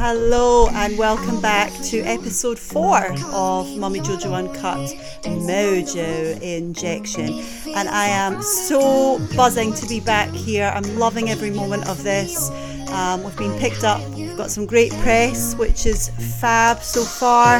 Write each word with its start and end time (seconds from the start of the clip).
Hello 0.00 0.68
and 0.68 0.96
welcome 0.96 1.40
back 1.40 1.72
to 1.86 1.98
episode 2.02 2.56
four 2.56 2.98
of 3.32 3.76
Mummy 3.76 3.98
Jojo 3.98 4.32
Uncut 4.32 4.78
Mojo 5.24 6.40
Injection. 6.40 7.42
And 7.74 7.88
I 7.88 8.06
am 8.06 8.40
so 8.40 9.18
buzzing 9.34 9.72
to 9.74 9.86
be 9.88 9.98
back 9.98 10.30
here. 10.30 10.70
I'm 10.72 11.00
loving 11.00 11.30
every 11.30 11.50
moment 11.50 11.88
of 11.88 12.04
this. 12.04 12.48
Um, 12.90 13.24
we've 13.24 13.36
been 13.36 13.58
picked 13.58 13.82
up, 13.82 14.00
we've 14.10 14.36
got 14.36 14.52
some 14.52 14.66
great 14.66 14.92
press, 15.02 15.56
which 15.56 15.84
is 15.84 16.10
fab 16.40 16.80
so 16.80 17.02
far. 17.02 17.56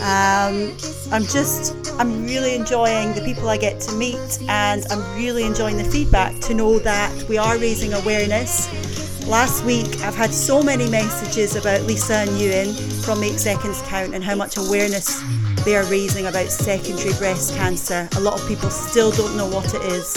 Um, 0.00 0.74
I'm 1.12 1.24
just, 1.24 1.76
I'm 2.00 2.24
really 2.24 2.54
enjoying 2.54 3.12
the 3.12 3.20
people 3.20 3.50
I 3.50 3.58
get 3.58 3.78
to 3.82 3.92
meet, 3.92 4.40
and 4.48 4.86
I'm 4.90 5.16
really 5.18 5.44
enjoying 5.44 5.76
the 5.76 5.84
feedback 5.84 6.40
to 6.40 6.54
know 6.54 6.78
that 6.78 7.28
we 7.28 7.36
are 7.36 7.58
raising 7.58 7.92
awareness 7.92 9.03
Last 9.26 9.64
week, 9.64 10.02
I've 10.02 10.14
had 10.14 10.34
so 10.34 10.62
many 10.62 10.88
messages 10.90 11.56
about 11.56 11.80
Lisa 11.82 12.14
and 12.14 12.38
Ewan 12.38 12.74
from 13.02 13.20
Make 13.20 13.38
Seconds 13.38 13.80
Count 13.86 14.14
and 14.14 14.22
how 14.22 14.34
much 14.34 14.58
awareness 14.58 15.18
they 15.64 15.76
are 15.76 15.84
raising 15.84 16.26
about 16.26 16.50
secondary 16.50 17.14
breast 17.14 17.56
cancer. 17.56 18.06
A 18.16 18.20
lot 18.20 18.38
of 18.38 18.46
people 18.46 18.68
still 18.68 19.10
don't 19.12 19.34
know 19.34 19.46
what 19.46 19.72
it 19.74 19.80
is. 19.80 20.14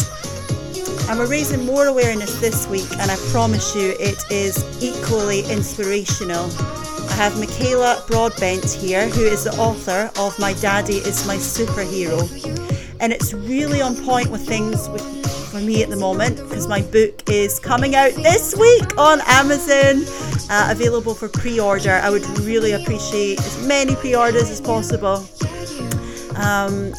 And 1.10 1.18
we're 1.18 1.30
raising 1.30 1.66
more 1.66 1.86
awareness 1.88 2.38
this 2.42 2.68
week, 2.68 2.92
and 3.00 3.10
I 3.10 3.16
promise 3.32 3.74
you 3.74 3.96
it 3.98 4.22
is 4.30 4.62
equally 4.84 5.50
inspirational. 5.50 6.52
I 7.10 7.14
have 7.14 7.40
Michaela 7.40 8.04
Broadbent 8.08 8.70
here, 8.70 9.08
who 9.08 9.22
is 9.22 9.46
the 9.46 9.56
author 9.58 10.12
of 10.20 10.38
My 10.38 10.52
Daddy 10.56 10.98
is 10.98 11.26
My 11.26 11.38
Superhero. 11.38 12.20
And 13.00 13.14
it's 13.14 13.34
really 13.34 13.82
on 13.82 13.96
point 13.96 14.30
with 14.30 14.46
things 14.46 14.90
with 14.90 15.02
for 15.58 15.64
me 15.64 15.84
at 15.84 15.90
the 15.90 15.96
moment 15.96 16.38
because 16.38 16.68
my 16.68 16.82
book 16.82 17.30
is 17.30 17.60
coming 17.60 17.96
out 17.96 18.12
this 18.14 18.56
week 18.56 18.98
on 18.98 19.20
Amazon, 19.26 20.04
uh, 20.50 20.68
available 20.72 21.14
for 21.14 21.30
pre 21.30 21.60
order. 21.60 22.00
I 22.04 22.10
would 22.10 22.26
really 22.40 22.74
appreciate 22.74 23.40
as 23.40 23.68
many 23.68 23.96
pre 23.96 24.16
orders 24.16 24.50
as 24.50 24.62
possible. 24.62 25.26
Um, 26.38 26.92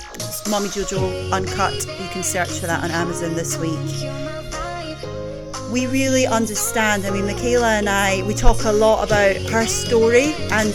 Mommy 0.51 0.69
Jojo 0.69 1.33
Uncut, 1.33 1.75
you 1.75 2.09
can 2.09 2.23
search 2.23 2.51
for 2.59 2.67
that 2.67 2.83
on 2.83 2.91
Amazon 2.91 3.35
this 3.35 3.57
week. 3.59 3.79
We 5.71 5.87
really 5.87 6.27
understand. 6.27 7.05
I 7.05 7.11
mean, 7.11 7.27
Michaela 7.27 7.75
and 7.75 7.89
I, 7.89 8.23
we 8.27 8.35
talk 8.35 8.65
a 8.65 8.73
lot 8.73 9.05
about 9.07 9.37
her 9.51 9.67
story 9.67 10.33
and 10.51 10.73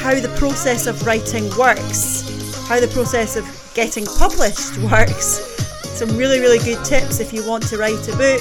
how 0.00 0.18
the 0.18 0.32
process 0.38 0.86
of 0.86 1.04
writing 1.06 1.44
works, 1.56 2.66
how 2.68 2.80
the 2.80 2.88
process 2.88 3.36
of 3.36 3.44
getting 3.74 4.06
published 4.06 4.76
works 4.90 5.51
some 5.94 6.16
really, 6.16 6.40
really 6.40 6.58
good 6.58 6.84
tips 6.84 7.20
if 7.20 7.32
you 7.32 7.46
want 7.46 7.66
to 7.68 7.78
write 7.78 8.08
a 8.08 8.16
book. 8.16 8.40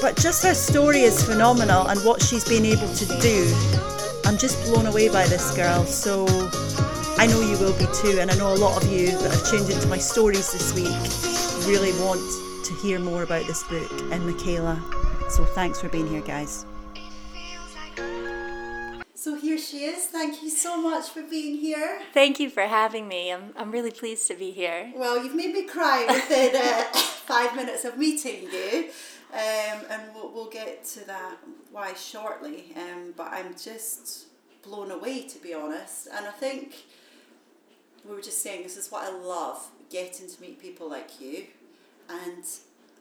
But 0.00 0.16
just 0.16 0.42
her 0.44 0.54
story 0.54 1.00
is 1.00 1.22
phenomenal 1.24 1.86
and 1.88 1.98
what 2.00 2.22
she's 2.22 2.44
been 2.44 2.64
able 2.64 2.88
to 2.88 3.06
do. 3.20 3.52
I'm 4.24 4.38
just 4.38 4.62
blown 4.64 4.86
away 4.86 5.08
by 5.08 5.26
this 5.26 5.54
girl. 5.56 5.84
So 5.84 6.26
I 7.18 7.26
know 7.26 7.40
you 7.40 7.58
will 7.58 7.76
be 7.78 7.86
too, 7.94 8.18
and 8.20 8.30
I 8.30 8.36
know 8.36 8.52
a 8.52 8.56
lot 8.56 8.82
of 8.82 8.90
you 8.90 9.10
that 9.10 9.30
have 9.30 9.46
tuned 9.48 9.70
into 9.70 9.88
my 9.88 9.98
stories 9.98 10.52
this 10.52 10.74
week 10.74 10.94
really 11.66 11.92
want 12.04 12.20
to 12.64 12.74
hear 12.74 12.98
more 12.98 13.22
about 13.22 13.46
this 13.46 13.62
book 13.64 13.90
and 14.12 14.26
Michaela. 14.26 14.82
So 15.30 15.44
thanks 15.44 15.80
for 15.80 15.88
being 15.88 16.06
here, 16.06 16.22
guys. 16.22 16.66
So 19.24 19.36
here 19.36 19.56
she 19.56 19.86
is. 19.86 20.04
Thank 20.04 20.42
you 20.42 20.50
so 20.50 20.78
much 20.78 21.08
for 21.08 21.22
being 21.22 21.56
here. 21.56 21.98
Thank 22.12 22.38
you 22.38 22.50
for 22.50 22.64
having 22.64 23.08
me. 23.08 23.32
I'm, 23.32 23.54
I'm 23.56 23.70
really 23.70 23.90
pleased 23.90 24.28
to 24.28 24.34
be 24.34 24.50
here. 24.50 24.92
Well, 24.94 25.24
you've 25.24 25.34
made 25.34 25.54
me 25.54 25.64
cry 25.64 26.04
within 26.06 26.54
uh, 26.54 26.82
five 26.92 27.56
minutes 27.56 27.86
of 27.86 27.96
meeting 27.96 28.42
you. 28.52 28.90
Um, 29.32 29.80
and 29.88 30.02
we'll, 30.14 30.30
we'll 30.30 30.50
get 30.50 30.84
to 30.88 31.06
that 31.06 31.38
why 31.72 31.94
shortly. 31.94 32.74
Um, 32.76 33.14
but 33.16 33.28
I'm 33.32 33.54
just 33.54 34.26
blown 34.62 34.90
away, 34.90 35.26
to 35.28 35.38
be 35.38 35.54
honest. 35.54 36.06
And 36.14 36.26
I 36.26 36.30
think 36.30 36.74
we 38.06 38.14
were 38.14 38.20
just 38.20 38.42
saying 38.42 38.64
this 38.64 38.76
is 38.76 38.92
what 38.92 39.04
I 39.04 39.10
love 39.10 39.66
getting 39.88 40.28
to 40.28 40.38
meet 40.42 40.60
people 40.60 40.90
like 40.90 41.18
you. 41.18 41.46
And 42.10 42.44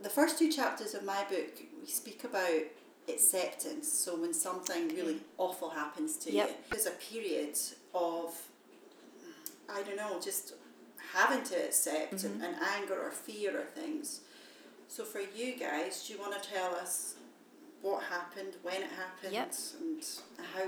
the 0.02 0.09
first 0.09 0.40
two 0.40 0.50
chapters 0.50 0.94
of 0.94 1.03
my 1.03 1.26
book, 1.30 1.52
we 1.81 1.86
speak 1.86 2.24
about 2.24 2.64
acceptance. 3.08 3.91
So 3.91 4.16
when 4.16 4.34
something 4.34 4.90
really 4.90 5.19
awful 5.38 5.69
happens 5.69 6.18
to 6.18 6.31
yep. 6.31 6.50
you, 6.50 6.56
there's 6.72 6.86
a 6.86 6.91
period 6.91 7.58
of, 7.94 8.34
I 9.69 9.81
don't 9.84 9.97
know, 9.97 10.19
just 10.22 10.53
having 11.14 11.44
to 11.46 11.56
accept 11.56 12.16
mm-hmm. 12.16 12.44
and, 12.44 12.56
and 12.56 12.56
anger 12.75 13.00
or 13.00 13.12
fear 13.12 13.59
or 13.59 13.66
things. 13.66 14.22
So 14.88 15.03
for 15.03 15.19
you 15.19 15.56
guys, 15.58 16.06
do 16.06 16.14
you 16.14 16.19
want 16.19 16.41
to 16.41 16.50
tell 16.50 16.75
us 16.75 17.16
what 17.81 18.03
happened, 18.03 18.53
when 18.62 18.75
it 18.75 18.90
happened, 18.97 19.34
yep. 19.34 19.53
and 19.81 20.03
how 20.53 20.64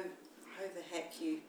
how 0.57 0.65
the 0.73 0.95
heck 0.95 1.21
you 1.21 1.39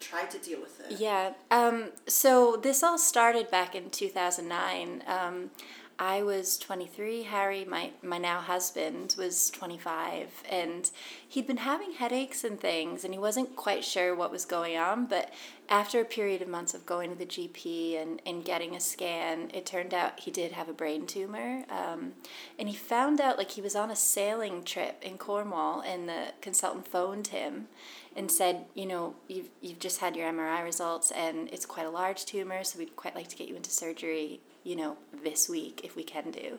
tried 0.00 0.30
to 0.30 0.38
deal 0.38 0.60
with 0.60 0.80
it? 0.80 0.98
Yeah. 0.98 1.34
Um, 1.50 1.90
so 2.06 2.56
this 2.56 2.82
all 2.82 2.98
started 2.98 3.50
back 3.50 3.74
in 3.74 3.90
two 3.90 4.08
thousand 4.08 4.48
nine. 4.48 5.02
Um, 5.06 5.50
I 5.98 6.22
was 6.22 6.58
23. 6.58 7.24
Harry, 7.24 7.64
my, 7.64 7.90
my 8.02 8.18
now 8.18 8.40
husband, 8.40 9.14
was 9.18 9.50
25. 9.50 10.42
And 10.50 10.90
he'd 11.28 11.46
been 11.46 11.58
having 11.58 11.92
headaches 11.92 12.44
and 12.44 12.58
things, 12.58 13.04
and 13.04 13.12
he 13.12 13.18
wasn't 13.18 13.56
quite 13.56 13.84
sure 13.84 14.14
what 14.14 14.30
was 14.30 14.44
going 14.44 14.76
on. 14.76 15.06
But 15.06 15.32
after 15.68 16.00
a 16.00 16.04
period 16.04 16.42
of 16.42 16.48
months 16.48 16.74
of 16.74 16.84
going 16.86 17.10
to 17.10 17.16
the 17.16 17.26
GP 17.26 18.00
and, 18.00 18.20
and 18.26 18.44
getting 18.44 18.74
a 18.74 18.80
scan, 18.80 19.50
it 19.54 19.66
turned 19.66 19.94
out 19.94 20.20
he 20.20 20.30
did 20.30 20.52
have 20.52 20.68
a 20.68 20.72
brain 20.72 21.06
tumor. 21.06 21.64
Um, 21.70 22.12
and 22.58 22.68
he 22.68 22.74
found 22.74 23.20
out 23.20 23.38
like 23.38 23.52
he 23.52 23.60
was 23.60 23.76
on 23.76 23.90
a 23.90 23.96
sailing 23.96 24.64
trip 24.64 25.02
in 25.02 25.18
Cornwall, 25.18 25.80
and 25.80 26.08
the 26.08 26.32
consultant 26.40 26.88
phoned 26.88 27.28
him 27.28 27.68
and 28.14 28.30
said, 28.30 28.64
you 28.74 28.86
know, 28.86 29.14
you've, 29.28 29.48
you've 29.60 29.78
just 29.78 30.00
had 30.00 30.16
your 30.16 30.30
MRI 30.30 30.62
results 30.62 31.10
and 31.12 31.48
it's 31.50 31.64
quite 31.64 31.86
a 31.86 31.90
large 31.90 32.26
tumor, 32.26 32.62
so 32.62 32.78
we'd 32.78 32.94
quite 32.96 33.14
like 33.14 33.28
to 33.28 33.36
get 33.36 33.48
you 33.48 33.56
into 33.56 33.70
surgery 33.70 34.40
you 34.64 34.76
know, 34.76 34.96
this 35.22 35.48
week 35.48 35.80
if 35.84 35.96
we 35.96 36.02
can 36.02 36.30
do. 36.30 36.58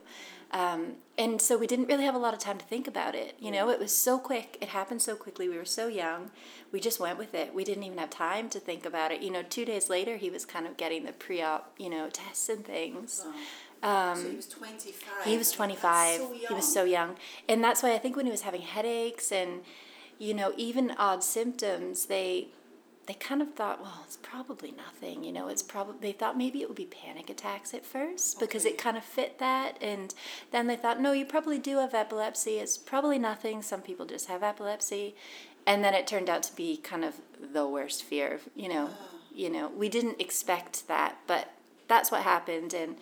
Um, 0.52 0.94
and 1.18 1.42
so 1.42 1.58
we 1.58 1.66
didn't 1.66 1.88
really 1.88 2.06
have 2.06 2.14
a 2.14 2.20
lot 2.20 2.34
of 2.34 2.40
time 2.40 2.60
to 2.60 2.66
think 2.66 2.88
about 2.88 3.16
it. 3.16 3.36
You 3.40 3.50
know, 3.50 3.70
it 3.70 3.80
was 3.80 3.92
so 3.92 4.20
quick. 4.20 4.58
It 4.62 4.70
happened 4.70 5.02
so 5.02 5.16
quickly. 5.16 5.50
We 5.50 5.58
were 5.58 5.66
so 5.66 5.88
young. 5.88 6.30
We 6.72 6.80
just 6.80 7.00
went 7.00 7.18
with 7.18 7.34
it. 7.34 7.56
We 7.56 7.64
didn't 7.64 7.84
even 7.84 7.98
have 7.98 8.12
time 8.12 8.50
to 8.50 8.60
think 8.60 8.86
about 8.86 9.12
it. 9.12 9.22
You 9.22 9.32
know, 9.32 9.42
two 9.42 9.66
days 9.66 9.90
later, 9.90 10.18
he 10.18 10.30
was 10.30 10.46
kind 10.46 10.68
of 10.68 10.78
getting 10.78 11.06
the 11.06 11.12
pre 11.12 11.42
op, 11.42 11.74
you 11.78 11.90
know, 11.90 12.08
tests 12.10 12.50
and 12.50 12.64
things. 12.64 13.26
Um, 13.82 14.16
so 14.16 14.30
he 14.30 14.36
was 14.36 14.48
25. 14.48 15.26
He 15.26 15.38
was 15.38 15.52
25. 15.52 16.18
So 16.18 16.34
he 16.48 16.54
was 16.54 16.72
so 16.72 16.84
young. 16.84 17.16
And 17.50 17.64
that's 17.64 17.82
why 17.82 17.94
I 17.94 17.98
think 17.98 18.16
when 18.16 18.26
he 18.26 18.32
was 18.32 18.44
having 18.44 18.62
headaches 18.62 19.32
and, 19.32 19.62
you 20.20 20.36
know, 20.36 20.54
even 20.56 20.92
odd 20.92 21.24
symptoms, 21.24 22.06
they 22.06 22.48
they 23.06 23.14
kind 23.14 23.42
of 23.42 23.54
thought, 23.54 23.82
well, 23.82 24.02
it's 24.06 24.18
probably 24.18 24.72
nothing, 24.72 25.24
you 25.24 25.32
know, 25.32 25.50
it's 25.50 25.62
probably, 25.62 25.96
they 26.00 26.12
thought 26.14 26.38
maybe 26.38 26.62
it 26.62 26.70
would 26.70 26.78
be 26.78 26.86
panic 26.86 27.30
attacks 27.30 27.74
at 27.74 27.86
first 27.86 28.40
because 28.40 28.66
okay. 28.66 28.74
it 28.74 28.78
kind 28.78 28.96
of 28.96 29.04
fit 29.04 29.40
that. 29.40 29.78
And 29.82 30.14
then 30.52 30.68
they 30.68 30.78
thought, 30.78 31.02
no, 31.02 31.12
you 31.12 31.26
probably 31.26 31.60
do 31.60 31.80
have 31.80 31.94
epilepsy. 31.94 32.60
It's 32.60 32.78
probably 32.78 33.20
nothing. 33.20 33.62
Some 33.62 33.82
people 33.82 34.06
just 34.06 34.28
have 34.28 34.42
epilepsy. 34.42 35.16
And 35.68 35.84
then 35.84 35.94
it 35.94 36.08
turned 36.08 36.30
out 36.30 36.44
to 36.44 36.56
be 36.56 36.78
kind 36.78 37.04
of 37.04 37.16
the 37.42 37.68
worst 37.68 38.04
fear, 38.04 38.40
you 38.56 38.70
know, 38.70 38.90
oh. 38.92 39.20
you 39.34 39.50
know, 39.50 39.70
we 39.70 39.90
didn't 39.90 40.22
expect 40.22 40.88
that, 40.88 41.18
but 41.28 41.52
that's 41.90 42.10
what 42.10 42.22
happened. 42.22 42.74
And, 42.74 42.96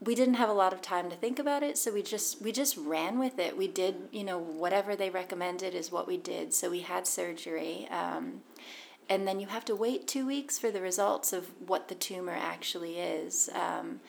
we 0.00 0.14
didn't 0.14 0.34
have 0.34 0.48
a 0.48 0.52
lot 0.54 0.72
of 0.72 0.82
time 0.82 1.08
to 1.08 1.16
think 1.16 1.38
about 1.38 1.62
it 1.62 1.78
so 1.78 1.92
we 1.92 2.02
just 2.02 2.42
we 2.42 2.52
just 2.52 2.76
ran 2.76 3.18
with 3.18 3.38
it 3.38 3.56
we 3.56 3.66
did 3.66 3.94
you 4.12 4.24
know 4.24 4.38
whatever 4.38 4.94
they 4.94 5.08
recommended 5.08 5.74
is 5.74 5.90
what 5.90 6.06
we 6.06 6.16
did 6.16 6.52
so 6.52 6.70
we 6.70 6.80
had 6.80 7.06
surgery 7.06 7.88
um, 7.90 8.42
and 9.08 9.26
then 9.26 9.40
you 9.40 9.46
have 9.48 9.64
to 9.66 9.74
wait 9.74 10.06
two 10.06 10.26
weeks 10.26 10.58
for 10.58 10.70
the 10.70 10.80
results 10.80 11.32
of 11.32 11.50
what 11.66 11.88
the 11.88 11.94
tumor 11.94 12.36
actually 12.38 12.98
is. 12.98 13.50
Um, 13.54 14.00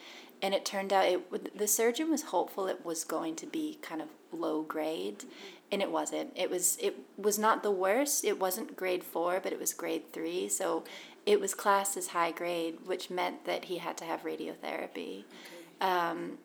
and 0.41 0.53
it 0.53 0.65
turned 0.65 0.93
out 0.93 1.05
it 1.05 1.57
the 1.57 1.67
surgeon 1.67 2.11
was 2.11 2.23
hopeful 2.23 2.67
it 2.67 2.85
was 2.85 3.03
going 3.03 3.35
to 3.37 3.45
be 3.45 3.79
kind 3.81 4.01
of 4.01 4.09
low 4.31 4.61
grade, 4.61 5.23
and 5.71 5.81
it 5.81 5.91
wasn't. 5.91 6.31
It 6.35 6.49
was 6.49 6.77
it 6.81 6.97
was 7.17 7.39
not 7.39 7.63
the 7.63 7.71
worst. 7.71 8.25
It 8.25 8.39
wasn't 8.39 8.75
grade 8.75 9.03
four, 9.03 9.39
but 9.41 9.53
it 9.53 9.59
was 9.59 9.73
grade 9.73 10.11
three. 10.11 10.49
So 10.49 10.83
it 11.25 11.39
was 11.39 11.53
classed 11.53 11.97
as 11.97 12.07
high 12.07 12.31
grade, 12.31 12.79
which 12.85 13.09
meant 13.09 13.45
that 13.45 13.65
he 13.65 13.77
had 13.77 13.97
to 13.97 14.05
have 14.05 14.23
radiotherapy. 14.23 15.23
Okay. 15.23 15.81
Um, 15.81 16.37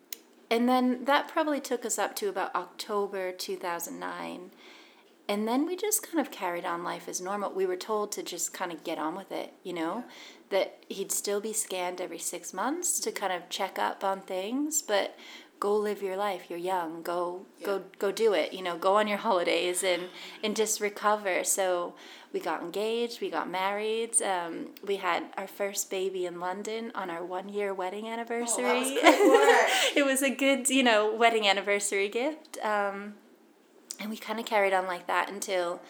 and 0.51 0.69
then 0.69 1.05
that 1.05 1.29
probably 1.29 1.61
took 1.61 1.85
us 1.85 1.99
up 1.99 2.17
to 2.17 2.29
about 2.29 2.55
October 2.55 3.33
two 3.33 3.57
thousand 3.57 3.99
nine 3.99 4.51
and 5.31 5.47
then 5.47 5.65
we 5.65 5.77
just 5.77 6.03
kind 6.03 6.19
of 6.19 6.33
carried 6.33 6.65
on 6.65 6.83
life 6.83 7.09
as 7.09 7.21
normal. 7.21 7.53
We 7.53 7.65
were 7.65 7.77
told 7.77 8.11
to 8.13 8.23
just 8.25 8.53
kind 8.53 8.73
of 8.73 8.83
get 8.83 8.99
on 8.99 9.15
with 9.15 9.31
it, 9.31 9.53
you 9.63 9.73
know, 9.73 10.03
that 10.49 10.83
he'd 10.89 11.13
still 11.13 11.41
be 11.41 11.53
scanned 11.53 12.01
every 12.01 12.19
six 12.19 12.53
months 12.53 12.99
to 12.99 13.13
kind 13.13 13.33
of 13.33 13.49
check 13.49 13.79
up 13.79 14.03
on 14.03 14.23
things, 14.23 14.83
but 14.83 15.17
go 15.61 15.77
live 15.77 16.03
your 16.03 16.17
life. 16.17 16.47
You're 16.49 16.59
young. 16.59 17.03
Go 17.03 17.47
yeah. 17.59 17.67
go 17.67 17.83
go 18.01 18.11
do 18.11 18.33
it. 18.33 18.53
You 18.53 18.63
know, 18.63 18.77
go 18.77 18.97
on 18.97 19.07
your 19.07 19.19
holidays 19.29 19.85
and 19.85 20.09
and 20.43 20.57
just 20.57 20.81
recover. 20.81 21.45
So 21.45 21.95
we 22.33 22.41
got 22.41 22.61
engaged. 22.61 23.21
We 23.21 23.31
got 23.31 23.49
married. 23.49 24.21
Um, 24.21 24.71
we 24.85 24.97
had 24.97 25.27
our 25.37 25.47
first 25.47 25.91
baby 25.91 26.27
in 26.27 26.41
London 26.41 26.91
on 26.97 27.09
our 27.09 27.25
one 27.25 27.49
year 27.49 27.73
wedding 27.73 28.09
anniversary. 28.09 28.65
Oh, 28.67 29.69
it 29.95 30.05
was 30.05 30.23
a 30.23 30.31
good 30.31 30.69
you 30.71 30.83
know 30.83 31.15
wedding 31.15 31.47
anniversary 31.47 32.09
gift. 32.09 32.59
Um, 32.65 33.15
and 34.01 34.11
we 34.11 34.17
kind 34.17 34.41
of 34.41 34.47
carried 34.47 34.73
on 34.73 34.87
like 34.87 35.07
that 35.07 35.31
until 35.31 35.81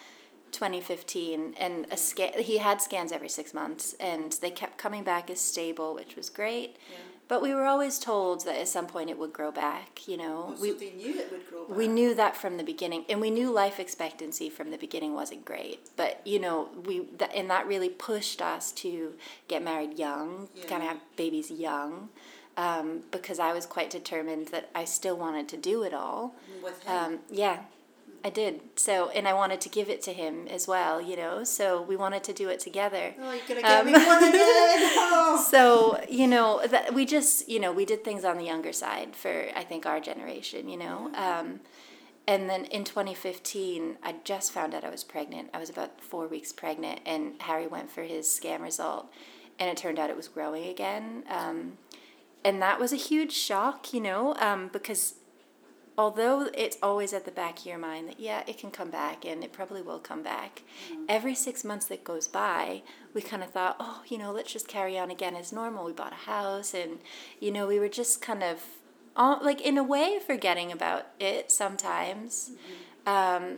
2015 0.51 1.55
and 1.57 1.87
a 1.91 1.97
scan 1.97 2.33
he 2.37 2.57
had 2.57 2.81
scans 2.81 3.11
every 3.11 3.29
6 3.29 3.53
months 3.53 3.95
and 3.99 4.33
they 4.41 4.51
kept 4.51 4.77
coming 4.77 5.03
back 5.03 5.29
as 5.29 5.39
stable 5.39 5.95
which 5.95 6.15
was 6.17 6.29
great 6.29 6.75
Yeah. 6.91 6.97
but 7.29 7.41
we 7.41 7.53
were 7.53 7.63
always 7.65 7.97
told 7.97 8.43
that 8.45 8.57
at 8.59 8.67
some 8.67 8.85
point 8.85 9.09
it 9.09 9.17
would 9.17 9.31
grow 9.31 9.51
back 9.51 10.05
you 10.07 10.17
know 10.17 10.47
Oh, 10.49 10.55
so 10.55 10.61
we 10.61 10.71
they 10.73 10.91
knew 10.91 11.17
it 11.17 11.31
would 11.31 11.49
grow 11.49 11.65
back. 11.65 11.77
we 11.77 11.87
knew 11.87 12.13
that 12.15 12.35
from 12.35 12.57
the 12.57 12.65
beginning 12.65 13.05
and 13.07 13.21
we 13.21 13.31
knew 13.31 13.49
life 13.49 13.79
expectancy 13.79 14.49
from 14.49 14.71
the 14.71 14.77
beginning 14.77 15.13
wasn't 15.13 15.45
great 15.45 15.79
but 15.95 16.19
you 16.25 16.37
know 16.39 16.67
we 16.85 17.07
that, 17.17 17.33
and 17.33 17.49
that 17.49 17.65
really 17.65 17.89
pushed 17.89 18.41
us 18.41 18.73
to 18.73 19.13
get 19.47 19.63
married 19.63 19.97
young 19.97 20.49
Yeah. 20.53 20.65
kind 20.65 20.81
of 20.83 20.89
have 20.89 20.99
babies 21.15 21.49
young 21.49 22.09
um, 22.57 23.03
because 23.11 23.39
i 23.39 23.53
was 23.53 23.65
quite 23.65 23.89
determined 23.89 24.47
that 24.49 24.69
i 24.75 24.83
still 24.83 25.15
wanted 25.15 25.47
to 25.47 25.55
do 25.57 25.83
it 25.83 25.93
all 25.93 26.35
with 26.61 26.83
him. 26.83 26.93
um, 26.93 27.19
yeah 27.31 27.59
i 28.23 28.29
did. 28.29 28.61
So 28.75 29.09
and 29.09 29.27
i 29.27 29.33
wanted 29.33 29.61
to 29.61 29.69
give 29.69 29.89
it 29.89 30.01
to 30.03 30.13
him 30.13 30.47
as 30.47 30.67
well 30.67 31.01
you 31.01 31.15
know 31.15 31.43
so 31.43 31.81
we 31.81 31.95
wanted 31.95 32.23
to 32.25 32.33
do 32.33 32.49
it 32.49 32.59
together. 32.59 33.13
Oh, 33.19 33.31
you're 33.31 33.47
gonna 33.47 33.61
get 33.61 33.79
um, 33.79 33.85
me 33.87 33.93
one. 33.93 34.01
Oh. 34.03 35.47
so 35.51 35.99
you 36.09 36.27
know 36.27 36.61
that 36.67 36.93
we 36.93 37.05
just 37.05 37.49
you 37.49 37.59
know 37.59 37.71
we 37.71 37.85
did 37.85 38.03
things 38.03 38.23
on 38.25 38.37
the 38.37 38.45
younger 38.45 38.73
side 38.73 39.15
for 39.15 39.47
i 39.55 39.63
think 39.63 39.85
our 39.85 39.99
generation 39.99 40.69
you 40.69 40.77
know? 40.77 41.11
Um, 41.15 41.59
and 42.27 42.49
then 42.49 42.65
in 42.65 42.83
2015 42.83 43.97
i 44.03 44.15
just 44.23 44.51
found 44.51 44.73
out 44.73 44.83
i 44.83 44.89
was 44.89 45.03
pregnant. 45.03 45.49
I 45.53 45.59
was 45.59 45.69
about 45.69 46.01
four 46.01 46.27
weeks 46.27 46.51
pregnant 46.51 47.01
and 47.05 47.33
harry 47.41 47.67
went 47.67 47.89
for 47.89 48.03
his 48.03 48.31
scan 48.31 48.61
result 48.61 49.11
and 49.59 49.69
it 49.69 49.77
turned 49.77 49.99
out 49.99 50.09
it 50.09 50.17
was 50.17 50.27
growing 50.27 50.67
again. 50.69 51.23
Um, 51.29 51.77
and 52.43 52.59
that 52.63 52.79
was 52.79 52.91
a 52.91 52.95
huge 52.95 53.31
shock 53.31 53.93
you 53.93 54.01
know 54.01 54.35
um, 54.35 54.69
because 54.73 55.15
although 56.01 56.49
it's 56.55 56.77
always 56.81 57.13
at 57.13 57.25
the 57.25 57.31
back 57.31 57.59
of 57.59 57.65
your 57.67 57.77
mind 57.77 58.07
that 58.07 58.19
yeah 58.19 58.41
it 58.47 58.57
can 58.57 58.71
come 58.71 58.89
back 58.89 59.23
and 59.23 59.43
it 59.43 59.53
probably 59.53 59.83
will 59.83 59.99
come 59.99 60.23
back. 60.23 60.63
Every 61.07 61.35
six 61.35 61.63
months 61.63 61.85
that 61.85 62.03
goes 62.03 62.27
by 62.27 62.81
we 63.13 63.21
kind 63.21 63.43
of 63.43 63.51
thought 63.51 63.75
oh 63.79 64.01
you 64.07 64.17
know 64.17 64.31
let's 64.31 64.51
just 64.51 64.67
carry 64.67 64.97
on 64.97 65.11
again 65.11 65.35
as 65.35 65.53
normal. 65.53 65.85
We 65.85 65.93
bought 65.93 66.13
a 66.13 66.25
house 66.33 66.73
and 66.73 66.97
you 67.39 67.51
know 67.51 67.67
we 67.67 67.77
were 67.79 67.93
just 68.01 68.19
kind 68.19 68.41
of 68.41 68.57
all, 69.15 69.39
like 69.43 69.61
in 69.61 69.77
a 69.77 69.83
way 69.83 70.19
forgetting 70.25 70.71
about 70.71 71.05
it 71.19 71.51
sometimes. 71.51 72.51
Um, 73.05 73.57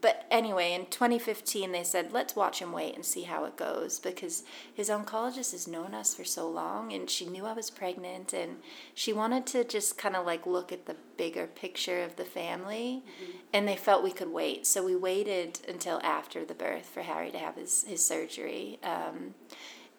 but 0.00 0.26
anyway, 0.32 0.72
in 0.72 0.86
2015, 0.86 1.70
they 1.70 1.84
said, 1.84 2.12
let's 2.12 2.34
watch 2.34 2.58
him 2.58 2.72
wait 2.72 2.96
and 2.96 3.04
see 3.04 3.22
how 3.22 3.44
it 3.44 3.56
goes 3.56 4.00
because 4.00 4.42
his 4.74 4.88
oncologist 4.88 5.52
has 5.52 5.68
known 5.68 5.94
us 5.94 6.12
for 6.12 6.24
so 6.24 6.48
long 6.48 6.92
and 6.92 7.08
she 7.08 7.24
knew 7.26 7.46
I 7.46 7.52
was 7.52 7.70
pregnant 7.70 8.32
and 8.32 8.56
she 8.94 9.12
wanted 9.12 9.46
to 9.46 9.62
just 9.62 9.96
kind 9.96 10.16
of 10.16 10.26
like 10.26 10.44
look 10.44 10.72
at 10.72 10.86
the 10.86 10.96
bigger 11.16 11.46
picture 11.46 12.02
of 12.02 12.16
the 12.16 12.24
family 12.24 13.04
and 13.52 13.68
they 13.68 13.76
felt 13.76 14.02
we 14.02 14.10
could 14.10 14.32
wait. 14.32 14.66
So 14.66 14.84
we 14.84 14.96
waited 14.96 15.60
until 15.68 16.00
after 16.02 16.44
the 16.44 16.54
birth 16.54 16.86
for 16.86 17.02
Harry 17.02 17.30
to 17.30 17.38
have 17.38 17.54
his, 17.54 17.84
his 17.84 18.04
surgery. 18.04 18.80
Um, 18.82 19.34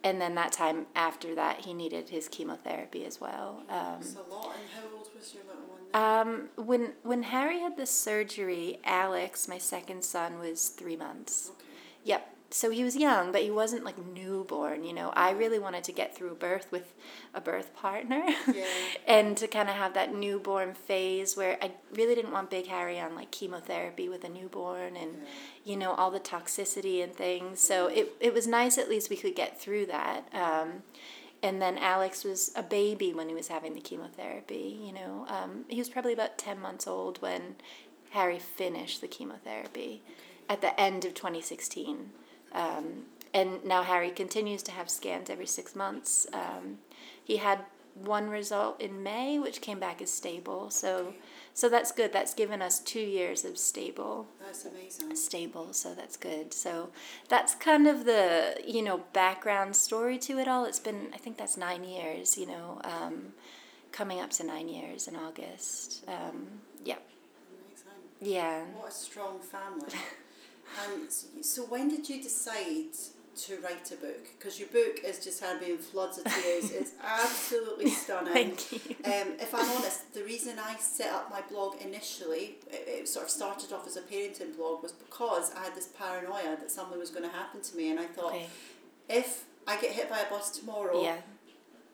and 0.04 0.22
then 0.22 0.36
that 0.36 0.52
time 0.52 0.86
after 0.96 1.36
that, 1.36 1.62
he 1.62 1.74
needed 1.74 2.10
his 2.10 2.28
chemotherapy 2.28 3.06
as 3.06 3.20
well. 3.20 3.64
Um, 3.70 3.98
It's 4.00 4.16
a. 4.16 4.20
And 4.20 4.28
how 4.30 4.98
old 4.98 5.10
was 5.16 5.34
your 5.34 5.44
little 5.44 5.64
one? 5.64 5.78
um, 5.94 6.50
when 6.66 6.94
when 7.04 7.24
Harry 7.24 7.60
had 7.60 7.78
the 7.78 7.86
surgery, 7.86 8.80
Alex, 8.84 9.48
my 9.48 9.58
second 9.58 10.04
son, 10.04 10.40
was 10.40 10.70
three 10.70 10.96
months. 10.96 11.52
okay. 11.52 11.66
Yep. 12.06 12.34
So 12.50 12.70
he 12.72 12.84
was 12.86 12.96
young, 12.96 13.34
but 13.34 13.42
he 13.42 13.52
wasn't 13.52 13.84
like 13.84 13.98
newborn. 13.98 14.86
You 14.86 14.94
know, 14.94 15.12
I 15.16 15.32
really 15.32 15.60
wanted 15.60 15.84
to 15.86 15.92
get 15.92 16.16
through 16.16 16.36
birth 16.36 16.68
with 16.72 16.94
a 17.34 17.42
birth 17.42 17.76
partner, 17.76 18.24
Yeah. 18.54 18.64
and 19.08 19.36
to 19.38 19.48
kind 19.48 19.68
of 19.68 19.76
have 19.76 19.94
that 19.96 20.16
newborn 20.16 20.74
phase 20.74 21.36
where 21.36 21.58
I 21.62 21.72
really 21.94 22.16
didn't 22.16 22.32
want 22.32 22.50
Big 22.50 22.68
Harry 22.68 23.00
on 23.00 23.16
like 23.16 23.32
chemotherapy 23.32 24.08
with 24.08 24.24
a 24.24 24.30
newborn, 24.30 24.96
and 24.96 25.18
you 25.66 25.76
know 25.76 25.92
all 25.92 26.10
the 26.10 26.22
toxicity 26.22 27.04
and 27.04 27.14
things. 27.14 27.60
So 27.60 27.88
it 27.88 28.14
it 28.22 28.34
was 28.34 28.48
nice 28.48 28.78
at 28.78 28.90
least 28.90 29.10
we 29.10 29.18
could 29.18 29.36
get 29.36 29.60
through 29.60 29.88
that. 29.88 30.24
Um, 30.34 30.84
and 31.44 31.62
then 31.62 31.78
Alex 31.78 32.24
was 32.24 32.52
a 32.56 32.64
baby 32.64 33.14
when 33.14 33.28
he 33.30 33.36
was 33.36 33.50
having 33.50 33.74
the 33.74 33.82
chemotherapy. 33.82 34.80
You 34.82 34.94
know, 34.94 35.26
um, 35.28 35.66
he 35.68 35.80
was 35.80 35.90
probably 35.90 36.14
about 36.14 36.38
ten 36.38 36.62
months 36.62 36.88
old 36.88 37.22
when 37.22 37.56
Harry 38.12 38.40
finished 38.40 39.02
the 39.02 39.08
chemotherapy 39.08 40.02
at 40.48 40.62
the 40.62 40.80
end 40.80 41.04
of 41.04 41.14
2016. 41.14 42.12
Um, 42.54 43.06
and 43.34 43.64
now 43.66 43.84
Harry 43.84 44.10
continues 44.12 44.64
to 44.64 44.72
have 44.72 44.90
scans 44.90 45.30
every 45.30 45.46
six 45.48 45.76
months. 45.76 46.28
Um, 46.34 46.80
he 47.24 47.38
had 47.38 47.60
one 47.94 48.30
result 48.30 48.80
in 48.80 49.02
May, 49.04 49.40
which 49.40 49.60
came 49.60 49.80
back 49.80 50.02
as 50.02 50.12
stable. 50.12 50.70
So, 50.70 51.14
so 51.54 51.68
that's 51.68 51.92
good. 51.92 52.14
That's 52.14 52.34
given 52.34 52.62
us 52.62 52.80
two 52.80 53.00
years 53.02 53.44
of 53.44 53.58
stable 53.58 54.28
That's 54.40 54.66
amazing. 54.66 55.16
stable 55.16 55.74
so 55.74 55.94
that's 55.96 56.16
good 56.16 56.54
so 56.54 56.90
that's 57.28 57.56
kind 57.56 57.88
of 57.88 58.06
the 58.06 58.56
you 58.66 58.84
know 58.84 59.02
background 59.14 59.76
story 59.76 60.18
to 60.20 60.38
it 60.38 60.48
all 60.48 60.66
it's 60.66 60.80
been 60.80 61.08
i 61.14 61.18
think 61.18 61.38
that's 61.38 61.58
nine 61.58 61.84
years 61.84 62.38
you 62.38 62.46
know 62.46 62.80
um, 62.84 63.34
coming 63.92 64.20
up 64.20 64.30
to 64.32 64.44
nine 64.46 64.70
years 64.70 65.08
in 65.08 65.16
august 65.16 66.04
um, 66.08 66.48
yeah 66.86 66.98
Amazing. 67.66 68.36
yeah 68.36 68.64
What 68.76 68.90
a 68.90 68.94
strong 68.94 69.40
family. 69.40 69.88
and 70.86 71.46
so, 71.46 71.64
when 71.64 71.90
did 71.90 72.08
you 72.10 72.22
decide 72.22 72.94
to 73.46 73.60
write 73.62 73.92
a 73.92 73.96
book? 73.96 74.26
Because 74.38 74.60
your 74.60 74.70
book 74.70 75.00
is 75.06 75.24
just 75.24 75.44
had 75.44 75.62
me 75.62 75.72
in 75.72 75.78
floods 75.78 76.18
of 76.18 76.26
tears. 76.26 76.72
It's 76.80 76.92
absolutely 77.04 77.90
stunning. 77.92 78.34
thank 78.34 78.72
you 78.72 78.96
Um, 79.06 79.34
if 79.40 79.54
I'm 79.54 79.70
honest, 79.78 80.14
the 80.14 80.24
reason 80.24 80.58
I 80.60 80.76
set 80.78 81.12
up 81.14 81.30
my 81.30 81.42
blog 81.42 81.76
initially, 81.82 82.56
it, 82.72 82.84
it 82.88 83.08
sort 83.08 83.26
of 83.26 83.32
started 83.32 83.72
off 83.74 83.86
as 83.86 83.96
a 83.96 84.02
parenting 84.02 84.56
blog, 84.58 84.82
was 84.82 84.92
because 84.92 85.52
I 85.56 85.66
had 85.66 85.76
this 85.76 85.88
paranoia 85.88 86.58
that 86.60 86.72
something 86.72 86.98
was 87.00 87.12
going 87.12 87.30
to 87.30 87.36
happen 87.36 87.62
to 87.62 87.78
me, 87.78 87.92
and 87.92 88.00
I 88.00 88.06
thought, 88.06 88.34
okay 88.34 88.48
if 89.10 89.46
I 89.66 89.80
get 89.80 89.92
hit 89.92 90.10
by 90.10 90.20
a 90.20 90.30
bus 90.30 90.52
tomorrow, 90.52 91.02
yeah 91.04 91.18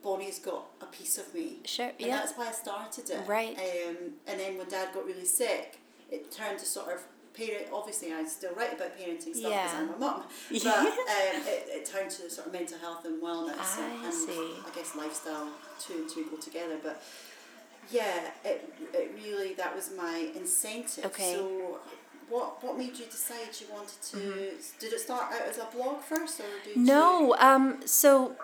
Bonnie's 0.02 0.40
got 0.40 0.66
a 0.82 0.86
piece 0.86 1.18
of 1.18 1.34
me. 1.34 1.60
sure 1.64 1.86
And 1.88 2.08
yeah 2.08 2.18
that's 2.18 2.34
why 2.34 2.50
I 2.50 2.52
started 2.52 3.10
it. 3.10 3.26
Right. 3.28 3.58
Um, 3.58 4.14
and 4.28 4.40
then 4.40 4.58
when 4.58 4.68
Dad 4.68 4.90
got 4.94 5.06
really 5.06 5.24
sick, 5.26 5.80
it 6.12 6.30
turned 6.30 6.60
to 6.60 6.66
sort 6.66 6.90
of 6.94 7.04
parent. 7.34 7.68
Obviously, 7.74 8.14
I 8.14 8.24
still 8.26 8.54
write 8.56 8.74
about 8.74 8.98
parenting 8.98 9.34
stuff 9.36 9.52
because 9.52 9.52
Yeah. 9.52 9.80
I'm 9.80 9.90
a 9.94 9.98
mum. 9.98 10.24
But 10.52 10.66
um, 10.78 10.88
it, 10.88 11.68
it 11.70 11.86
turned 11.86 12.12
to 12.12 12.30
sort 12.30 12.48
of 12.48 12.54
mental 12.54 12.78
health 12.80 13.06
and 13.06 13.22
wellness. 13.22 13.56
I 13.80 13.90
and, 13.96 14.06
and 14.06 14.14
see. 14.14 14.52
I 14.66 14.70
guess 14.76 14.96
lifestyle 14.96 15.50
two 15.80 15.94
and 15.94 16.10
two 16.10 16.26
go 16.30 16.38
together. 16.38 16.78
But 16.82 17.02
yeah, 17.92 18.32
it, 18.46 18.74
it 18.94 19.12
really 19.24 19.54
that 19.56 19.76
was 19.76 19.92
my 19.98 20.30
incentive. 20.36 21.06
Okay. 21.06 21.34
So. 21.36 21.80
What, 22.30 22.64
what 22.64 22.78
made 22.78 22.98
you 22.98 23.06
decide 23.06 23.50
you 23.60 23.68
wanted 23.72 24.02
to? 24.12 24.54
Did 24.80 24.94
it 24.94 25.00
start 25.02 25.34
out 25.34 25.42
as 25.42 25.58
a 25.58 25.68
blog 25.76 26.00
first, 26.02 26.40
or 26.40 26.44
did 26.64 26.72
Mm-hmm. 26.78 26.86
no 26.86 27.36
um, 27.38 27.82
so 27.86 28.36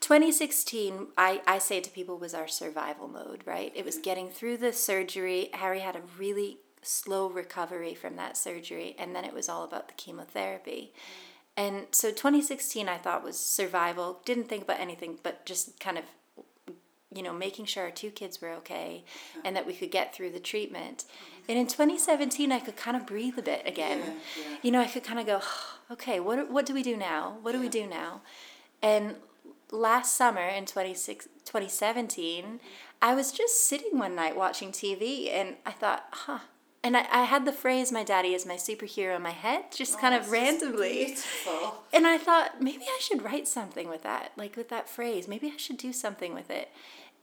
2016 0.00 1.08
I, 1.16 1.40
I 1.46 1.58
say 1.58 1.80
to 1.80 1.90
people 1.90 2.16
was 2.18 2.34
our 2.34 2.48
survival 2.48 3.08
mode 3.08 3.42
right 3.44 3.72
it 3.74 3.84
was 3.84 3.98
getting 3.98 4.28
through 4.30 4.56
the 4.58 4.72
surgery 4.72 5.50
harry 5.54 5.80
had 5.80 5.96
a 5.96 6.00
really 6.18 6.58
slow 6.86 7.28
recovery 7.28 7.94
from 7.94 8.16
that 8.16 8.36
surgery 8.36 8.94
and 8.98 9.14
then 9.14 9.24
it 9.24 9.34
was 9.34 9.48
all 9.48 9.64
about 9.64 9.88
the 9.88 9.94
chemotherapy. 9.94 10.92
And 11.56 11.86
so 11.90 12.10
2016 12.10 12.88
i 12.88 12.96
thought 12.98 13.24
was 13.24 13.38
survival. 13.38 14.20
Didn't 14.24 14.48
think 14.48 14.64
about 14.64 14.80
anything 14.80 15.18
but 15.22 15.46
just 15.46 15.80
kind 15.80 15.98
of 15.98 16.04
you 17.14 17.22
know 17.22 17.32
making 17.32 17.64
sure 17.64 17.84
our 17.84 17.90
two 17.90 18.10
kids 18.10 18.42
were 18.42 18.50
okay 18.50 19.04
and 19.44 19.56
that 19.56 19.66
we 19.66 19.72
could 19.72 19.90
get 19.90 20.14
through 20.14 20.30
the 20.30 20.40
treatment. 20.40 21.04
And 21.48 21.58
in 21.58 21.66
2017 21.66 22.52
i 22.52 22.60
could 22.60 22.76
kind 22.76 22.96
of 22.96 23.06
breathe 23.06 23.38
a 23.38 23.42
bit 23.42 23.62
again. 23.66 23.98
Yeah, 23.98 24.12
yeah. 24.42 24.56
you 24.62 24.70
know 24.70 24.80
i 24.80 24.86
could 24.86 25.04
kind 25.04 25.18
of 25.18 25.26
go 25.26 25.40
okay 25.90 26.20
what, 26.20 26.50
what 26.50 26.66
do 26.66 26.74
we 26.74 26.82
do 26.82 26.96
now? 26.96 27.38
What 27.42 27.52
do 27.52 27.60
we 27.60 27.68
do 27.68 27.86
now? 27.86 28.20
And 28.82 29.16
last 29.70 30.14
summer 30.14 30.46
in 30.46 30.64
26, 30.64 31.26
2017 31.44 32.60
i 33.02 33.14
was 33.14 33.32
just 33.32 33.66
sitting 33.66 33.98
one 33.98 34.14
night 34.14 34.36
watching 34.36 34.70
tv 34.70 35.30
and 35.32 35.56
i 35.64 35.70
thought 35.72 36.04
huh 36.10 36.38
and 36.86 36.96
I, 36.96 37.04
I 37.10 37.24
had 37.24 37.44
the 37.44 37.52
phrase 37.52 37.90
my 37.90 38.04
daddy 38.04 38.32
is 38.32 38.46
my 38.46 38.54
superhero 38.54 39.16
in 39.16 39.22
my 39.22 39.30
head 39.46 39.64
just 39.74 40.00
kind 40.00 40.14
Oh, 40.14 40.18
of 40.18 40.30
randomly 40.30 41.06
Beautiful. 41.06 41.82
and 41.92 42.06
I 42.06 42.16
thought 42.16 42.62
maybe 42.62 42.84
I 42.84 42.98
should 43.00 43.22
write 43.24 43.48
something 43.48 43.88
with 43.88 44.04
that, 44.04 44.30
like 44.36 44.56
with 44.56 44.68
that 44.68 44.88
phrase. 44.88 45.26
Maybe 45.26 45.48
I 45.52 45.56
should 45.56 45.78
do 45.78 45.92
something 45.92 46.32
with 46.32 46.48
it. 46.48 46.68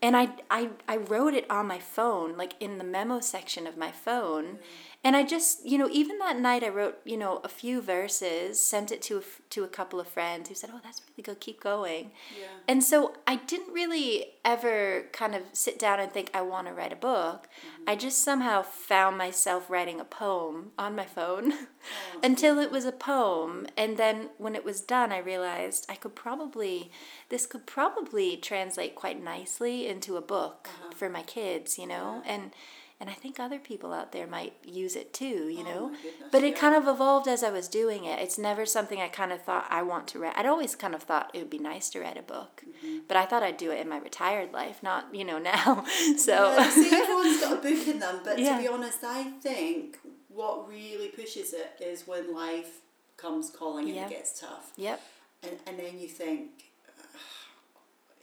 And 0.02 0.16
I, 0.16 0.28
I, 0.50 0.68
I 0.86 0.96
wrote 0.98 1.32
it 1.32 1.50
on 1.50 1.66
my 1.66 1.78
phone, 1.78 2.36
like 2.36 2.52
in 2.60 2.76
the 2.76 2.84
memo 2.84 3.20
section 3.20 3.66
of 3.66 3.78
my 3.78 3.90
phone. 3.90 4.44
Mm. 4.44 4.56
And 5.04 5.14
I 5.14 5.22
just, 5.22 5.66
you 5.66 5.76
know, 5.76 5.88
even 5.92 6.18
that 6.18 6.38
night 6.38 6.64
I 6.64 6.70
wrote, 6.70 6.98
you 7.04 7.18
know, 7.18 7.42
a 7.44 7.48
few 7.48 7.82
verses, 7.82 8.58
sent 8.58 8.90
it 8.90 9.02
to 9.02 9.18
a, 9.18 9.22
to 9.50 9.62
a 9.62 9.68
couple 9.68 10.00
of 10.00 10.08
friends 10.08 10.48
who 10.48 10.54
said, 10.54 10.70
oh, 10.72 10.80
that's 10.82 11.02
really 11.10 11.22
good, 11.22 11.40
keep 11.40 11.60
going. 11.60 12.10
Yeah. 12.40 12.46
And 12.66 12.82
so 12.82 13.12
I 13.26 13.36
didn't 13.36 13.74
really 13.74 14.28
ever 14.46 15.04
kind 15.12 15.34
of 15.34 15.42
sit 15.52 15.78
down 15.78 16.00
and 16.00 16.10
think 16.10 16.30
I 16.32 16.40
want 16.40 16.68
to 16.68 16.72
write 16.72 16.92
a 16.92 16.96
book. 16.96 17.48
Mm-hmm. 17.48 17.90
I 17.90 17.96
just 17.96 18.24
somehow 18.24 18.62
found 18.62 19.18
myself 19.18 19.68
writing 19.68 20.00
a 20.00 20.04
poem 20.04 20.72
on 20.78 20.96
my 20.96 21.04
phone 21.04 21.52
oh. 21.52 21.66
until 22.22 22.58
it 22.58 22.70
was 22.70 22.86
a 22.86 22.92
poem. 22.92 23.66
And 23.76 23.98
then 23.98 24.30
when 24.38 24.54
it 24.54 24.64
was 24.64 24.80
done, 24.80 25.12
I 25.12 25.18
realized 25.18 25.84
I 25.86 25.96
could 25.96 26.14
probably, 26.14 26.90
this 27.28 27.44
could 27.44 27.66
probably 27.66 28.38
translate 28.38 28.94
quite 28.94 29.22
nicely 29.22 29.86
into 29.86 30.16
a 30.16 30.22
book 30.22 30.66
uh-huh. 30.70 30.94
for 30.96 31.10
my 31.10 31.22
kids, 31.22 31.78
you 31.78 31.86
know? 31.86 32.22
And 32.24 32.52
and 33.00 33.10
I 33.10 33.12
think 33.14 33.38
other 33.40 33.58
people 33.58 33.92
out 33.92 34.12
there 34.12 34.26
might 34.26 34.54
use 34.64 34.94
it 34.96 35.12
too, 35.12 35.48
you 35.48 35.60
Oh 35.60 35.62
know. 35.70 35.86
goodness, 35.88 36.30
but 36.30 36.42
it 36.44 36.54
yeah. 36.54 36.60
kind 36.60 36.74
of 36.74 36.86
evolved 36.88 37.26
as 37.28 37.42
I 37.42 37.50
was 37.50 37.68
doing 37.68 38.04
it. 38.04 38.20
It's 38.20 38.38
never 38.38 38.64
something 38.64 39.00
I 39.00 39.08
kind 39.08 39.32
of 39.32 39.42
thought 39.42 39.66
I 39.68 39.82
want 39.82 40.06
to 40.08 40.18
read. 40.18 40.32
I'd 40.36 40.46
always 40.46 40.74
kind 40.76 40.94
of 40.94 41.02
thought 41.02 41.30
it 41.34 41.38
would 41.38 41.50
be 41.50 41.58
nice 41.58 41.90
to 41.90 42.00
read 42.00 42.16
a 42.16 42.22
book, 42.22 42.62
Mm-hmm. 42.66 42.98
but 43.08 43.16
I 43.16 43.26
thought 43.26 43.42
I'd 43.42 43.56
do 43.56 43.70
it 43.70 43.80
in 43.80 43.88
my 43.88 43.98
retired 43.98 44.52
life, 44.52 44.82
not 44.82 45.14
you 45.14 45.24
know 45.24 45.38
now. 45.52 45.84
so 46.16 46.54
Yeah, 46.56 46.70
see, 46.70 46.94
everyone's 46.94 47.40
got 47.40 47.52
a 47.52 47.56
book 47.56 47.86
in 47.88 47.98
them, 47.98 48.20
but 48.24 48.38
Yeah. 48.38 48.56
to 48.56 48.62
be 48.62 48.68
honest, 48.68 49.00
I 49.04 49.24
think 49.24 49.98
what 50.28 50.68
really 50.68 51.08
pushes 51.08 51.52
it 51.52 51.72
is 51.80 52.06
when 52.06 52.34
life 52.34 52.80
comes 53.16 53.50
calling 53.50 53.86
and 53.86 53.94
Yeah. 53.96 54.06
it 54.06 54.10
gets 54.10 54.40
tough. 54.40 54.72
yep, 54.76 55.00
And, 55.42 55.58
and 55.66 55.78
then 55.78 55.98
you 55.98 56.08
think, 56.08 56.50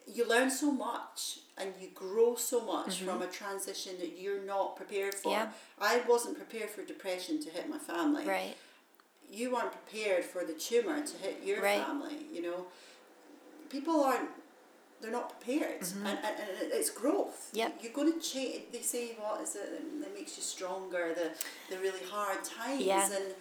you 0.07 0.27
learn 0.27 0.49
so 0.51 0.71
much 0.71 1.39
and 1.61 1.73
you 1.79 1.89
grow 1.93 2.35
so 2.35 2.65
much 2.65 3.01
from 3.01 3.21
a 3.21 3.27
transition 3.27 3.93
that 3.99 4.17
you're 4.19 4.43
not 4.43 4.75
prepared 4.75 5.13
for. 5.13 5.31
Mm-hmm. 5.31 5.49
Yeah. 5.81 5.87
I 5.93 6.01
wasn't 6.07 6.35
prepared 6.37 6.69
for 6.69 6.83
depression 6.83 7.41
to 7.43 7.49
hit 7.49 7.69
my 7.69 7.77
family. 7.77 8.25
right, 8.25 8.55
You 9.29 9.53
weren't 9.53 9.71
prepared 9.71 10.23
for 10.25 10.43
the 10.43 10.53
tumor 10.53 11.05
to 11.05 11.17
hit 11.17 11.41
your 11.43 11.61
Right. 11.61 11.81
family, 11.85 12.17
you 12.33 12.41
know. 12.41 12.65
People 13.69 14.03
aren't 14.03 14.29
they're 15.01 15.11
not 15.11 15.29
prepared 15.39 15.81
and, 15.81 16.07
and, 16.07 16.17
and 16.61 16.71
it's 16.79 16.91
growth. 16.91 17.47
Mm-hmm. 17.47 17.57
Yep. 17.57 17.79
You're 17.81 17.93
going 17.93 18.13
to 18.13 18.19
change. 18.19 18.65
They 18.71 18.81
say, 18.81 19.15
what 19.19 19.41
is 19.41 19.55
it 19.55 20.01
that 20.01 20.13
makes 20.13 20.37
you 20.37 20.43
stronger? 20.43 21.15
The, 21.15 21.31
the 21.73 21.81
really 21.81 22.05
hard 22.11 22.43
times. 22.43 22.83
Yeah. 22.83 23.05
And 23.11 23.33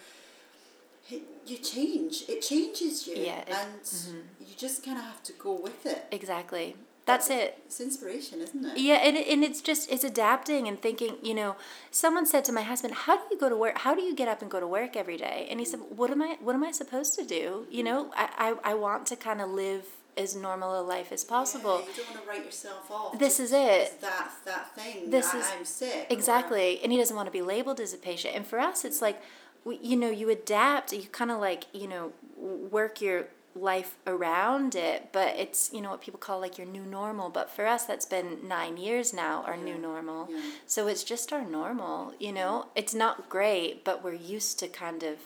it, 1.11 1.21
you 1.45 1.57
change. 1.57 2.23
It 2.27 2.41
changes 2.41 3.05
you. 3.07 3.15
Yeah, 3.17 3.41
it- 3.41 3.49
mm-hmm. 3.49 4.11
and 4.17 4.25
you 4.49 4.55
just 4.57 4.83
kind 4.83 4.97
of 4.97 5.03
have 5.03 5.21
to 5.23 5.33
go 5.33 5.53
with 5.53 5.85
it. 5.85 6.05
exactly. 6.11 6.75
That's 7.11 7.29
it. 7.29 7.49
It's 7.65 7.79
inspiration, 7.81 8.41
isn't 8.41 8.65
it? 8.65 8.77
Yeah, 8.77 8.95
and, 9.07 9.15
and 9.17 9.43
it's 9.43 9.61
just 9.61 9.91
it's 9.91 10.03
adapting 10.03 10.67
and 10.69 10.81
thinking. 10.81 11.17
You 11.21 11.33
know, 11.39 11.55
someone 11.91 12.25
said 12.25 12.43
to 12.45 12.51
my 12.59 12.61
husband, 12.71 12.93
"How 13.05 13.15
do 13.17 13.23
you 13.31 13.39
go 13.39 13.49
to 13.49 13.55
work? 13.55 13.77
How 13.79 13.93
do 13.95 14.01
you 14.01 14.13
get 14.15 14.27
up 14.27 14.41
and 14.41 14.49
go 14.51 14.59
to 14.59 14.67
work 14.67 14.95
every 14.95 15.17
day?" 15.17 15.47
And 15.49 15.59
he 15.59 15.65
said, 15.65 15.79
"What 15.99 16.09
am 16.11 16.21
I? 16.21 16.37
What 16.45 16.55
am 16.55 16.63
I 16.63 16.71
supposed 16.71 17.15
to 17.19 17.23
do? 17.25 17.65
You 17.69 17.83
know, 17.83 17.99
I 18.15 18.55
I, 18.63 18.71
I 18.71 18.73
want 18.85 19.05
to 19.11 19.15
kind 19.15 19.41
of 19.41 19.49
live 19.49 19.85
as 20.17 20.35
normal 20.35 20.71
a 20.79 20.83
life 20.95 21.11
as 21.11 21.23
possible." 21.23 21.75
Yeah, 21.81 21.87
you 21.87 21.93
don't 21.97 22.09
want 22.13 22.23
to 22.23 22.29
write 22.29 22.45
yourself 22.45 22.91
off. 22.91 23.17
This 23.19 23.39
is 23.39 23.51
it. 23.53 23.99
That, 24.01 24.29
that 24.45 24.75
thing. 24.75 25.09
This 25.09 25.27
I, 25.33 25.39
is- 25.39 25.51
I'm 25.57 25.65
sick. 25.65 26.07
or- 26.09 26.13
Exactly. 26.17 26.79
And 26.83 26.91
he 26.91 26.97
doesn't 26.97 27.15
want 27.15 27.27
to 27.27 27.31
be 27.31 27.41
labeled 27.41 27.79
as 27.79 27.93
a 27.93 27.97
patient. 27.97 28.35
And 28.35 28.45
for 28.45 28.59
us, 28.59 28.83
it's 28.83 29.01
like, 29.01 29.21
we, 29.63 29.77
you 29.81 29.95
know, 29.95 30.09
you 30.09 30.29
adapt, 30.29 30.91
you 30.93 31.03
kind 31.03 31.31
of 31.31 31.39
like, 31.39 31.63
you 31.73 31.87
know, 31.87 32.11
work 32.37 32.99
your 33.01 33.27
life 33.55 33.97
around 34.07 34.75
it, 34.75 35.09
but 35.11 35.35
it's, 35.37 35.71
you 35.73 35.81
know, 35.81 35.89
what 35.91 36.01
people 36.01 36.19
call 36.19 36.39
like 36.39 36.57
your 36.57 36.67
new 36.67 36.83
normal. 36.83 37.29
But 37.29 37.49
for 37.49 37.67
us, 37.67 37.85
that's 37.85 38.05
been 38.05 38.47
nine 38.47 38.77
years 38.77 39.13
now, 39.13 39.43
our 39.43 39.57
new 39.57 39.77
normal. 39.77 40.29
Yeah. 40.31 40.39
So 40.65 40.87
it's 40.87 41.03
just 41.03 41.33
our 41.33 41.43
normal, 41.45 42.13
you 42.19 42.31
know? 42.31 42.67
It's 42.75 42.93
not 42.93 43.29
great, 43.29 43.83
but 43.83 44.03
we're 44.03 44.13
used 44.13 44.59
to 44.59 44.67
kind 44.67 45.03
of 45.03 45.17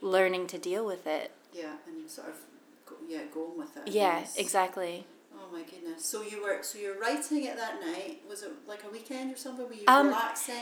learning 0.00 0.48
to 0.48 0.58
deal 0.58 0.84
with 0.84 1.06
it. 1.06 1.32
Yeah, 1.52 1.74
and 1.86 1.98
you 2.00 2.08
sort 2.08 2.28
of, 2.28 2.34
yeah, 3.08 3.22
going 3.32 3.58
with 3.58 3.76
it. 3.76 3.88
Yeah, 3.88 4.24
exactly. 4.36 5.06
Oh 5.52 5.58
my 5.58 5.64
goodness! 5.64 6.04
So 6.04 6.22
you 6.22 6.42
were 6.42 6.62
so 6.62 6.78
you're 6.78 6.98
writing 6.98 7.44
it 7.44 7.56
that 7.56 7.80
night. 7.80 8.22
Was 8.28 8.42
it 8.42 8.52
like 8.66 8.84
a 8.88 8.90
weekend 8.90 9.34
or 9.34 9.36
something? 9.36 9.66
Were 9.66 9.74
you 9.74 9.84
Um, 9.86 10.06
relaxing? 10.06 10.54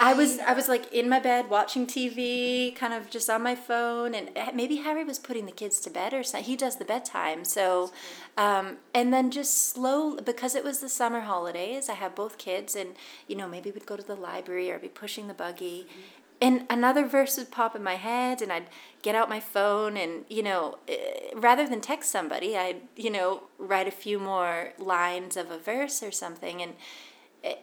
I 0.00 0.12
was 0.12 0.38
I 0.40 0.52
was 0.54 0.68
like 0.68 0.92
in 0.92 1.08
my 1.08 1.20
bed 1.20 1.48
watching 1.48 1.86
TV, 1.86 2.74
kind 2.74 2.92
of 2.92 3.10
just 3.10 3.30
on 3.30 3.42
my 3.42 3.54
phone, 3.54 4.12
and 4.14 4.30
eh, 4.34 4.50
maybe 4.52 4.76
Harry 4.76 5.04
was 5.04 5.20
putting 5.20 5.46
the 5.46 5.52
kids 5.52 5.78
to 5.80 5.90
bed 5.90 6.12
or 6.12 6.24
something. 6.24 6.46
He 6.46 6.56
does 6.56 6.76
the 6.76 6.84
bedtime, 6.84 7.44
so, 7.44 7.92
um, 8.36 8.78
and 8.92 9.12
then 9.12 9.30
just 9.30 9.68
slow 9.68 10.16
because 10.16 10.56
it 10.56 10.64
was 10.64 10.80
the 10.80 10.88
summer 10.88 11.20
holidays. 11.20 11.88
I 11.88 11.94
have 11.94 12.16
both 12.16 12.36
kids, 12.36 12.74
and 12.74 12.96
you 13.28 13.36
know 13.36 13.46
maybe 13.46 13.70
we'd 13.70 13.86
go 13.86 13.96
to 13.96 14.02
the 14.02 14.16
library 14.16 14.68
or 14.70 14.80
be 14.80 14.88
pushing 14.88 15.28
the 15.28 15.34
buggy, 15.34 15.86
and 16.44 16.66
another 16.68 17.06
verse 17.06 17.38
would 17.38 17.50
pop 17.50 17.74
in 17.74 17.82
my 17.82 17.94
head, 17.94 18.42
and 18.42 18.52
I'd 18.52 18.68
get 19.00 19.14
out 19.14 19.30
my 19.30 19.40
phone, 19.40 19.96
and 19.96 20.26
you 20.28 20.42
know 20.42 20.76
eh, 20.86 21.30
rather 21.34 21.66
than 21.66 21.80
text 21.80 22.10
somebody, 22.10 22.54
I'd 22.54 22.82
you 22.96 23.10
know 23.10 23.44
write 23.58 23.88
a 23.88 24.02
few 24.04 24.18
more 24.18 24.74
lines 24.78 25.38
of 25.38 25.50
a 25.50 25.58
verse 25.58 26.02
or 26.02 26.10
something, 26.10 26.60
and 26.60 26.74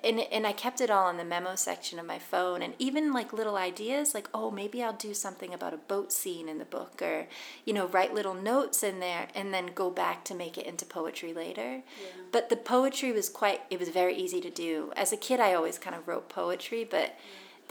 and 0.03 0.19
and 0.19 0.47
I 0.47 0.51
kept 0.51 0.81
it 0.81 0.89
all 0.89 1.11
in 1.11 1.17
the 1.17 1.23
memo 1.23 1.53
section 1.55 1.99
of 1.99 2.07
my 2.07 2.17
phone, 2.17 2.63
and 2.63 2.73
even 2.79 3.13
like 3.13 3.31
little 3.31 3.55
ideas, 3.55 4.15
like 4.15 4.27
oh 4.33 4.49
maybe 4.49 4.81
I'll 4.81 4.93
do 4.93 5.13
something 5.13 5.53
about 5.53 5.75
a 5.75 5.77
boat 5.77 6.11
scene 6.11 6.49
in 6.49 6.57
the 6.57 6.65
book, 6.65 7.03
or 7.03 7.27
you 7.65 7.73
know 7.73 7.85
write 7.85 8.15
little 8.15 8.33
notes 8.33 8.81
in 8.81 8.99
there, 8.99 9.27
and 9.35 9.53
then 9.53 9.67
go 9.75 9.91
back 9.91 10.25
to 10.25 10.33
make 10.33 10.57
it 10.57 10.65
into 10.65 10.85
poetry 10.87 11.35
later. 11.35 11.83
yeah. 12.01 12.23
But 12.31 12.49
the 12.49 12.57
poetry 12.57 13.11
was 13.11 13.29
quite 13.29 13.61
it 13.69 13.79
was 13.79 13.89
very 13.89 14.15
easy 14.15 14.41
to 14.41 14.49
do. 14.49 14.91
As 14.95 15.13
a 15.13 15.17
kid, 15.17 15.39
I 15.39 15.53
always 15.53 15.77
kind 15.77 15.95
of 15.95 16.07
wrote 16.07 16.29
poetry, 16.29 16.83
but 16.83 17.15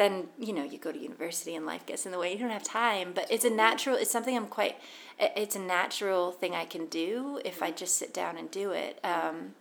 then 0.00 0.28
you 0.38 0.52
know 0.52 0.64
you 0.64 0.78
go 0.78 0.90
to 0.92 0.98
university 0.98 1.54
and 1.54 1.64
life 1.66 1.84
gets 1.86 2.06
in 2.06 2.12
the 2.12 2.18
way. 2.18 2.32
You 2.32 2.38
don't 2.38 2.50
have 2.50 2.64
time, 2.64 3.12
but 3.14 3.26
it's 3.30 3.44
a 3.44 3.50
natural. 3.50 3.96
It's 3.96 4.10
something 4.10 4.36
I'm 4.36 4.46
quite. 4.46 4.76
It's 5.18 5.54
a 5.56 5.60
natural 5.60 6.32
thing 6.32 6.54
I 6.54 6.64
can 6.64 6.86
do 6.86 7.40
if 7.44 7.62
I 7.62 7.70
just 7.70 7.96
sit 7.96 8.12
down 8.14 8.38
and 8.38 8.50
do 8.50 8.70
it. 8.70 8.98
Um, 9.04 9.54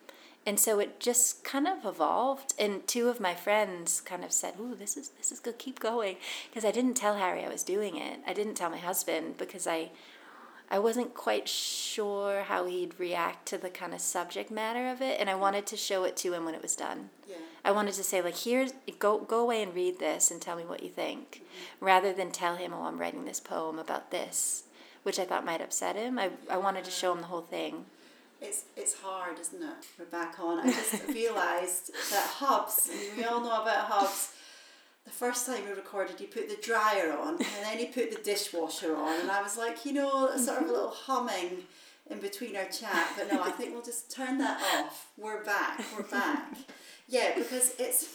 and 0.45 0.57
so 0.59 0.79
it 0.79 0.99
just 1.01 1.43
kind 1.43 1.67
of 1.67 1.85
evolved 1.85 2.53
and 2.57 2.87
two 2.87 3.09
of 3.09 3.19
my 3.19 3.35
friends 3.35 3.99
kind 4.01 4.23
of 4.23 4.31
said 4.31 4.53
ooh 4.59 4.73
this 4.73 4.95
is 4.95 5.09
this 5.17 5.31
is 5.33 5.39
good 5.39 5.57
keep 5.59 5.79
going 5.79 6.15
because 6.49 6.63
i 6.65 6.71
didn't 6.71 6.95
tell 6.95 7.15
harry 7.17 7.43
i 7.43 7.49
was 7.49 7.61
doing 7.61 7.97
it 7.97 8.19
i 8.25 8.33
didn't 8.33 8.55
tell 8.55 8.69
my 8.69 8.77
husband 8.77 9.37
because 9.37 9.67
i 9.67 9.91
i 10.71 10.79
wasn't 10.79 11.13
quite 11.13 11.47
sure 11.49 12.43
how 12.43 12.65
he'd 12.65 12.97
react 12.99 13.45
to 13.47 13.57
the 13.57 13.69
kind 13.69 13.93
of 13.93 13.99
subject 13.99 14.49
matter 14.49 14.89
of 14.89 15.01
it 15.01 15.19
and 15.19 15.29
i 15.29 15.35
wanted 15.35 15.65
to 15.67 15.75
show 15.77 16.03
it 16.05 16.15
to 16.15 16.33
him 16.33 16.45
when 16.45 16.55
it 16.55 16.61
was 16.61 16.75
done 16.75 17.09
Yeah. 17.27 17.35
I 17.63 17.71
wanted 17.71 17.93
to 17.93 18.03
say 18.03 18.21
like 18.21 18.37
here's 18.37 18.73
go 18.99 19.19
go 19.19 19.41
away 19.41 19.61
and 19.63 19.73
read 19.75 19.99
this 19.99 20.31
and 20.31 20.41
tell 20.41 20.55
me 20.55 20.63
what 20.63 20.83
you 20.83 20.89
think 20.89 21.41
rather 21.79 22.11
than 22.13 22.31
tell 22.31 22.55
him 22.55 22.73
oh 22.73 22.83
i'm 22.83 22.97
writing 22.99 23.25
this 23.25 23.39
poem 23.39 23.77
about 23.79 24.11
this 24.11 24.63
which 25.03 25.19
i 25.19 25.25
thought 25.25 25.45
might 25.45 25.61
upset 25.61 25.95
him 25.95 26.17
i, 26.19 26.29
I 26.49 26.57
wanted 26.57 26.83
to 26.85 26.91
show 26.91 27.11
him 27.13 27.19
the 27.21 27.27
whole 27.27 27.41
thing 27.41 27.85
It's 28.41 28.63
it's 28.77 28.95
hard, 29.03 29.37
isn't 29.39 29.61
it? 29.61 29.81
We're 29.97 30.05
back 30.19 30.39
on. 30.39 30.55
I 30.63 30.71
just 30.71 30.95
realised 31.21 31.91
that 32.13 32.27
hubs. 32.39 32.89
and 32.89 33.17
We 33.17 33.25
all 33.25 33.41
know 33.41 33.61
about 33.63 33.83
hubs. 33.91 34.31
The 35.03 35.11
first 35.11 35.45
time 35.45 35.65
we 35.67 35.71
recorded, 35.83 36.15
he 36.19 36.25
put 36.25 36.47
the 36.47 36.55
dryer 36.69 37.11
on, 37.25 37.33
and 37.35 37.61
then 37.65 37.77
he 37.83 37.87
put 37.87 38.07
the 38.15 38.21
dishwasher 38.31 38.95
on, 38.95 39.19
and 39.21 39.29
I 39.37 39.41
was 39.41 39.57
like, 39.57 39.77
you 39.85 39.91
know, 39.91 40.13
sort 40.37 40.61
of 40.61 40.69
a 40.69 40.71
little 40.71 40.95
humming 41.07 41.51
in 42.09 42.19
between 42.27 42.55
our 42.55 42.69
chat. 42.79 43.05
But 43.17 43.25
no, 43.31 43.41
I 43.43 43.51
think 43.57 43.73
we'll 43.73 43.89
just 43.93 44.09
turn 44.19 44.37
that 44.37 44.57
off. 44.75 45.07
We're 45.17 45.43
back. 45.43 45.83
We're 45.97 46.03
back. 46.21 46.47
Yeah, 47.09 47.33
because 47.35 47.73
it's 47.79 48.07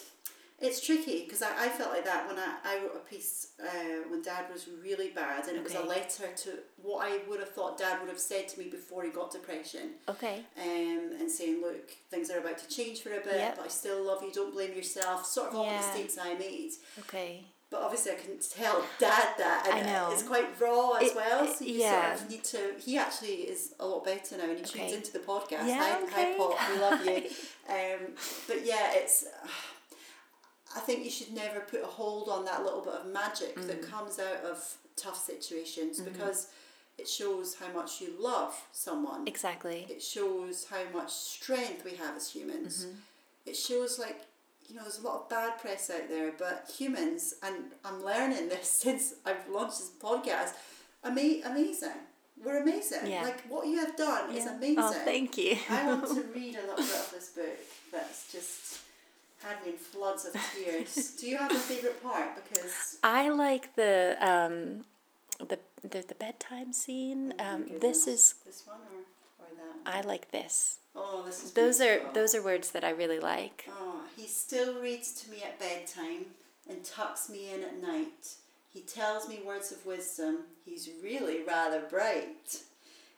it's 0.61 0.81
tricky 0.87 1.25
because 1.25 1.43
I, 1.43 1.67
I 1.67 1.69
felt 1.69 1.91
like 1.91 2.05
that 2.05 2.27
when 2.29 2.39
I, 2.39 2.55
I 2.65 2.79
wrote 2.79 2.95
a 2.95 3.01
piece 3.11 3.49
uh, 3.61 4.09
when 4.09 4.23
dad 4.23 4.45
was 4.53 4.69
really 4.83 5.09
bad 5.11 5.47
and 5.49 5.57
it 5.57 5.65
was 5.65 5.75
a 5.75 5.83
letter 5.83 6.29
to 6.45 6.51
what 6.81 7.05
I 7.07 7.19
would 7.29 7.41
have 7.41 7.51
thought 7.51 7.77
dad 7.77 8.01
would 8.01 8.09
have 8.09 8.21
said 8.21 8.49
to 8.51 8.59
me 8.61 8.69
before 8.71 9.03
he 9.03 9.11
got 9.11 9.33
depression. 9.33 9.91
Okay. 10.09 10.43
Um, 10.57 11.11
and 11.19 11.29
saying, 11.31 11.61
look, 11.61 11.91
things 12.09 12.31
are 12.31 12.39
about 12.39 12.59
to 12.59 12.69
change 12.69 13.03
for 13.03 13.11
a 13.11 13.21
bit, 13.21 13.35
Yep. 13.35 13.57
but 13.57 13.65
I 13.67 13.69
still 13.69 14.05
love 14.07 14.23
you, 14.23 14.33
don't 14.33 14.55
blame 14.55 14.73
yourself, 14.75 15.27
sort 15.27 15.49
of 15.51 15.57
all 15.57 15.67
the 15.69 15.77
mistakes 15.77 16.17
I 16.19 16.35
made. 16.35 16.71
okay 17.01 17.45
But 17.75 17.83
obviously, 17.83 18.13
I 18.13 18.15
couldn't 18.15 18.49
tell 18.49 18.85
dad 19.01 19.31
that. 19.39 19.67
And 19.69 19.89
I 19.89 19.93
know. 19.93 20.11
It's 20.13 20.23
quite 20.23 20.47
raw 20.61 20.93
as 20.93 21.09
It- 21.11 21.17
well, 21.17 21.47
so 21.53 21.65
you 21.65 21.75
yeah. 21.81 22.15
sort 22.15 22.23
of 22.25 22.31
need 22.31 22.45
to. 22.45 22.61
He 22.79 22.97
actually 22.99 23.35
is 23.55 23.75
a 23.81 23.87
lot 23.87 24.05
better 24.05 24.37
now 24.37 24.45
and 24.49 24.59
he 24.61 24.65
tunes 24.65 24.93
into 24.93 25.13
the 25.13 25.19
podcast. 25.19 25.67
Yeah, 25.67 25.79
hi, 25.83 25.91
hi, 25.91 26.03
okay. 26.05 26.35
Pop, 26.39 26.57
we 26.71 26.79
love 26.79 27.05
you. 27.05 27.17
um, 27.69 28.01
but 28.47 28.65
yeah, 28.65 28.93
it's. 28.95 29.25
I 30.77 30.81
think 30.81 31.05
you 31.05 31.11
should 31.11 31.33
never 31.33 31.61
put 31.61 31.83
a 31.83 31.87
hold 31.87 32.29
on 32.29 32.45
that 32.45 32.63
little 32.65 32.81
bit 32.81 32.95
of 32.95 33.07
magic 33.07 33.55
that 33.57 33.83
Mm. 33.83 33.91
comes 33.91 34.19
out 34.19 34.45
of 34.45 34.77
tough 34.97 35.21
situations 35.25 36.01
Mm-hmm. 36.01 36.13
because 36.13 36.49
it 36.99 37.09
shows 37.09 37.57
how 37.57 37.73
much 37.73 38.01
you 38.01 38.11
love 38.21 38.55
someone 38.71 39.27
exactly 39.27 39.85
it 39.91 40.01
shows 40.01 40.67
how 40.71 40.85
much 40.97 41.11
strength 41.13 41.85
we 41.85 41.97
have 41.97 42.15
as 42.17 42.31
humans. 42.31 42.87
Mm-hmm. 42.87 43.51
It 43.51 43.57
shows 43.57 43.99
like 43.99 44.21
you 44.69 44.77
know 44.77 44.83
there's 44.83 44.99
a 44.99 45.03
lot 45.03 45.23
of 45.23 45.29
bad 45.29 45.59
press 45.59 45.91
out 45.91 46.09
there, 46.09 46.33
but 46.39 46.71
humans 46.79 47.35
and 47.43 47.57
I'm 47.85 48.03
learning 48.05 48.49
this 48.53 48.69
since 48.69 49.15
I've 49.25 49.49
launched 49.51 49.79
this 49.79 49.91
podcast. 50.01 50.53
Ama- 51.05 51.43
amazing, 51.45 51.91
we're 52.43 52.63
amazing. 52.63 53.07
Yeah. 53.07 53.23
Like 53.23 53.43
what 53.49 53.67
you 53.67 53.79
have 53.79 53.97
done 53.97 54.35
is 54.35 54.47
amazing. 54.47 54.79
Oh, 54.79 54.93
thank 55.05 55.37
you. 55.37 55.57
I 55.71 55.87
want 55.87 56.07
to 56.07 56.23
read 56.35 56.57
a 56.57 56.61
little 56.63 56.77
bit 56.77 56.95
of 56.95 57.11
this 57.13 57.29
book 57.31 57.59
that's 57.93 58.33
just 58.33 58.81
had 59.43 59.63
me 59.65 59.73
in 59.73 59.77
floods 59.77 60.25
of 60.25 60.35
tears. 60.55 60.95
Do 61.21 61.29
you 61.29 61.37
have 61.37 61.51
a 61.53 61.55
favorite 61.55 62.03
part? 62.03 62.31
Because 62.43 62.99
I 63.03 63.29
like 63.29 63.75
the 63.77 64.17
um, 64.21 64.85
the 65.39 65.59
the, 65.83 66.03
the 66.09 66.15
bedtime 66.15 66.73
scene. 66.73 67.35
Oh 67.39 67.45
Um, 67.45 67.65
this 67.81 68.07
is 68.07 68.35
this 68.47 68.63
one 68.67 68.79
or 68.79 69.05
that. 69.57 69.93
I 69.93 70.01
like 70.03 70.31
this. 70.31 70.79
Oh, 70.97 71.23
this 71.27 71.43
is 71.45 71.53
Those 71.53 71.81
are 71.81 72.01
those 72.13 72.35
are 72.35 72.43
words 72.43 72.71
that 72.71 72.85
I 72.85 72.91
really 72.91 73.19
like. 73.21 73.69
Oh, 73.71 74.03
he 74.17 74.27
still 74.27 74.81
reads 74.81 75.13
to 75.23 75.31
me 75.31 75.43
at 75.43 75.59
bedtime 75.59 76.27
and 76.69 76.85
tucks 76.85 77.29
me 77.29 77.53
in 77.53 77.63
at 77.63 77.83
night. 77.83 78.35
He 78.73 78.81
tells 78.81 79.29
me 79.29 79.41
words 79.45 79.71
of 79.73 79.85
wisdom. 79.87 80.39
He's 80.65 80.89
really 81.03 81.43
rather 81.43 81.81
bright. 81.81 82.63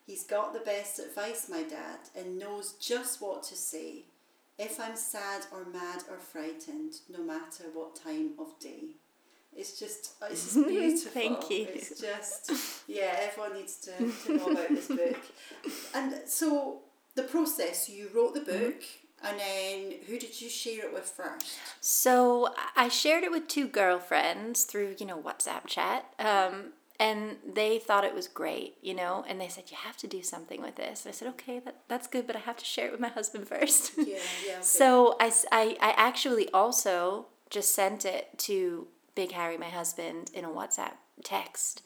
He's 0.07 0.23
got 0.25 0.53
the 0.53 0.61
best 0.61 0.99
advice, 0.99 1.49
my 1.51 1.63
dad, 1.63 1.99
and 2.17 2.39
knows 2.39 2.75
just 2.81 3.21
what 3.21 3.43
to 3.45 3.57
say. 3.57 4.05
if 4.59 4.81
I'm 4.81 4.97
sad 4.97 5.47
or 5.53 5.65
mad 5.67 6.05
or 6.11 6.19
frightened, 6.19 6.95
no 7.11 7.23
matter 7.23 7.65
what 7.75 7.95
time 7.97 8.31
of 8.39 8.59
day. 8.59 8.97
It's 9.55 9.79
just, 9.79 10.13
it's 10.31 10.55
just 10.55 10.67
beautiful. 10.69 11.11
Thank 11.13 11.51
you. 11.51 11.67
It's 11.75 12.01
just, 12.01 12.51
yeah, 12.89 13.17
everyone 13.21 13.55
needs 13.55 13.77
to, 13.79 13.93
to 14.27 14.37
know 14.37 14.47
about 14.49 14.69
this 14.69 14.89
book. 14.89 15.17
And 15.95 16.15
so, 16.27 16.81
the 17.15 17.23
process 17.23 17.89
you 17.89 18.11
wrote 18.15 18.35
the 18.35 18.41
Mm-hmm. 18.41 18.65
book, 18.65 18.83
and 19.25 19.41
then 19.41 19.95
who 20.07 20.19
did 20.19 20.39
you 20.41 20.51
share 20.51 20.85
it 20.87 20.93
with 20.93 21.05
first? 21.09 21.57
So 21.81 22.51
I 22.77 22.89
shared 22.89 23.25
it 23.25 23.31
with 23.31 23.49
two 23.49 23.67
girlfriends 23.67 24.65
through, 24.65 24.97
you 24.99 25.07
know, 25.07 25.17
WhatsApp 25.17 25.67
chat. 25.67 26.05
Um, 26.19 26.73
and 27.01 27.37
they 27.47 27.79
thought 27.79 28.05
it 28.05 28.15
was 28.15 28.29
great, 28.29 28.77
you 28.83 28.95
know, 28.95 29.25
and 29.27 29.41
they 29.41 29.49
said, 29.49 29.65
You 29.71 29.77
have 29.79 29.97
to 29.99 30.07
do 30.07 30.23
something 30.23 30.61
with 30.61 30.77
this. 30.77 31.05
And 31.05 31.11
I 31.11 31.15
said, 31.15 31.29
Okay, 31.29 31.59
that, 31.61 31.77
that's 31.89 32.07
good, 32.07 32.27
but 32.27 32.37
I 32.37 32.41
have 32.41 32.57
to 32.59 32.65
share 32.65 32.87
it 32.87 32.93
with 32.93 33.01
my 33.01 33.09
husband 33.09 33.49
first. 33.55 33.93
Yeah, 33.97 34.05
yeah. 34.47 34.53
Okay. 34.55 34.63
So 34.63 35.17
I 35.21 35.77
actually 35.81 36.51
also 36.51 37.27
just 37.51 37.75
sent 37.75 38.05
it 38.05 38.29
to 38.41 38.87
Big 39.17 39.33
Harry, 39.33 39.59
my 39.59 39.71
husband, 39.71 40.31
in 40.33 40.45
a 40.45 40.49
WhatsApp 40.49 40.93
text 41.25 41.83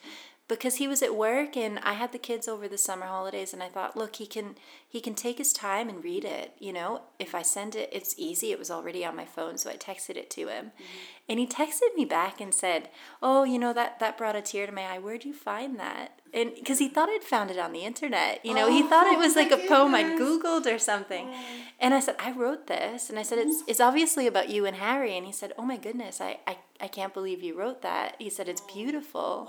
because 0.50 0.76
he 0.76 0.88
was 0.88 1.00
at 1.00 1.14
work 1.14 1.56
and 1.56 1.78
I 1.78 1.92
had 1.92 2.10
the 2.10 2.18
kids 2.18 2.49
over 2.49 2.66
the 2.66 2.76
summer 2.76 3.06
holidays 3.06 3.52
and 3.54 3.62
I 3.62 3.68
thought, 3.68 3.96
look, 3.96 4.16
he 4.16 4.26
can 4.26 4.56
he 4.87 5.00
can 5.00 5.14
take 5.14 5.38
his 5.38 5.52
time 5.52 5.88
and 5.88 6.02
read 6.02 6.25
it, 6.25 6.56
you 6.58 6.72
know. 6.72 7.02
If 7.20 7.37
I 7.37 7.42
send 7.42 7.76
it, 7.76 7.88
it's 7.92 8.16
easy. 8.18 8.50
It 8.50 8.58
was 8.58 8.70
already 8.70 9.04
on 9.04 9.14
my 9.14 9.25
phone, 9.25 9.58
so 9.58 9.70
I 9.70 9.76
texted 9.76 10.16
it 10.16 10.28
to 10.30 10.49
him. 10.49 10.66
Mm-hmm. 10.66 10.84
And 11.28 11.38
he 11.38 11.46
texted 11.46 11.94
me 11.94 12.04
back 12.04 12.40
and 12.40 12.52
said, 12.52 12.88
"Oh, 13.22 13.44
you 13.44 13.60
know 13.60 13.72
that 13.72 14.00
that 14.00 14.18
brought 14.18 14.34
a 14.34 14.42
tear 14.42 14.66
to 14.66 14.72
my 14.72 14.82
eye. 14.82 14.99
Where'd 14.99 15.25
you 15.25 15.32
find 15.32 15.78
that?" 15.78 16.19
And 16.32 16.54
because 16.54 16.78
he 16.78 16.88
thought 16.88 17.08
I'd 17.08 17.25
found 17.25 17.50
it 17.50 17.58
on 17.58 17.72
the 17.72 17.80
internet, 17.84 18.44
you 18.44 18.54
know, 18.54 18.70
he 18.70 18.82
thought 18.82 19.06
it 19.06 19.16
Oh, 19.16 19.20
was 19.20 19.34
like 19.37 19.50
a 19.50 19.56
poem 19.68 19.94
I'd 19.94 20.18
googled 20.18 20.66
or 20.72 20.78
something. 20.78 21.28
And 21.80 21.92
I 21.94 22.00
said, 22.00 22.16
"I 22.18 22.30
wrote 22.32 22.66
this." 22.66 23.10
And 23.10 23.18
I 23.18 23.22
said, 23.22 23.38
"It's 23.38 23.62
it's 23.66 23.80
obviously 23.80 24.26
about 24.26 24.49
you 24.49 24.64
and 24.66 24.76
Harry." 24.76 25.16
And 25.16 25.26
he 25.26 25.32
said, 25.32 25.52
"Oh 25.58 25.62
my 25.64 25.76
goodness, 25.76 26.20
I 26.20 26.38
I, 26.46 26.58
I 26.80 26.88
can't 26.88 27.12
believe 27.14 27.42
you 27.42 27.58
wrote 27.58 27.82
that." 27.82 28.14
He 28.18 28.30
said, 28.30 28.49
"It's 28.49 28.60
beautiful." 28.60 29.49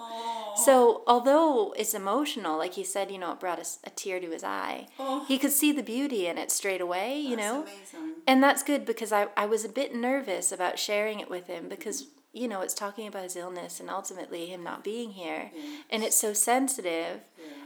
So 0.65 1.03
although 1.07 1.73
it's 1.77 1.93
emotional, 1.93 2.57
like 2.57 2.73
he 2.73 2.83
said, 2.83 3.11
you 3.11 3.17
know, 3.19 3.31
it 3.33 3.39
brought 3.39 3.59
a 3.83 3.89
tear 3.91 4.19
to 4.19 4.29
his 4.31 4.43
eye. 4.43 4.87
Oh. 4.99 5.25
He 5.27 5.37
could 5.37 5.51
see 5.51 5.71
the 5.71 5.83
beauty 5.83 6.27
in 6.27 6.37
it 6.37 6.51
straight 6.51 6.81
away, 6.81 7.19
you 7.19 7.35
That's 7.35 7.41
know. 7.41 7.61
amazing. 7.61 8.15
And 8.27 8.43
that's 8.43 8.63
good 8.63 8.85
because 8.85 9.11
I, 9.11 9.27
I 9.37 9.45
was 9.45 9.63
a 9.65 9.69
bit 9.69 9.95
nervous 9.95 10.51
about 10.51 10.77
sharing 10.79 11.19
it 11.19 11.29
with 11.29 11.47
him 11.47 11.69
because, 11.69 12.07
you 12.33 12.47
know, 12.47 12.61
it's 12.61 12.73
talking 12.73 13.07
about 13.07 13.23
his 13.23 13.35
illness 13.35 13.79
and 13.79 13.89
ultimately 13.89 14.45
him 14.47 14.63
not 14.63 14.83
being 14.83 15.11
here. 15.11 15.51
And 15.89 16.03
it's 16.03 16.15
so 16.17 16.33
sensitive. 16.33 17.21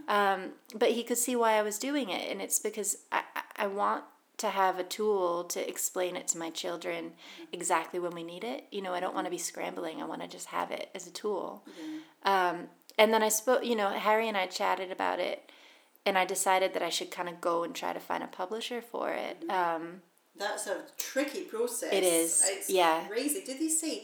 Um, 0.08 0.52
but 0.74 0.92
he 0.92 1.04
could 1.04 1.18
see 1.18 1.36
why 1.36 1.54
I 1.54 1.62
was 1.62 1.78
doing 1.80 2.10
it. 2.10 2.32
And 2.32 2.42
it's 2.42 2.60
because 2.60 2.98
I, 3.12 3.22
I- 3.58 3.68
want 3.68 4.04
to 4.38 4.50
have 4.50 4.78
a 4.80 4.84
tool 4.84 5.46
to 5.46 5.66
explain 5.70 6.16
it 6.18 6.28
to 6.28 6.38
my 6.38 6.50
children 6.50 7.14
exactly 7.54 8.00
when 8.00 8.14
we 8.14 8.22
need 8.24 8.44
it. 8.44 8.66
You 8.70 8.82
know, 8.82 8.94
I 8.94 9.00
don't 9.00 9.16
want 9.16 9.26
to 9.28 9.32
be 9.32 9.38
scrambling. 9.38 10.02
I 10.02 10.06
want 10.06 10.22
to 10.22 10.28
just 10.28 10.48
have 10.48 10.72
it 10.72 10.90
as 10.94 11.08
a 11.08 11.12
tool. 11.12 11.64
Um, 12.24 12.68
and 12.98 13.14
then 13.14 13.24
I 13.24 13.30
spoke, 13.30 13.66
you 13.66 13.76
know, 13.76 13.90
Harry 13.90 14.28
and 14.28 14.36
I 14.38 14.48
chatted 14.48 14.92
about 14.92 15.20
it. 15.20 15.50
And 16.06 16.18
I 16.18 16.26
decided 16.26 16.74
that 16.74 16.84
I 16.84 16.90
should 16.90 17.10
kind 17.12 17.30
of 17.30 17.40
go 17.42 17.64
and 17.64 17.74
try 17.74 17.94
to 17.94 18.00
find 18.00 18.24
a 18.24 18.28
publisher 18.28 18.82
for 18.82 19.10
it. 19.12 19.38
Um, 19.50 20.02
That's 20.38 20.68
a 20.68 20.82
tricky 20.98 21.42
process. 21.44 21.92
It 21.94 22.04
is, 22.04 22.44
It's 22.46 22.70
yeah. 22.70 23.06
crazy. 23.08 23.42
Did 23.44 23.60
they 23.60 23.70
say? 23.70 24.04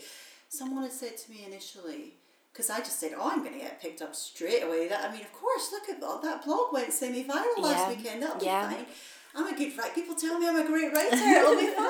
Someone 0.52 0.84
had 0.84 0.92
said 0.92 1.16
to 1.18 1.32
me 1.32 1.46
initially, 1.48 2.16
because 2.52 2.70
I 2.70 2.80
just 2.80 3.00
said, 3.00 3.14
"Oh, 3.18 3.30
I'm 3.32 3.40
going 3.40 3.54
to 3.54 3.60
get 3.60 3.82
picked 3.82 4.02
up 4.02 4.14
straight 4.14 4.64
away." 4.64 4.90
That 4.90 5.10
I 5.10 5.12
mean, 5.14 5.22
of 5.22 5.32
course, 5.32 5.72
look 5.72 5.88
at 5.88 6.02
that. 6.02 6.22
That 6.24 6.44
blog 6.44 6.74
went 6.74 6.92
semi-viral 6.92 7.60
last 7.60 7.88
weekend. 7.88 8.22
That'll 8.22 8.44
yeah. 8.44 8.68
be 8.68 8.76
fine. 8.76 8.86
I'm 9.34 9.54
a 9.54 9.58
good 9.58 9.78
writer. 9.78 9.94
People 9.94 10.14
tell 10.14 10.38
me 10.38 10.50
I'm 10.50 10.58
a 10.58 10.68
great 10.68 10.92
writer. 10.92 11.16
It'll 11.16 11.56
be 11.56 11.68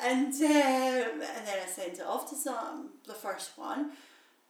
fine. 0.00 0.08
And 0.08 0.32
um, 0.32 1.22
and 1.22 1.46
then 1.48 1.58
I 1.64 1.66
sent 1.66 1.94
it 1.94 2.06
off 2.06 2.30
to 2.30 2.36
some 2.36 2.90
the 3.08 3.12
first 3.14 3.58
one, 3.58 3.90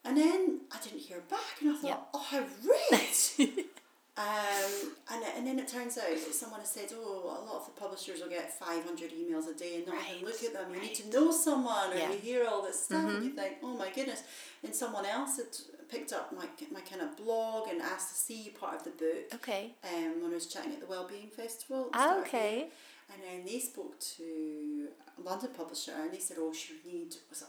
and 0.05 0.19
then 0.19 0.61
I 0.71 0.79
didn't 0.85 1.01
hear 1.01 1.23
back, 1.31 1.63
and 1.63 1.71
I 1.71 1.77
thought, 1.77 1.89
Yeah. 1.89 1.97
"Oh, 2.13 2.27
how 2.29 2.45
rude." 2.63 3.65
Um, 4.17 4.93
and, 5.13 5.25
and 5.37 5.47
then 5.47 5.59
it 5.59 5.67
turns 5.67 5.99
out 5.99 6.09
that 6.09 6.35
someone 6.35 6.61
has 6.61 6.71
said, 6.71 6.89
oh, 6.95 7.25
a 7.25 7.45
lot 7.51 7.57
of 7.57 7.67
the 7.67 7.81
publishers 7.81 8.21
will 8.21 8.29
get 8.29 8.57
500 8.57 9.11
emails 9.11 9.51
a 9.51 9.55
day 9.59 9.77
and 9.77 9.87
not 9.89 9.97
even 10.09 10.25
look 10.25 10.41
at 10.45 10.53
them. 10.53 10.73
You 10.73 10.81
need 10.81 10.95
to 10.95 11.09
know 11.11 11.33
someone, 11.33 11.91
or 11.93 11.97
Yeah. 11.97 12.05
Mm-hmm. 12.05 12.13
you 12.13 12.19
hear 12.19 12.47
all 12.49 12.63
this 12.63 12.85
stuff 12.85 13.05
and 13.11 13.25
you 13.25 13.31
think, 13.33 13.57
oh 13.65 13.77
my 13.77 13.91
goodness. 13.93 14.23
And 14.63 14.73
someone 14.73 15.05
else 15.05 15.39
had 15.39 15.47
picked 15.89 16.13
up 16.13 16.33
my, 16.33 16.47
my 16.73 16.81
kind 16.81 17.03
of 17.03 17.17
blog 17.17 17.69
and 17.69 17.83
asked 17.83 18.11
to 18.11 18.15
see 18.15 18.55
part 18.59 18.77
of 18.77 18.85
the 18.85 18.91
book 18.91 19.35
okay. 19.35 19.73
um, 19.83 20.23
when 20.23 20.31
I 20.31 20.35
was 20.35 20.47
chatting 20.47 20.73
at 20.73 20.81
the 20.81 20.87
Wellbeing 20.87 21.29
Festival. 21.29 21.91
Ah, 21.93 22.03
start 22.03 22.19
of 22.27 22.31
the 22.31 22.37
year. 22.39 22.47
okay. 22.47 22.69
And 23.13 23.21
then 23.23 23.45
they 23.45 23.59
spoke 23.59 23.99
to 24.17 24.89
a 25.19 25.23
London 25.23 25.51
publisher 25.57 25.93
and 26.01 26.13
they 26.13 26.19
said, 26.21 26.37
oh, 26.39 26.53
she 26.53 26.75
would 26.75 26.87
need, 26.87 27.15
was 27.29 27.43
it 27.43 27.49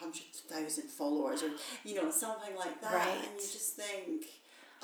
100,000 0.00 0.84
followers 0.90 1.42
or, 1.44 1.50
you 1.84 1.94
know, 1.94 2.10
something 2.10 2.56
like 2.56 2.80
that. 2.80 2.92
And 3.16 3.34
you 3.34 3.40
just 3.40 3.76
think 3.76 4.26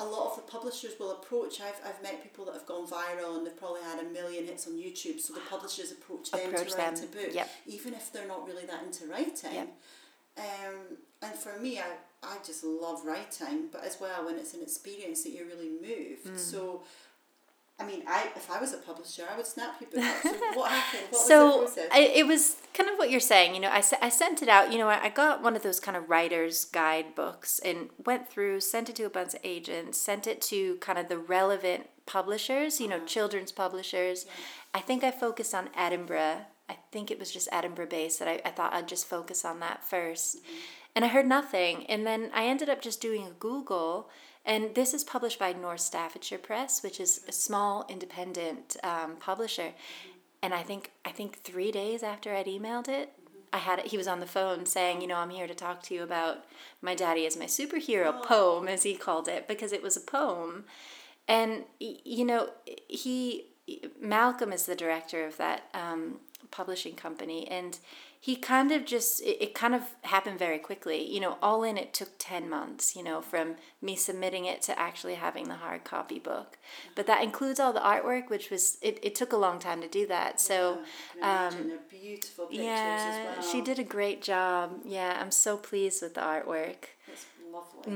a 0.01 0.05
lot 0.05 0.31
of 0.31 0.37
the 0.37 0.43
publishers 0.51 0.93
will 0.99 1.13
approach, 1.13 1.61
I've, 1.61 1.81
I've 1.87 2.03
met 2.03 2.23
people 2.23 2.47
that 2.47 2.55
have 2.55 2.67
gone 2.67 2.87
viral 2.87 3.37
and 3.37 3.47
they've 3.47 3.57
probably 3.57 3.83
had 3.83 4.01
a 4.01 4.09
million 4.09 4.47
hits 4.47 4.67
on 4.67 4.73
YouTube, 4.73 5.21
so 5.21 5.35
the 5.35 5.41
publishers 5.41 5.93
approach 5.93 6.31
them 6.31 6.49
Approach 6.49 6.73
to 6.73 6.79
write 6.79 6.97
them, 6.97 7.05
a 7.05 7.17
book, 7.17 7.35
yep. 7.35 7.51
even 7.67 7.93
if 7.93 8.11
they're 8.11 8.27
not 8.27 8.47
really 8.47 8.65
that 8.65 8.83
into 8.83 9.07
writing. 9.07 9.55
Yep. 9.55 9.77
Um, 10.39 10.97
and 11.23 11.35
for 11.35 11.59
me, 11.61 11.79
I, 11.79 11.85
I 12.23 12.39
just 12.45 12.65
love 12.65 13.05
writing, 13.05 13.69
but 13.71 13.85
as 13.85 13.99
well 14.01 14.25
when 14.25 14.37
it's 14.37 14.55
an 14.55 14.63
experience 14.63 15.23
that 15.25 15.31
you're 15.31 15.47
really 15.47 15.69
moved. 15.69 16.27
Mm. 16.27 16.39
So, 16.39 16.83
I 17.81 17.87
mean, 17.87 18.03
I 18.07 18.29
if 18.37 18.51
I 18.51 18.61
was 18.61 18.73
a 18.75 18.79
publisher, 18.79 19.25
I 19.33 19.37
would 19.37 19.47
snap 19.47 19.81
book 19.81 19.89
up. 19.97 20.23
So 20.23 20.31
what 20.55 20.71
happened? 20.71 21.07
What 21.11 21.27
so 21.27 21.63
was 21.63 21.75
the 21.75 21.81
process? 21.83 21.89
I, 21.93 22.01
it 22.15 22.27
was 22.27 22.57
kind 22.75 22.89
of 22.89 22.99
what 22.99 23.11
you're 23.11 23.21
saying 23.21 23.55
you 23.55 23.61
know 23.61 23.69
I, 23.69 23.83
I 24.01 24.09
sent 24.09 24.43
it 24.43 24.49
out 24.49 24.73
you 24.73 24.79
know 24.79 24.89
I 24.89 25.05
I 25.05 25.09
got 25.09 25.43
one 25.43 25.57
of 25.57 25.63
those 25.63 25.81
kind 25.81 25.97
of 25.97 26.09
writer's 26.09 26.65
guide 26.65 27.15
books 27.15 27.59
and 27.65 27.91
went 28.05 28.29
through 28.29 28.61
sent 28.61 28.89
it 28.89 28.97
to 28.97 29.05
a 29.05 29.11
bunch 29.11 29.35
of 29.35 29.41
agents 29.45 29.99
sent 29.99 30.27
it 30.27 30.41
to 30.43 30.77
kind 30.77 30.99
of 30.99 31.09
the 31.09 31.19
relevant 31.19 31.89
publishers 32.07 32.81
you 32.81 32.89
know 32.89 32.97
uh-huh. 32.97 33.07
children's 33.07 33.53
publishers 33.53 34.27
i 34.75 34.81
think 34.81 35.03
i 35.05 35.11
focused 35.11 35.55
on 35.55 35.69
edinburgh 35.77 36.39
i 36.69 36.77
think 36.93 37.11
it 37.11 37.19
was 37.19 37.31
just 37.33 37.49
edinburgh 37.53 37.87
based 37.87 38.19
that 38.19 38.29
i, 38.29 38.41
I 38.45 38.51
thought 38.51 38.73
i'd 38.73 38.89
just 38.89 39.07
focus 39.07 39.45
on 39.45 39.61
that 39.61 39.83
1st 39.89 40.37
and 40.95 41.05
i 41.05 41.09
heard 41.09 41.27
nothing 41.27 41.87
and 41.87 42.07
then 42.07 42.31
i 42.35 42.45
ended 42.45 42.69
up 42.69 42.81
just 42.81 43.01
doing 43.01 43.27
a 43.27 43.31
google 43.39 44.11
and 44.45 44.75
this 44.75 44.95
is 44.95 45.05
published 45.05 45.39
by 45.39 45.53
North 45.53 45.81
Staffordshire 45.81 46.39
Press, 46.39 46.83
which 46.83 46.99
is 46.99 47.21
a 47.29 47.33
small 47.33 47.85
independent 47.89 48.77
um, 48.83 49.17
publisher. 49.17 49.73
And 50.43 50.55
I 50.55 50.63
think 50.63 50.93
I 51.05 51.11
think 51.11 51.39
three 51.39 51.71
days 51.71 52.03
after 52.03 52.35
I'd 52.35 52.47
emailed 52.47 52.89
it, 52.89 53.13
I 53.53 53.59
had 53.59 53.81
it. 53.81 53.87
He 53.87 53.97
was 53.97 54.09
on 54.09 54.21
the 54.21 54.27
phone 54.27 54.65
saying, 54.65 55.03
you 55.03 55.07
know, 55.07 55.17
I'm 55.17 55.31
here 55.31 55.47
to 55.47 55.55
talk 55.55 55.83
to 55.85 55.95
you 55.95 56.03
about 56.03 56.45
my 56.81 56.95
daddy 56.95 57.27
is 57.27 57.37
my 57.37 57.45
superhero 57.45 58.23
poem, 58.23 58.67
as 58.69 58.85
he 58.85 58.95
called 58.95 59.29
it, 59.29 59.47
because 59.47 59.73
it 59.73 59.83
was 59.83 59.97
a 59.97 60.01
poem. 60.01 60.65
And 61.29 61.65
you 61.79 62.25
know, 62.25 62.49
he 62.89 63.47
Malcolm 64.01 64.53
is 64.53 64.65
the 64.65 64.75
director 64.75 65.27
of 65.27 65.37
that 65.37 65.65
um, 65.75 66.21
publishing 66.51 66.95
company, 66.95 67.47
and 67.49 67.79
he 68.23 68.37
kind 68.37 68.71
of 68.71 68.85
just 68.85 69.23
it, 69.23 69.43
it 69.43 69.55
kind 69.55 69.75
of 69.75 69.83
happened 70.03 70.39
very 70.39 70.59
quickly. 70.59 71.03
You 71.11 71.21
know, 71.21 71.39
all 71.43 71.63
in 71.65 71.79
it 71.79 71.95
took 71.95 72.11
ten 72.19 72.49
months. 72.49 72.95
You 72.95 73.03
know, 73.03 73.21
from 73.23 73.57
me 73.81 73.97
submitting 73.97 74.45
it 74.45 74.61
to 74.63 74.79
actually 74.79 75.15
having 75.15 75.49
the 75.49 75.55
hard 75.55 75.85
copy 75.85 76.19
book, 76.19 76.59
but 76.95 77.07
that 77.07 77.25
includes 77.25 77.59
all 77.59 77.73
the 77.73 77.81
artwork, 77.81 78.29
which 78.29 78.51
was 78.51 78.79
it. 78.83 78.99
It 79.03 79.15
took 79.15 79.33
a 79.33 79.39
long 79.39 79.59
time 79.59 79.81
to 79.81 79.89
do 79.89 80.07
that. 80.07 80.41
So. 80.41 80.79
I 81.23 81.51
can 81.51 81.73
beautiful 81.91 82.47
pictures 82.47 82.65
Yeah, 82.65 83.29
as 83.31 83.39
well. 83.39 83.53
she 83.53 83.61
did 83.61 83.79
a 83.79 83.85
great 83.85 84.23
job. 84.23 84.81
Yeah, 84.85 85.19
I'm 85.21 85.31
so 85.31 85.57
pleased 85.57 86.03
with 86.03 86.15
the 86.15 86.21
artwork. 86.21 86.85
It's 87.07 87.27
lovely. 87.53 87.93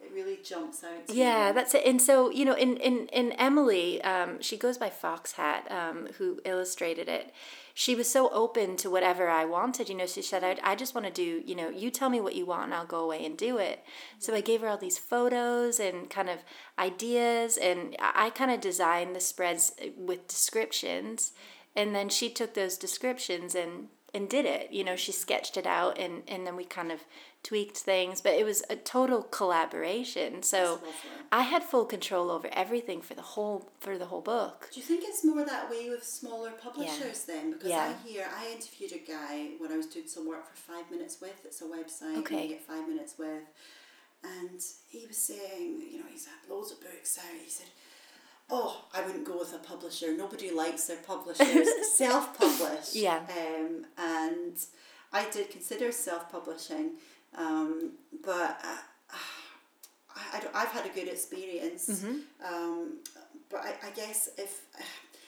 It 0.00 0.12
really 0.12 0.38
jumps 0.44 0.82
out. 0.84 1.06
Mm. 1.08 1.14
Yeah, 1.14 1.48
you. 1.48 1.54
that's 1.54 1.74
it. 1.74 1.84
And 1.86 2.00
so, 2.00 2.30
you 2.30 2.44
know, 2.44 2.54
in 2.54 2.76
in 2.78 3.08
in 3.08 3.32
Emily, 3.32 4.02
um, 4.02 4.40
she 4.40 4.56
goes 4.56 4.78
by 4.78 4.90
Fox 4.90 5.32
Hat, 5.32 5.70
um, 5.70 6.08
who 6.18 6.40
illustrated 6.44 7.08
it. 7.08 7.32
She 7.78 7.94
was 7.94 8.08
so 8.08 8.30
open 8.30 8.78
to 8.78 8.88
whatever 8.88 9.28
I 9.28 9.44
wanted. 9.44 9.90
You 9.90 9.96
know, 9.96 10.06
she 10.06 10.22
said, 10.22 10.42
I, 10.42 10.56
I 10.62 10.74
just 10.76 10.94
want 10.94 11.06
to 11.08 11.12
do, 11.12 11.42
you 11.44 11.54
know, 11.54 11.68
you 11.68 11.90
tell 11.90 12.08
me 12.08 12.22
what 12.22 12.34
you 12.34 12.46
want 12.46 12.64
and 12.64 12.74
I'll 12.74 12.86
go 12.86 13.04
away 13.04 13.22
and 13.26 13.36
do 13.36 13.58
it. 13.58 13.84
So 14.18 14.34
I 14.34 14.40
gave 14.40 14.62
her 14.62 14.68
all 14.68 14.78
these 14.78 14.96
photos 14.96 15.78
and 15.78 16.08
kind 16.08 16.30
of 16.30 16.38
ideas, 16.78 17.58
and 17.58 17.94
I, 18.00 18.30
kind 18.30 18.50
of 18.50 18.62
designed 18.62 19.14
the 19.14 19.20
spreads 19.20 19.74
uh, 19.78 19.88
with 19.94 20.26
descriptions. 20.26 21.32
And 21.76 21.94
then 21.94 22.08
she 22.08 22.30
took 22.30 22.54
those 22.54 22.78
descriptions 22.78 23.54
and 23.54 23.88
and 24.14 24.30
did 24.30 24.46
it. 24.46 24.72
You 24.72 24.82
know, 24.82 24.96
she 24.96 25.12
sketched 25.12 25.58
it 25.58 25.66
out 25.66 25.98
and, 25.98 26.22
and 26.26 26.46
then 26.46 26.56
we 26.56 26.64
kind 26.64 26.90
of 26.90 27.04
tweaked 27.46 27.78
things, 27.78 28.20
but 28.20 28.32
it 28.34 28.44
was 28.44 28.62
a 28.68 28.76
total 28.76 29.22
collaboration. 29.22 30.42
So 30.42 30.80
I 31.30 31.42
had 31.42 31.62
full 31.62 31.84
control 31.84 32.30
over 32.30 32.48
everything 32.52 33.00
for 33.02 33.14
the 33.14 33.22
whole 33.22 33.70
for 33.80 33.96
the 33.98 34.06
whole 34.06 34.20
book. 34.20 34.68
Do 34.72 34.80
you 34.80 34.86
think 34.86 35.04
it's 35.06 35.24
more 35.24 35.44
that 35.44 35.70
way 35.70 35.88
with 35.88 36.04
smaller 36.04 36.50
publishers 36.50 37.24
then? 37.24 37.52
Because 37.52 37.68
Yeah. 37.68 37.92
I 37.94 38.08
hear 38.08 38.26
I 38.42 38.50
interviewed 38.52 38.92
a 38.92 39.02
guy 39.16 39.34
when 39.58 39.70
I 39.72 39.76
was 39.76 39.86
doing 39.86 40.08
some 40.08 40.26
work 40.28 40.44
for 40.50 40.56
Five 40.56 40.90
Minutes 40.90 41.20
With. 41.20 41.38
It's 41.44 41.60
a 41.62 41.64
website. 41.64 42.18
Okay. 42.18 42.42
You 42.42 42.48
get 42.54 42.62
Five 42.66 42.88
Minutes 42.88 43.14
With, 43.18 43.44
and 44.24 44.60
he 44.88 45.06
was 45.06 45.16
saying, 45.16 45.82
you 45.92 45.98
know, 45.98 46.06
he's 46.10 46.26
had 46.26 46.50
loads 46.52 46.72
of 46.72 46.80
books 46.80 47.18
out. 47.18 47.40
He 47.44 47.48
said, 47.50 47.68
oh, 48.50 48.84
I 48.94 49.04
wouldn't 49.04 49.24
go 49.24 49.38
with 49.38 49.52
a 49.54 49.58
publisher. 49.58 50.16
Nobody 50.16 50.50
likes 50.50 50.86
their 50.86 50.98
publishers. 50.98 51.68
self 51.96 52.36
published. 52.38 52.96
Yeah. 52.96 53.20
Um, 53.30 53.86
and 53.98 54.56
I 55.12 55.28
did 55.30 55.50
consider 55.50 55.92
self 55.92 56.30
publishing, 56.30 56.92
um, 57.36 57.92
but 58.24 58.60
uh, 58.64 59.16
I, 60.14 60.38
I 60.54 60.62
I've 60.62 60.68
had 60.68 60.86
a 60.86 60.90
good 60.90 61.08
experience. 61.08 61.88
Mm-hmm. 61.88 62.54
Um, 62.54 62.98
but 63.50 63.60
I, 63.60 63.74
I 63.86 63.90
guess 63.94 64.28
if 64.38 64.62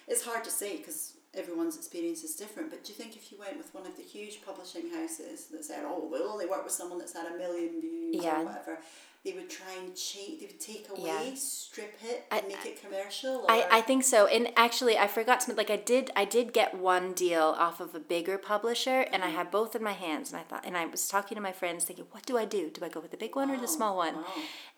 it's 0.06 0.24
hard 0.24 0.42
to 0.44 0.50
say 0.50 0.76
because 0.78 1.14
everyone's 1.34 1.76
experience 1.76 2.24
is 2.24 2.34
different. 2.34 2.70
But 2.70 2.84
do 2.84 2.92
you 2.92 2.96
think 2.96 3.16
if 3.16 3.30
you 3.30 3.38
went 3.38 3.56
with 3.58 3.72
one 3.74 3.86
of 3.86 3.96
the 3.96 4.02
huge 4.02 4.42
publishing 4.44 4.90
houses 4.90 5.46
that 5.52 5.64
said, 5.64 5.84
"Oh, 5.86 6.08
we'll 6.10 6.28
only 6.28 6.46
work 6.46 6.64
with 6.64 6.72
someone 6.72 6.98
that's 6.98 7.12
had 7.14 7.26
a 7.32 7.36
million 7.36 7.80
views 7.80 8.22
Yeah. 8.22 8.40
or 8.40 8.44
whatever," 8.46 8.78
they 9.24 9.32
would 9.32 9.50
try 9.50 9.74
and 9.78 9.94
change. 9.96 10.40
They 10.40 10.46
would 10.46 10.60
take 10.60 10.88
away, 10.90 11.30
Yeah. 11.30 11.34
strip 11.34 11.98
it, 12.02 12.26
I- 12.30 12.38
and 12.38 12.48
make 12.48 12.64
it 12.64 12.82
commercial. 12.82 13.42
Or, 13.42 13.50
I, 13.50 13.66
I 13.70 13.80
think 13.80 14.04
so. 14.04 14.26
And 14.26 14.52
actually 14.56 14.96
I 14.96 15.06
forgot 15.06 15.40
to 15.40 15.54
like 15.54 15.70
I 15.70 15.76
did 15.76 16.10
I 16.14 16.24
did 16.24 16.52
get 16.52 16.74
one 16.76 17.12
deal 17.12 17.54
off 17.58 17.80
of 17.80 17.94
a 17.94 18.00
bigger 18.00 18.38
publisher 18.38 19.00
and 19.12 19.22
I 19.22 19.28
mm-hmm. 19.28 19.36
had 19.36 19.50
both 19.50 19.74
in 19.74 19.82
my 19.82 19.92
hands 19.92 20.32
and 20.32 20.40
I 20.40 20.44
thought 20.44 20.64
and 20.64 20.76
I 20.76 20.86
was 20.86 21.08
talking 21.08 21.36
to 21.36 21.42
my 21.42 21.52
friends 21.52 21.84
thinking, 21.84 22.06
what 22.10 22.26
do 22.26 22.38
I 22.38 22.44
do? 22.44 22.70
Do 22.70 22.84
I 22.84 22.88
go 22.88 23.00
with 23.00 23.10
the 23.10 23.16
big 23.16 23.34
one 23.34 23.50
or 23.50 23.56
the 23.56 23.64
oh, 23.64 23.66
small 23.66 23.96
one? 23.96 24.16
wow. 24.16 24.24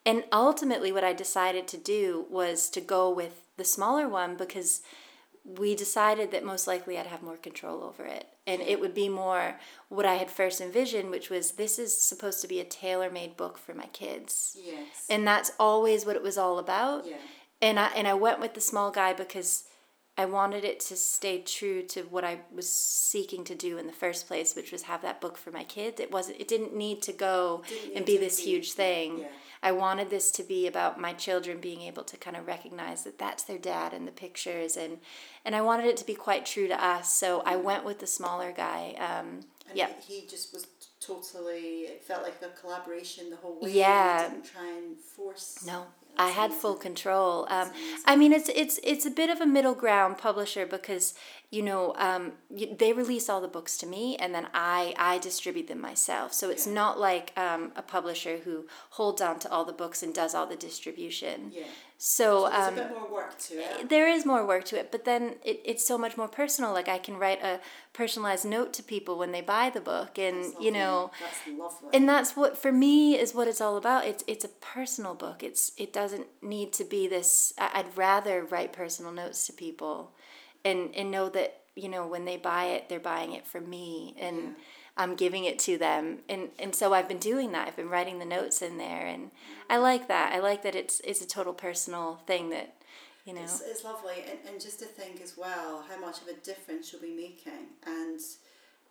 And 0.07 0.25
ultimately 0.33 0.91
what 0.93 1.05
I 1.05 1.13
decided 1.13 1.69
to 1.69 1.77
do 1.77 2.27
was 2.31 2.71
to 2.71 2.81
go 2.81 3.11
with 3.11 3.43
the 3.57 3.65
smaller 3.65 4.09
one 4.09 4.37
because 4.37 4.81
we 5.45 5.75
decided 5.75 6.31
that 6.33 6.45
most 6.45 6.67
likely 6.67 6.99
I'd 6.99 7.07
have 7.07 7.23
more 7.23 7.37
control 7.37 7.83
over 7.83 8.05
it. 8.05 8.27
And 8.47 8.61
it 8.61 8.81
would 8.81 8.95
be 8.95 9.09
more 9.09 9.57
what 9.89 10.05
I 10.07 10.15
had 10.15 10.31
first 10.31 10.61
envisioned, 10.61 11.11
which 11.11 11.31
was 11.31 11.53
this 11.53 11.79
is 11.79 11.97
supposed 12.01 12.41
to 12.43 12.49
be 12.49 12.61
a 12.61 12.65
tailor 12.65 13.11
made 13.11 13.37
book 13.37 13.59
for 13.59 13.75
my 13.75 13.87
kids. 13.87 14.57
yes. 14.63 15.07
And 15.09 15.27
that's 15.27 15.53
always 15.59 16.05
what 16.05 16.17
it 16.17 16.23
was 16.23 16.37
all 16.39 16.59
about 16.59 17.07
yeah. 17.07 17.17
and 17.63 17.79
I 17.79 17.89
and 17.97 18.07
I 18.07 18.15
went 18.15 18.41
with 18.41 18.55
the 18.55 18.61
small 18.61 18.91
guy 18.91 19.13
because 19.13 19.65
I 20.19 20.27
wanted 20.27 20.65
it 20.65 20.81
to 20.81 20.97
stay 20.97 21.41
true 21.41 21.83
to 21.85 22.03
what 22.03 22.25
I 22.25 22.41
was 22.55 22.69
seeking 22.71 23.43
to 23.45 23.55
do 23.55 23.79
in 23.79 23.87
the 23.87 23.93
first 23.93 24.27
place, 24.29 24.55
which 24.55 24.73
was 24.73 24.83
have 24.83 25.01
that 25.03 25.21
book 25.21 25.39
for 25.39 25.51
my 25.51 25.65
kids. 25.65 25.99
It 26.01 26.13
wasn't. 26.13 26.41
It 26.41 26.49
didn't 26.49 26.75
need 26.77 27.01
to 27.03 27.13
go 27.13 27.63
Didn't 27.69 27.97
and 27.97 28.05
be 28.05 28.19
this 28.19 28.39
huge 28.39 28.73
thing. 28.73 29.21
yeah. 29.21 29.27
I 29.63 29.73
wanted 29.73 30.09
this 30.09 30.31
to 30.33 30.43
be 30.43 30.67
about 30.67 31.01
my 31.01 31.13
children 31.13 31.61
being 31.61 31.83
able 31.83 32.03
to 32.05 32.17
kind 32.17 32.37
of 32.37 32.47
recognize 32.47 33.05
that 33.05 33.19
that's 33.19 33.43
their 33.45 33.59
dad 33.59 33.93
in 33.93 34.07
the 34.07 34.13
pictures, 34.13 34.77
and 34.77 34.99
and 35.45 35.55
I 35.55 35.61
wanted 35.61 35.87
it 35.87 35.97
to 35.99 36.07
be 36.07 36.15
quite 36.15 36.47
true 36.47 36.69
to 36.69 36.85
us. 36.85 37.15
So 37.15 37.43
I 37.45 37.57
went 37.57 37.85
with 37.85 37.99
the 37.99 38.07
smaller 38.07 38.53
guy. 38.53 38.95
Um, 38.99 39.41
yeah, 39.75 39.89
he, 40.07 40.27
just 40.27 40.53
was 40.53 40.67
totally. 41.01 41.83
It 41.83 42.03
felt 42.03 42.23
like 42.23 42.37
a 42.43 42.49
collaboration 42.59 43.31
the 43.31 43.37
whole 43.37 43.61
way. 43.61 43.73
Yeah. 43.73 44.29
Didn't 44.29 44.45
try 44.45 44.69
and 44.69 44.97
force. 44.97 45.63
No, 45.67 45.87
I 46.17 46.31
had 46.31 46.53
full 46.53 46.75
control. 46.75 47.47
Um, 47.51 47.71
I 48.05 48.17
mean, 48.17 48.33
it's 48.33 48.49
it's 48.51 48.81
it's 48.83 49.07
a 49.07 49.11
bit 49.11 49.31
of 49.31 49.41
a 49.41 49.47
middle 49.47 49.75
ground 49.75 50.19
publisher 50.19 50.67
because 50.67 51.15
you 51.51 51.63
know 51.63 51.95
um, 51.97 52.33
they 52.79 52.93
release 52.93 53.29
all 53.29 53.41
the 53.41 53.49
books 53.49 53.77
to 53.79 53.87
me 53.87 54.17
and 54.17 54.33
then 54.35 54.47
I 54.55 54.95
I 54.97 55.19
distribute 55.19 55.67
them 55.69 55.81
myself. 55.81 56.33
So 56.33 56.49
it's 56.51 56.67
Yeah. 56.67 56.75
not 56.75 56.99
like 57.01 57.33
um, 57.37 57.73
a 57.77 57.83
publisher 57.83 58.39
who 58.45 58.67
holds 58.91 59.21
on 59.21 59.39
to 59.41 59.51
all 59.51 59.65
the 59.65 59.73
books 59.73 60.03
and 60.03 60.15
does 60.15 60.35
all 60.35 60.47
the 60.47 60.57
distribution. 60.57 61.53
Yeah. 61.53 61.65
So, 62.03 62.47
So 62.47 62.51
there's 62.51 62.69
um, 62.69 62.75
a 62.79 62.83
bit 62.83 62.91
more 62.99 63.11
work 63.13 63.39
to 63.49 63.55
it. 63.59 63.89
there 63.91 64.09
is 64.09 64.25
more 64.25 64.47
work 64.47 64.65
to 64.67 64.79
it, 64.79 64.91
but 64.91 65.05
then 65.05 65.35
it, 65.45 65.61
it's 65.67 65.85
so 65.87 65.99
much 65.99 66.17
more 66.17 66.29
personal. 66.29 66.73
Like 66.73 66.89
I 66.89 66.97
can 66.99 67.17
write 67.19 67.43
a 67.43 67.61
personalized 67.93 68.47
note 68.47 68.73
to 68.75 68.83
people 68.83 69.19
when 69.19 69.33
they 69.33 69.43
buy 69.43 69.69
the 69.71 69.83
book, 69.83 70.19
and 70.19 70.45
That's 70.45 70.61
you 70.65 70.71
know 70.71 71.11
That's 71.21 71.59
lovely. 71.59 71.89
and 71.93 72.09
that's 72.09 72.37
what 72.37 72.57
for 72.57 72.73
me 72.73 73.19
is 73.19 73.35
what 73.35 73.49
it's 73.49 73.61
all 73.61 73.77
about 73.77 74.07
it's 74.07 74.25
it's 74.27 74.45
a 74.45 74.53
personal 74.75 75.15
book 75.15 75.43
it's 75.43 75.73
it 75.77 75.93
doesn't 75.93 76.27
need 76.41 76.73
to 76.81 76.85
be 76.85 77.07
this 77.09 77.53
i'd 77.59 77.95
rather 77.97 78.45
write 78.53 78.73
personal 78.73 79.13
notes 79.13 79.47
to 79.47 79.53
people 79.53 80.13
and 80.65 80.95
and 80.95 81.11
know 81.11 81.29
that 81.29 81.61
you 81.75 81.89
know 81.89 82.07
when 82.07 82.25
they 82.25 82.37
buy 82.37 82.65
it 82.65 82.89
they're 82.89 83.01
buying 83.01 83.33
it 83.33 83.47
for 83.47 83.61
me 83.61 84.15
and 84.19 84.37
Yeah. 84.37 84.51
i'm 84.97 85.15
giving 85.15 85.45
it 85.45 85.59
to 85.61 85.79
them 85.79 86.19
and 86.29 86.51
and 86.59 86.75
so 86.75 86.93
i've 86.93 87.09
been 87.09 87.19
doing 87.19 87.53
that 87.53 87.69
i've 87.69 87.77
been 87.77 87.89
writing 87.89 88.19
the 88.19 88.25
notes 88.25 88.61
in 88.63 88.77
there 88.79 89.07
and 89.07 89.31
i 89.69 89.75
mm-hmm. 89.75 89.83
like 89.83 90.09
that 90.09 90.33
i 90.33 90.39
like 90.39 90.63
that 90.63 90.75
it's 90.75 91.01
it's 91.01 91.21
a 91.23 91.27
total 91.27 91.53
personal 91.53 92.21
thing 92.27 92.51
that 92.51 92.75
you 93.25 93.35
know 93.35 93.43
It's, 93.43 93.61
it's 93.61 93.85
lovely, 93.85 94.25
and, 94.29 94.39
and 94.49 94.61
just 94.61 94.79
to 94.81 94.87
think 94.87 95.21
as 95.21 95.37
well 95.37 95.85
how 95.89 95.99
much 96.01 96.21
of 96.23 96.29
a 96.29 96.35
difference 96.35 96.91
you'll 96.93 97.03
be 97.03 97.15
making. 97.15 97.67
And 97.87 98.19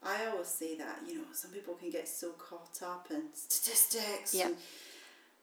I 0.04 0.28
always 0.28 0.48
say 0.48 0.78
that, 0.78 1.00
you 1.08 1.16
know, 1.16 1.24
some 1.34 1.52
people 1.52 1.74
can 1.74 1.90
get 1.90 2.08
so 2.08 2.32
caught 2.34 2.82
up 2.84 3.08
in 3.12 3.24
statistics. 3.34 4.34
Yeah. 4.34 4.48
And, 4.48 4.56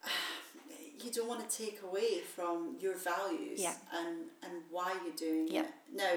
you 1.04 1.11
don't 1.12 1.28
want 1.28 1.48
to 1.48 1.56
take 1.64 1.82
away 1.82 2.20
from 2.20 2.76
your 2.80 2.94
values 2.96 3.61
Yeah. 3.61 3.74
and, 3.94 4.16
and 4.42 4.62
why 4.70 4.94
you're 5.04 5.14
doing 5.14 5.48
Yeah. 5.48 5.62
it. 5.62 5.70
Now, 5.92 6.12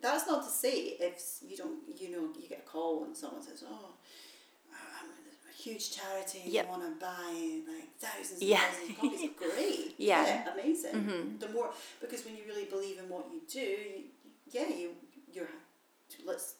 that's 0.00 0.26
not 0.26 0.44
to 0.44 0.50
say 0.50 0.96
if 1.00 1.20
you 1.46 1.56
don't, 1.56 1.78
you 2.00 2.10
know, 2.10 2.28
you 2.40 2.48
get 2.48 2.60
a 2.66 2.68
call 2.70 3.04
and 3.04 3.16
someone 3.16 3.42
says, 3.42 3.64
oh, 3.68 3.90
I'm 4.72 5.10
a 5.10 5.52
huge 5.52 5.94
charity 5.96 6.40
and 6.44 6.52
Yep. 6.52 6.64
you 6.64 6.70
want 6.70 6.82
to 6.84 7.00
buy 7.04 7.60
like 7.72 7.88
thousands 7.98 8.40
and 8.40 8.50
Yeah. 8.50 8.60
thousands 8.60 8.90
of 8.90 8.96
copies. 8.96 9.30
Great. 9.36 9.94
Yeah. 9.98 10.52
amazing. 10.52 10.94
Mhm. 10.94 11.40
The 11.40 11.48
more 11.48 11.72
because 12.00 12.24
when 12.24 12.36
you 12.36 12.44
really 12.46 12.64
believe 12.64 12.98
in 12.98 13.08
what 13.08 13.26
you 13.32 13.40
do, 13.48 13.60
you, 13.60 14.04
yeah, 14.50 14.68
you 14.68 14.90
you're 15.32 15.48
let's 16.24 16.54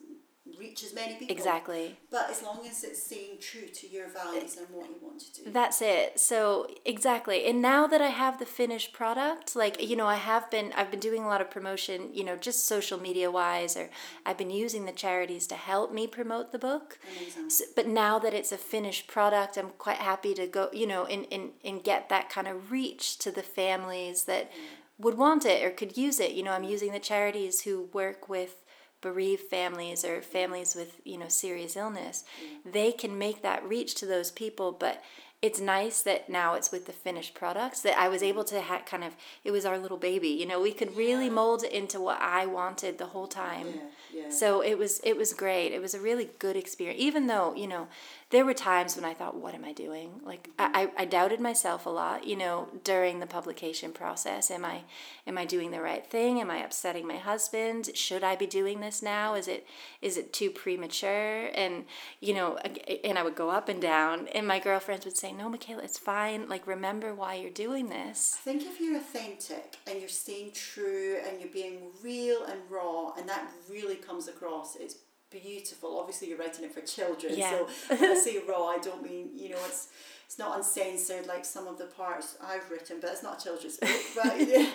reach 0.59 0.85
as 0.85 0.95
many 0.95 1.15
people. 1.15 1.35
exactly 1.35 1.97
But 2.11 2.31
as 2.31 2.43
long 2.43 2.67
as 2.67 2.85
it's 2.85 3.03
staying 3.03 3.39
true 3.41 3.69
to 3.69 3.89
your 3.89 4.09
values 4.09 4.57
and 4.57 4.67
what 4.71 4.89
you 4.89 4.97
want 5.03 5.21
to 5.21 5.45
do. 5.45 5.51
That's 5.51 5.81
it. 5.83 6.19
So 6.19 6.69
exactly. 6.85 7.47
And 7.47 7.63
now 7.63 7.87
that 7.87 8.01
I 8.01 8.09
have 8.09 8.39
the 8.39 8.47
finished 8.47 8.93
product, 8.93 9.57
like 9.57 9.81
you 9.83 9.97
know, 9.97 10.07
I 10.07 10.17
have 10.17 10.51
been 10.51 10.73
I've 10.77 10.91
been 10.91 11.01
doing 11.01 11.23
a 11.23 11.29
lot 11.29 11.41
of 11.41 11.51
promotion, 11.51 12.11
you 12.13 12.25
know, 12.25 12.37
just 12.37 12.67
social 12.67 12.99
media 13.01 13.31
wise 13.31 13.77
or 13.77 13.91
I've 14.27 14.39
been 14.39 14.51
using 14.51 14.85
the 14.87 14.93
charities 14.93 15.47
to 15.49 15.55
help 15.55 15.93
me 15.93 16.07
promote 16.07 16.53
the 16.53 16.59
book. 16.59 16.99
Amazing. 17.17 17.67
But 17.77 17.87
now 17.87 18.19
that 18.19 18.35
it's 18.35 18.53
a 18.53 18.59
finished 18.59 19.07
product, 19.07 19.57
I'm 19.57 19.71
quite 19.79 19.99
happy 19.99 20.35
to 20.35 20.47
go, 20.47 20.69
you 20.73 20.87
know, 20.87 21.05
and, 21.05 21.27
and, 21.31 21.51
and 21.65 21.83
get 21.83 22.09
that 22.09 22.29
kind 22.29 22.49
of 22.49 22.71
reach 22.71 23.19
to 23.19 23.31
the 23.31 23.43
families 23.43 24.25
that 24.25 24.51
would 24.99 25.17
want 25.17 25.45
it 25.45 25.65
or 25.65 25.71
could 25.71 25.97
use 25.97 26.21
it. 26.21 26.33
You 26.33 26.43
know, 26.43 26.53
I'm 26.53 26.65
using 26.65 26.93
the 26.93 26.99
charities 26.99 27.63
who 27.63 27.89
work 27.93 28.29
with 28.29 28.57
bereaved 29.01 29.43
families 29.43 30.05
or 30.05 30.21
families 30.23 30.75
with, 30.75 31.01
you 31.05 31.19
know, 31.19 31.29
serious 31.29 31.77
illness. 31.77 32.25
They 32.65 32.93
can 32.93 33.19
make 33.19 33.43
that 33.43 33.67
reach 33.67 33.95
to 33.97 34.07
those 34.07 34.31
people, 34.31 34.73
but 34.73 35.03
it's 35.43 35.59
nice 35.59 36.03
that 36.03 36.29
now 36.29 36.53
it's 36.53 36.71
with 36.71 36.85
the 36.85 36.93
finished 36.93 37.33
products 37.35 37.81
that 37.81 37.99
I 37.99 38.09
was 38.09 38.23
able 38.23 38.45
to 38.45 38.61
ha- 38.61 38.83
kind 38.85 39.03
of 39.03 39.15
it 39.43 39.51
was 39.53 39.65
our 39.65 39.79
little 39.79 39.97
baby, 39.97 40.29
you 40.29 40.45
know, 40.45 40.61
we 40.61 40.73
could 40.73 40.95
really 40.95 41.25
Yeah. 41.27 41.31
mold 41.31 41.65
it 41.65 41.73
into 41.73 41.99
what 41.99 42.21
I 42.21 42.45
wanted 42.45 42.99
the 42.99 43.07
whole 43.07 43.27
time. 43.27 43.69
Yeah, 44.13 44.23
yeah. 44.25 44.29
So 44.31 44.61
it 44.61 44.77
was 44.77 45.01
it 45.03 45.17
was 45.17 45.33
great. 45.33 45.73
It 45.73 45.81
was 45.81 45.95
a 45.95 46.01
really 46.01 46.29
good 46.39 46.57
experience. 46.57 47.01
Even 47.01 47.27
though 47.27 47.55
you 47.55 47.69
know 47.69 47.89
there 48.31 48.45
were 48.45 48.55
times 48.55 48.95
when 48.95 49.05
I 49.05 49.13
thought, 49.13 49.37
"What 49.37 49.55
am 49.55 49.65
I 49.65 49.73
doing?" 49.73 50.21
Like 50.25 50.51
I, 50.59 50.91
I 50.97 51.05
doubted 51.05 51.41
myself 51.41 51.85
a 51.85 51.91
lot. 51.91 52.27
You 52.27 52.37
know, 52.37 52.69
during 52.85 53.19
the 53.19 53.27
publication 53.27 53.93
process, 53.93 54.51
am 54.51 54.65
I 54.65 54.83
am 55.27 55.37
I 55.37 55.45
doing 55.45 55.73
the 55.73 55.81
right 55.81 56.07
thing? 56.07 56.41
Am 56.41 56.51
I 56.51 56.59
upsetting 56.59 57.07
my 57.07 57.17
husband? 57.17 57.91
Should 57.95 58.23
I 58.23 58.37
be 58.37 58.47
doing 58.47 58.81
this 58.81 59.03
now? 59.03 59.35
Is 59.35 59.49
it 59.49 59.67
is 60.01 60.17
it 60.17 60.33
too 60.33 60.51
premature? 60.51 61.47
And 61.55 61.85
you 62.21 62.35
know, 62.35 62.57
and 62.57 63.19
I 63.19 63.23
would 63.25 63.35
go 63.35 63.51
up 63.51 63.69
and 63.69 63.83
down, 63.83 64.29
and 64.29 64.47
my 64.47 64.61
girlfriends 64.61 65.05
would 65.05 65.17
say, 65.17 65.33
"No, 65.33 65.49
Michaela, 65.49 65.83
it's 65.83 65.99
fine. 65.99 66.49
Like 66.49 66.67
remember 66.69 67.15
why 67.15 67.35
you're 67.35 67.51
doing 67.51 67.89
this." 67.89 68.37
I 68.39 68.43
think 68.43 68.63
if 68.63 68.81
you're 68.81 68.97
authentic 68.97 69.77
and 69.89 69.99
you're 69.99 70.09
staying 70.09 70.53
true 70.53 71.19
and 71.27 71.41
you're 71.41 71.53
being 71.53 71.91
real 72.03 72.45
and 72.45 72.61
raw, 72.71 73.13
and 73.19 73.29
that 73.29 73.51
really 73.69 73.97
comes 73.97 74.29
across, 74.29 74.77
it's 74.77 74.95
beautiful. 75.31 75.99
Obviously, 75.99 76.29
you're 76.29 76.39
writing 76.39 76.65
it 76.65 76.73
for 76.75 76.81
children, 76.81 77.35
Yeah. 77.37 77.51
so 77.51 77.69
when 77.97 78.11
I 78.11 78.15
say 78.27 78.39
raw, 78.49 78.67
I 78.67 78.79
don't 78.79 79.03
mean 79.03 79.31
you 79.35 79.51
know 79.51 79.59
it's 79.67 79.89
it's 80.27 80.39
not 80.39 80.57
uncensored 80.59 81.27
like 81.27 81.45
some 81.45 81.67
of 81.67 81.77
the 81.79 81.87
parts 81.87 82.37
I've 82.43 82.71
written, 82.71 82.99
but 83.01 83.11
it's 83.11 83.23
not 83.23 83.41
a 83.41 83.45
children's 83.45 83.77
book. 83.79 83.91
But 84.15 84.39
yeah, 84.47 84.67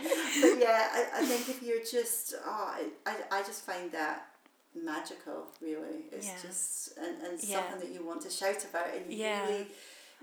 but 0.42 0.60
yeah 0.60 0.88
I, 0.94 1.06
I 1.20 1.26
think 1.26 1.48
if 1.48 1.64
you're 1.64 1.80
just, 1.80 2.36
oh, 2.46 2.76
I, 2.78 3.10
I, 3.10 3.40
I 3.40 3.44
just 3.44 3.66
find 3.66 3.90
that 3.94 4.28
magical. 4.76 5.48
Really, 5.62 6.06
it's 6.12 6.28
Yeah. 6.28 6.38
just 6.42 6.98
and, 6.98 7.22
and 7.26 7.40
Yeah. 7.42 7.56
something 7.62 7.80
that 7.80 7.94
you 7.96 8.06
want 8.06 8.22
to 8.24 8.30
shout 8.30 8.64
about, 8.66 8.94
and 8.96 9.12
you 9.12 9.18
Yeah. 9.20 9.46
really 9.48 9.68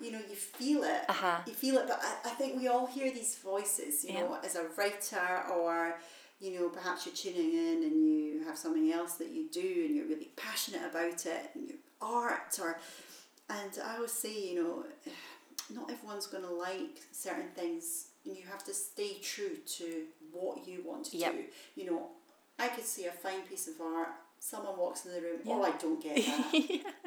you 0.00 0.10
know, 0.10 0.18
you 0.28 0.34
feel 0.34 0.82
it. 0.84 1.02
Uh-huh. 1.08 1.38
You 1.46 1.52
feel 1.52 1.76
it, 1.76 1.86
but 1.86 2.00
I, 2.02 2.30
I 2.30 2.32
think 2.34 2.56
we 2.58 2.66
all 2.66 2.86
hear 2.86 3.12
these 3.12 3.36
voices, 3.36 4.02
you 4.04 4.14
know, 4.14 4.36
as 4.42 4.56
a 4.56 4.64
writer 4.76 5.44
or, 5.54 6.00
you 6.42 6.59
know, 6.59 6.68
perhaps 6.68 7.07
you're 7.07 7.14
tuning 7.14 7.52
in 7.55 7.83
and 7.85 8.05
you 8.07 8.44
have 8.46 8.59
something 8.59 8.92
else 8.92 9.14
that 9.14 9.31
you 9.31 9.46
do 9.52 9.85
and 9.87 9.94
you're 9.96 10.07
really 10.07 10.31
passionate 10.37 10.83
about 10.90 11.24
it 11.24 11.50
and 11.55 11.68
your 11.68 11.78
art 12.02 12.59
or, 12.61 12.78
and 13.48 13.70
I 13.85 13.94
always 13.96 14.11
say, 14.12 14.48
you 14.50 14.57
know, 14.62 14.85
not 15.72 15.90
everyone's 15.90 16.26
going 16.26 16.42
to 16.44 16.50
like 16.50 17.00
certain 17.12 17.48
things 17.55 18.09
and 18.26 18.37
you 18.37 18.42
have 18.50 18.64
to 18.64 18.74
stay 18.74 19.18
true 19.22 19.57
to 19.78 20.02
what 20.33 20.66
you 20.66 20.83
want 20.85 21.05
to 21.07 21.16
Yep. 21.16 21.33
do. 21.33 21.44
You 21.81 21.90
know, 21.90 22.07
I 22.59 22.68
could 22.68 22.85
see 22.85 23.07
a 23.07 23.12
fine 23.12 23.42
piece 23.48 23.68
of 23.68 23.74
art. 23.81 24.09
Someone 24.40 24.76
walks 24.76 25.07
in 25.07 25.12
the 25.12 25.20
room. 25.20 25.38
Yeah. 25.44 25.55
Oh, 25.55 25.62
I 25.62 25.70
don't 25.78 26.02
get 26.02 26.16
that. 26.26 26.52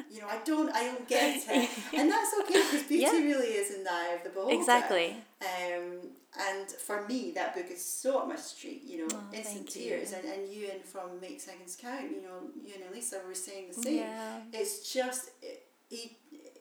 You 0.10 0.22
know, 0.22 0.28
I 0.30 0.38
don't, 0.46 0.74
I 0.74 0.86
don't 0.86 1.06
get 1.06 1.44
it, 1.46 1.70
and 1.94 2.10
that's 2.10 2.34
okay 2.42 2.54
because 2.64 2.84
beauty 2.84 3.02
Yeah. 3.04 3.12
really 3.12 3.48
is 3.48 3.76
in 3.76 3.84
the 3.84 3.92
eye 3.92 4.14
of 4.18 4.24
the 4.24 4.30
beholder. 4.30 4.56
Exactly. 4.56 5.18
Um, 5.42 6.00
and 6.40 6.70
for 6.70 7.06
me, 7.08 7.32
that 7.36 7.56
book 7.56 7.66
is 7.72 7.84
so 7.84 8.20
up 8.20 8.28
my 8.28 8.36
street. 8.36 8.84
You 8.86 9.08
know, 9.08 9.08
Oh, 9.14 9.24
instant 9.34 9.70
tears, 9.70 10.12
you. 10.12 10.18
and 10.18 10.26
and 10.28 10.48
you 10.54 10.70
and 10.72 10.84
from 10.84 11.20
Make 11.22 11.40
Seconds 11.42 11.76
Count. 11.80 12.12
You 12.12 12.22
know, 12.22 12.40
you 12.64 12.74
and 12.76 12.84
Elisa 12.92 13.22
were 13.28 13.36
saying 13.36 13.68
the 13.70 13.82
same. 13.82 13.98
Yeah. 13.98 14.40
It's 14.54 14.92
just 14.94 15.30
it, 15.42 15.64
it, 15.92 16.12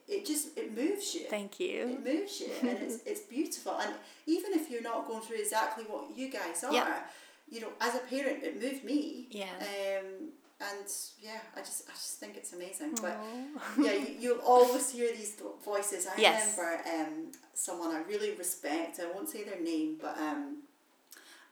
it 0.09 0.27
just 0.27 0.57
it 0.57 0.77
moves 0.77 1.15
you. 1.15 1.27
Thank 1.31 1.59
you. 1.61 1.89
It 1.89 2.05
moves 2.05 2.41
you, 2.41 2.51
and 2.63 2.79
it's 2.79 3.03
it's 3.07 3.23
beautiful. 3.23 3.79
And 3.81 3.93
even 4.27 4.53
if 4.53 4.71
you're 4.71 4.83
not 4.83 5.07
going 5.09 5.23
through 5.23 5.39
exactly 5.39 5.85
what 5.85 6.17
you 6.17 6.31
guys 6.31 6.63
are, 6.65 6.73
Yep. 6.73 7.11
you 7.51 7.61
know, 7.63 7.69
as 7.81 7.95
a 7.95 7.99
parent, 7.99 8.43
it 8.43 8.61
moved 8.63 8.85
me. 8.85 9.27
Yeah. 9.31 9.47
Um, 9.61 10.31
and 10.71 10.87
yeah, 11.21 11.41
I 11.57 11.61
just 11.61 11.89
I 11.89 11.93
just 11.93 12.19
think 12.21 12.37
it's 12.37 12.53
amazing. 12.53 12.97
But 13.01 13.19
yeah, 13.81 13.93
you, 13.93 14.15
you'll 14.21 14.39
always 14.47 14.91
hear 14.91 15.09
these 15.15 15.37
voices. 15.65 16.07
I 16.07 16.21
Yes. 16.21 16.57
remember 16.59 16.83
um, 16.89 17.33
someone 17.55 17.91
I 17.95 18.03
really 18.09 18.33
respect. 18.35 19.01
I 19.01 19.11
won't 19.13 19.29
say 19.29 19.45
their 19.45 19.61
name, 19.61 19.97
but 20.01 20.17
um, 20.19 20.63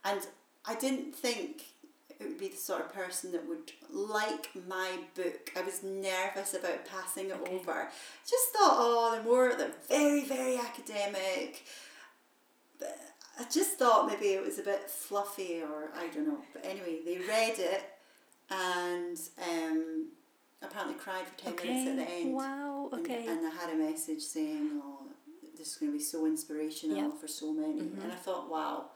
and 0.05 0.21
I 0.65 0.75
didn't 0.75 1.15
think 1.15 1.63
it 2.21 2.29
would 2.29 2.39
be 2.39 2.49
the 2.49 2.57
sort 2.57 2.83
of 2.83 2.93
person 2.93 3.33
that 3.33 3.47
would 3.49 3.73
like 3.91 4.49
my 4.69 4.91
book. 5.15 5.51
I 5.57 5.63
was 5.63 5.83
nervous 5.83 6.55
about 6.55 6.85
passing 6.87 7.31
it 7.31 7.37
Okay. 7.43 7.55
over. 7.55 7.89
Just 8.29 8.49
thought, 8.53 8.77
oh, 8.79 9.11
they're 9.13 9.23
more 9.25 9.53
they're 9.57 9.73
very 9.89 10.25
very 10.25 10.57
academic. 10.59 11.65
But 12.79 12.99
I 13.39 13.45
just 13.45 13.79
thought 13.79 14.07
maybe 14.09 14.35
it 14.35 14.45
was 14.45 14.59
a 14.59 14.63
bit 14.63 14.89
fluffy 14.91 15.63
or 15.63 15.91
I 15.97 16.07
don't 16.09 16.27
know. 16.29 16.39
But 16.53 16.65
anyway, 16.65 17.01
they 17.05 17.19
read 17.19 17.59
it 17.59 17.83
and 18.53 19.19
um, 19.51 20.07
apparently 20.63 20.97
cried 20.97 21.27
for 21.27 21.39
ten 21.39 21.55
minutes 21.57 21.91
at 21.91 21.97
the 21.97 22.13
end. 22.13 22.35
Wow. 22.35 22.89
And- 22.93 23.01
Okay. 23.07 23.27
And, 23.27 23.47
I 23.47 23.51
had 23.51 23.71
a 23.71 23.77
message 23.77 24.23
saying, 24.23 24.81
"Oh, 24.85 25.07
this 25.57 25.69
is 25.73 25.77
going 25.77 25.93
to 25.93 25.99
be 25.99 26.05
so 26.05 26.27
inspirational 26.27 26.97
Yep. 26.97 27.19
for 27.21 27.29
so 27.29 27.53
many." 27.53 27.81
And 27.81 28.13
I 28.13 28.17
thought, 28.17 28.51
"Wow, 28.51 28.91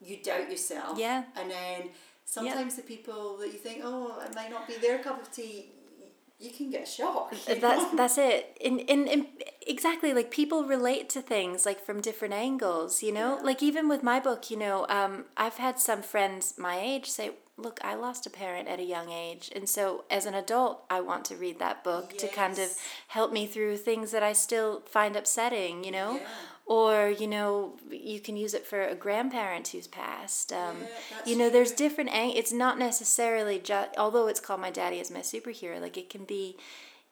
you 0.00 0.16
doubt 0.22 0.50
yourself." 0.50 0.98
Yeah. 0.98 1.24
And 1.36 1.50
then 1.50 1.90
sometimes 2.24 2.74
the 2.76 2.82
people 2.82 3.36
that 3.38 3.48
you 3.52 3.58
think, 3.58 3.82
"Oh, 3.84 4.20
it 4.26 4.34
might 4.34 4.50
not 4.50 4.66
be 4.66 4.74
their 4.76 4.98
cup 4.98 5.20
of 5.22 5.30
tea," 5.32 5.70
you 6.40 6.50
can 6.50 6.70
get 6.70 6.86
shocked. 6.88 7.46
that's 7.46 7.60
know? 7.62 7.96
that's 7.96 8.18
it 8.18 8.58
and, 8.62 8.82
and, 8.90 9.08
and 9.08 9.26
exactly 9.66 10.12
like 10.12 10.30
people 10.32 10.64
relate 10.64 11.08
to 11.08 11.22
things 11.22 11.64
like 11.64 11.80
from 11.86 12.00
different 12.00 12.34
angles 12.34 13.02
you 13.04 13.12
know 13.12 13.36
Yeah. 13.36 13.42
like 13.44 13.62
even 13.62 13.88
with 13.88 14.02
my 14.02 14.18
book 14.20 14.50
you 14.50 14.56
know 14.58 14.84
um, 14.90 15.24
i've 15.36 15.58
had 15.58 15.78
some 15.78 16.02
friends 16.02 16.54
my 16.58 16.76
age 16.78 17.06
say 17.08 17.30
look 17.56 17.78
i 17.84 17.94
lost 17.94 18.26
a 18.26 18.30
parent 18.30 18.66
at 18.68 18.80
a 18.80 18.84
young 18.84 19.10
age 19.10 19.50
and 19.54 19.68
so 19.68 20.04
as 20.10 20.26
an 20.26 20.34
adult 20.34 20.84
i 20.90 21.00
want 21.00 21.24
to 21.24 21.36
read 21.36 21.58
that 21.58 21.84
book 21.84 22.16
to 22.18 22.26
kind 22.28 22.58
of 22.58 22.68
help 23.08 23.32
me 23.32 23.46
through 23.46 23.76
things 23.76 24.10
that 24.10 24.22
i 24.22 24.32
still 24.32 24.80
find 24.86 25.14
upsetting 25.16 25.84
you 25.84 25.92
know? 25.92 26.14
Yeah. 26.16 26.26
or 26.66 27.10
you 27.10 27.26
know 27.28 27.76
you 27.90 28.18
can 28.20 28.36
use 28.36 28.54
it 28.54 28.66
for 28.66 28.82
a 28.82 28.94
grandparent 28.94 29.68
who's 29.68 29.86
passed 29.86 30.52
um, 30.52 30.78
Yeah, 30.80 31.18
you 31.26 31.36
know 31.38 31.48
there's 31.50 31.70
different 31.72 32.10
ang- 32.12 32.32
it's 32.32 32.52
not 32.52 32.78
necessarily 32.78 33.58
just 33.60 33.90
although 33.96 34.26
it's 34.26 34.40
called 34.40 34.60
my 34.60 34.70
daddy 34.70 34.98
is 34.98 35.10
my 35.10 35.20
superhero 35.20 35.80
like 35.80 35.96
it 35.96 36.10
can 36.10 36.24
be 36.24 36.56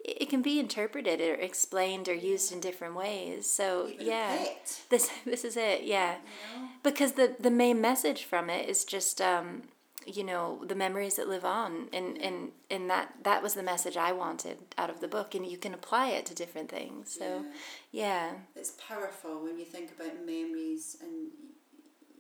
it 0.05 0.29
can 0.29 0.43
be 0.43 0.59
interpreted 0.59 1.21
or 1.21 1.35
explained 1.35 2.09
or 2.09 2.15
used 2.15 2.51
in 2.53 2.59
different 2.59 2.97
ways 2.97 3.49
so 3.49 3.87
Even 3.93 4.07
yeah. 4.07 4.45
this 4.91 5.09
this 5.25 5.45
is 5.45 5.57
it 5.57 5.85
yeah. 5.85 6.15
You 6.17 6.63
know? 6.63 6.69
because 6.83 7.13
the 7.13 7.37
the 7.39 7.51
main 7.51 7.81
message 7.81 8.25
from 8.25 8.51
it 8.51 8.69
is 8.69 8.85
just 8.85 9.21
um 9.21 9.63
you 10.07 10.25
know 10.25 10.65
the 10.67 10.75
memories 10.75 11.17
that 11.17 11.29
live 11.29 11.45
on. 11.45 11.89
And 11.93 12.17
and 12.21 12.53
and 12.71 12.89
that 12.91 13.15
that 13.25 13.43
was 13.43 13.55
the 13.55 13.63
message 13.63 13.97
i 13.97 14.13
wanted 14.13 14.59
out 14.79 14.91
of 14.91 15.01
the 15.01 15.09
book. 15.09 15.35
And 15.35 15.47
you 15.47 15.59
can 15.59 15.75
apply 15.75 16.09
it 16.11 16.27
to 16.27 16.35
different 16.35 16.69
things. 16.71 17.17
So 17.19 17.45
yeah, 17.91 18.33
It's 18.57 18.73
powerful 18.89 19.43
when 19.43 19.59
you 19.59 19.65
think 19.65 19.91
about 19.99 20.15
memories 20.27 20.97
and 21.03 21.31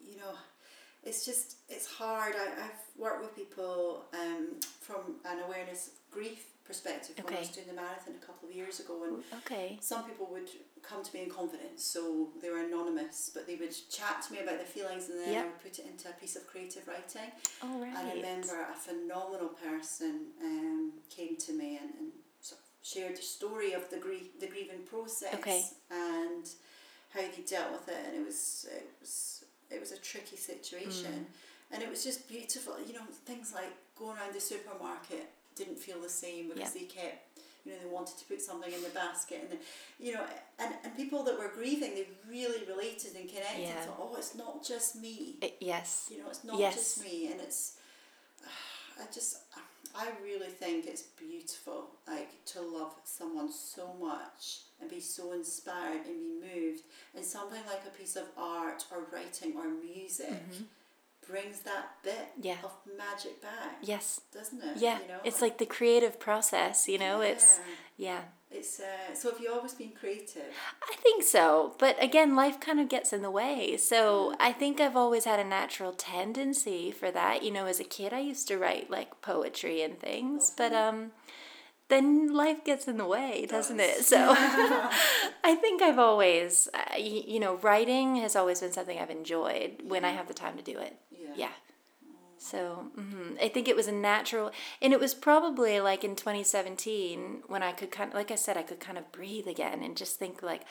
you 0.04 0.16
know 0.18 0.34
it's 1.04 1.24
just 1.24 1.56
it's 1.68 1.86
hard. 1.86 2.34
I, 2.36 2.46
I've 2.66 2.82
worked 2.96 3.22
with 3.22 3.34
people 3.34 4.04
um, 4.14 4.60
from 4.80 5.16
an 5.24 5.40
awareness 5.46 5.88
of 5.88 5.92
grief 6.10 6.44
perspective 6.64 7.16
when 7.24 7.34
I 7.34 7.40
was 7.40 7.48
Okay. 7.48 7.54
doing 7.62 7.66
the 7.74 7.82
marathon 7.82 8.14
a 8.22 8.24
couple 8.24 8.48
of 8.48 8.54
years 8.54 8.78
ago. 8.78 9.02
And 9.04 9.22
okay. 9.40 9.78
some 9.80 10.04
people 10.04 10.28
would 10.30 10.48
come 10.82 11.02
to 11.04 11.14
me 11.16 11.22
in 11.24 11.30
confidence, 11.30 11.84
so 11.84 12.28
they 12.40 12.50
were 12.50 12.60
anonymous, 12.60 13.30
but 13.32 13.46
they 13.46 13.54
would 13.56 13.74
chat 13.90 14.22
to 14.26 14.32
me 14.32 14.40
about 14.40 14.56
their 14.58 14.66
feelings 14.66 15.08
and 15.08 15.18
then 15.18 15.34
I 15.42 15.44
would 15.44 15.62
put 15.62 15.78
it 15.78 15.86
into 15.86 16.08
a 16.08 16.12
piece 16.12 16.36
of 16.36 16.46
creative 16.46 16.86
writing. 16.88 17.30
all 17.62 17.78
right 17.80 17.94
And 17.96 18.08
I 18.08 18.14
remember 18.14 18.66
a 18.70 18.74
phenomenal 18.74 19.48
person 19.48 20.26
um, 20.42 20.92
came 21.08 21.36
to 21.36 21.52
me 21.52 21.78
and, 21.80 21.90
and 21.98 22.08
sort 22.40 22.60
of 22.60 22.66
shared 22.86 23.16
the 23.16 23.22
story 23.22 23.72
of 23.72 23.88
the 23.90 23.96
grief, 23.98 24.38
the 24.40 24.46
grieving 24.48 24.82
process, 24.90 25.34
Okay. 25.34 25.64
and 25.90 26.48
how 27.14 27.20
they 27.20 27.42
dealt 27.46 27.72
with 27.72 27.88
it, 27.88 27.98
and 28.08 28.16
it 28.20 28.24
was 28.26 28.66
it 28.74 28.88
was 29.00 29.44
it 29.70 29.80
was 29.80 29.92
a 29.92 29.98
tricky 29.98 30.36
situation, 30.36 31.26
Mm. 31.26 31.72
and 31.74 31.82
it 31.82 31.88
was 31.90 32.02
just 32.04 32.28
beautiful. 32.28 32.74
You 32.86 32.94
know, 32.94 33.06
things 33.24 33.52
like 33.54 33.72
going 33.98 34.16
around 34.18 34.34
the 34.34 34.40
supermarket 34.40 35.28
didn't 35.54 35.78
feel 35.78 36.00
the 36.00 36.08
same 36.08 36.48
because 36.48 36.72
they 36.72 36.80
kept. 36.84 37.31
You 37.64 37.72
know, 37.72 37.78
they 37.84 37.90
wanted 37.90 38.18
to 38.18 38.24
put 38.24 38.40
something 38.42 38.72
in 38.72 38.82
the 38.82 38.88
basket, 38.90 39.38
and 39.42 39.50
the, 39.52 40.04
you 40.04 40.14
know, 40.14 40.24
and, 40.58 40.74
and 40.84 40.96
people 40.96 41.22
that 41.24 41.38
were 41.38 41.50
grieving, 41.54 41.94
they 41.94 42.06
really 42.28 42.64
related 42.66 43.14
and 43.16 43.28
connected. 43.28 43.62
Yeah. 43.62 43.80
Thought, 43.86 43.98
oh, 44.00 44.14
it's 44.18 44.34
not 44.34 44.64
just 44.66 44.96
me 45.00 45.36
I- 45.42 45.52
yes 45.60 46.08
you 46.10 46.18
know 46.18 46.28
it's 46.28 46.44
not 46.44 46.58
Yes. 46.58 46.74
just 46.74 47.04
me 47.04 47.30
and 47.32 47.40
it's 47.40 47.76
i 49.00 49.04
just 49.12 49.38
i 49.94 50.08
really 50.22 50.48
think 50.48 50.86
it's 50.86 51.02
beautiful 51.02 51.90
like 52.08 52.30
to 52.46 52.60
love 52.60 52.94
someone 53.04 53.50
so 53.52 53.94
much 54.00 54.60
and 54.80 54.90
be 54.90 55.00
so 55.00 55.32
inspired 55.32 56.04
and 56.06 56.16
be 56.18 56.40
moved 56.54 56.82
and 57.14 57.24
something 57.24 57.60
like 57.66 57.82
a 57.86 57.90
piece 57.96 58.16
of 58.16 58.24
art 58.36 58.84
or 58.90 59.06
writing 59.12 59.54
or 59.56 59.68
music 59.68 60.30
mm-hmm. 60.30 60.64
Brings 61.26 61.60
that 61.62 61.90
bit 62.02 62.12
Mm-hmm. 62.38 62.46
Yeah. 62.48 62.56
of 62.64 62.72
magic 62.96 63.40
back 63.42 63.76
yes 63.82 64.20
doesn't 64.32 64.58
it 64.64 64.70
yeah 64.74 64.98
you 65.02 65.08
know 65.08 65.18
it's 65.24 65.40
like 65.42 65.58
the 65.58 65.66
creative 65.66 66.18
process 66.18 66.88
you 66.88 66.98
know 66.98 67.20
it's 67.20 67.60
Yeah. 67.96 68.08
yeah 68.12 68.20
it's 68.58 68.80
uh, 68.80 69.14
so 69.14 69.30
have 69.30 69.40
you 69.40 69.50
always 69.52 69.74
been 69.74 69.92
creative 69.98 70.44
I 70.90 70.96
think 70.96 71.22
so, 71.24 71.74
but 71.78 72.02
again, 72.02 72.36
life 72.36 72.60
kind 72.60 72.78
of 72.78 72.88
gets 72.88 73.12
in 73.12 73.22
the 73.22 73.30
way. 73.30 73.76
So 73.76 74.34
I 74.38 74.52
think 74.52 74.80
I've 74.80 74.96
always 74.96 75.24
had 75.24 75.40
a 75.40 75.44
natural 75.44 75.92
tendency 75.92 76.90
for 76.90 77.10
that. 77.10 77.42
You 77.42 77.50
know, 77.50 77.66
as 77.66 77.80
a 77.80 77.84
kid, 77.84 78.12
I 78.12 78.20
used 78.20 78.46
to 78.48 78.58
write 78.58 78.90
like 78.90 79.20
poetry 79.22 79.82
and 79.82 79.98
things, 79.98 80.52
but 80.56 80.72
um, 80.72 81.12
then 81.92 82.32
life 82.34 82.64
gets 82.64 82.88
in 82.88 82.96
the 82.96 83.06
way, 83.06 83.46
doesn't 83.46 83.78
it? 83.80 84.04
So 84.04 84.16
I 85.44 85.56
think 85.60 85.82
I've 85.82 85.98
always, 85.98 86.68
uh, 86.74 86.78
y- 86.94 87.24
you 87.26 87.38
know, 87.40 87.56
writing 87.56 88.16
has 88.16 88.34
always 88.36 88.60
been 88.60 88.72
something 88.72 88.98
I've 88.98 89.10
enjoyed 89.10 89.82
when 89.84 90.04
I 90.04 90.10
have 90.18 90.26
the 90.28 90.34
time 90.34 90.56
to 90.56 90.62
do 90.72 90.78
it. 90.78 90.96
yeah 91.10 91.34
Yeah. 91.36 91.54
So 92.38 92.90
hmm 92.96 93.34
I 93.40 93.48
think 93.48 93.68
it 93.68 93.76
was 93.76 93.86
a 93.88 93.92
natural, 93.92 94.50
and 94.82 94.92
it 94.92 95.00
was 95.00 95.14
probably 95.14 95.80
like 95.80 96.02
in 96.04 96.16
2017 96.16 97.44
when 97.46 97.62
I 97.62 97.72
could 97.72 97.90
kind 97.90 98.10
of, 98.10 98.14
like 98.14 98.30
I 98.30 98.36
said, 98.36 98.56
I 98.56 98.62
could 98.62 98.80
kind 98.80 98.98
of 98.98 99.12
breathe 99.12 99.46
again 99.46 99.82
and 99.82 99.96
just 99.96 100.18
think 100.18 100.42
like, 100.42 100.62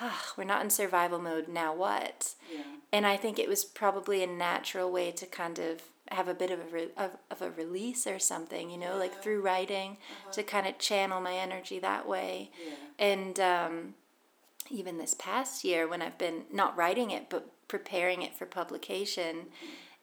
ah, 0.00 0.32
we're 0.36 0.44
not 0.44 0.62
in 0.64 0.70
survival 0.70 1.18
mode 1.20 1.48
now. 1.48 1.74
What? 1.74 2.34
yeah 2.52 2.62
And 2.92 3.06
I 3.06 3.16
think 3.16 3.38
it 3.38 3.48
was 3.48 3.64
probably 3.64 4.22
a 4.22 4.26
natural 4.26 4.90
way 4.90 5.12
to 5.12 5.26
kind 5.26 5.58
of 5.58 5.82
have 6.12 6.28
a 6.28 6.34
bit 6.34 6.50
of 6.50 6.60
a 6.60 6.64
re- 6.72 6.90
of, 6.96 7.10
of 7.30 7.42
a 7.42 7.50
release 7.50 8.06
or 8.06 8.18
something, 8.18 8.70
you 8.70 8.78
know, 8.78 8.96
like 8.96 9.22
through 9.22 9.40
writing 9.42 9.96
to 10.32 10.42
kind 10.42 10.66
of 10.66 10.78
channel 10.78 11.20
my 11.20 11.34
energy 11.34 11.78
that 11.78 12.06
way. 12.08 12.50
yeah 12.64 12.74
And 12.98 13.40
um, 13.40 13.94
even 14.70 14.98
this 14.98 15.14
past 15.14 15.64
year, 15.64 15.88
when 15.88 16.02
I've 16.02 16.18
been 16.18 16.42
not 16.52 16.76
writing 16.76 17.10
it 17.10 17.28
but 17.30 17.48
preparing 17.68 18.22
it 18.22 18.34
for 18.34 18.46
publication, 18.46 19.46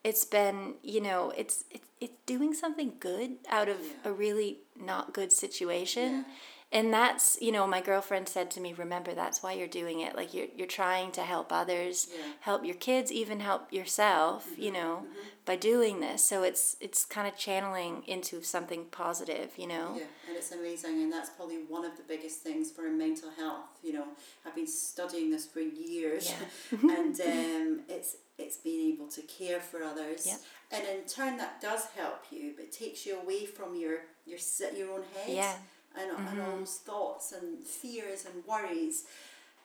it's 0.04 0.26
been 0.26 0.76
you 0.84 1.02
know 1.02 1.32
it's 1.38 1.66
it's 1.72 1.88
it's 2.02 2.14
doing 2.26 2.54
something 2.54 2.94
good 3.00 3.32
out 3.50 3.68
of 3.70 3.78
Yeah. 3.82 4.10
a 4.10 4.14
really 4.14 4.60
not 4.80 5.14
good 5.14 5.32
situation. 5.32 6.26
Yeah. 6.72 6.80
And 6.80 6.94
that's 6.94 7.38
you 7.42 7.52
know 7.52 7.66
my 7.68 7.82
girlfriend 7.82 8.30
said 8.30 8.52
to 8.52 8.62
me, 8.62 8.74
remember 8.74 9.14
that's 9.14 9.42
why 9.42 9.54
you're 9.54 9.68
doing 9.68 10.00
it. 10.02 10.16
Like 10.16 10.34
you're 10.34 10.48
you're 10.56 10.68
trying 10.68 11.12
to 11.14 11.22
help 11.22 11.52
others, 11.52 12.08
Yeah. 12.12 12.20
Mm-hmm. 12.22 12.32
help 12.42 12.66
your 12.66 12.76
kids, 12.76 13.12
even 13.12 13.40
help 13.40 13.74
yourself. 13.74 14.48
You 14.58 14.72
know, 14.72 15.06
by 15.46 15.56
doing 15.56 16.00
this. 16.00 16.24
So 16.24 16.44
it's 16.44 16.76
it's 16.80 17.06
kind 17.06 17.28
of 17.28 17.36
channeling 17.38 18.04
into 18.06 18.44
something 18.44 18.86
positive. 18.92 19.52
You 19.58 19.68
know. 19.68 19.96
Yeah, 19.98 20.04
and 20.28 20.38
it's 20.38 20.52
amazing, 20.52 21.02
and 21.02 21.12
that's 21.12 21.32
probably 21.32 21.58
one 21.68 21.86
of 21.86 21.98
the 21.98 22.04
biggest 22.04 22.42
things 22.42 22.70
for 22.72 22.84
mental 22.90 23.32
health. 23.32 23.80
You 23.84 23.94
know, 23.94 24.06
I've 24.46 24.56
been 24.56 24.68
studying 24.68 25.32
this 25.32 25.48
for 25.48 25.62
years, 25.62 26.32
and 26.72 27.20
um, 27.20 27.80
it's 27.90 28.18
it's 28.38 28.58
being 28.58 28.94
able 28.94 29.08
to 29.08 29.22
care 29.24 29.60
for 29.60 29.84
others, 29.84 30.26
Yep. 30.28 30.40
and 30.72 30.84
in 30.88 31.06
turn 31.08 31.38
that 31.38 31.60
does 31.62 31.86
help 31.98 32.22
you, 32.32 32.54
but 32.56 32.72
takes 32.72 33.06
you 33.06 33.20
away 33.20 33.46
from 33.46 33.76
your 33.76 34.02
your 34.26 34.40
your 34.78 34.92
own 34.94 35.04
head, 35.16 35.36
Yeah. 35.36 35.56
And, 35.98 36.28
and 36.30 36.42
all 36.42 36.58
those 36.58 36.76
thoughts 36.78 37.32
and 37.32 37.64
fears 37.64 38.26
and 38.26 38.46
worries. 38.46 39.06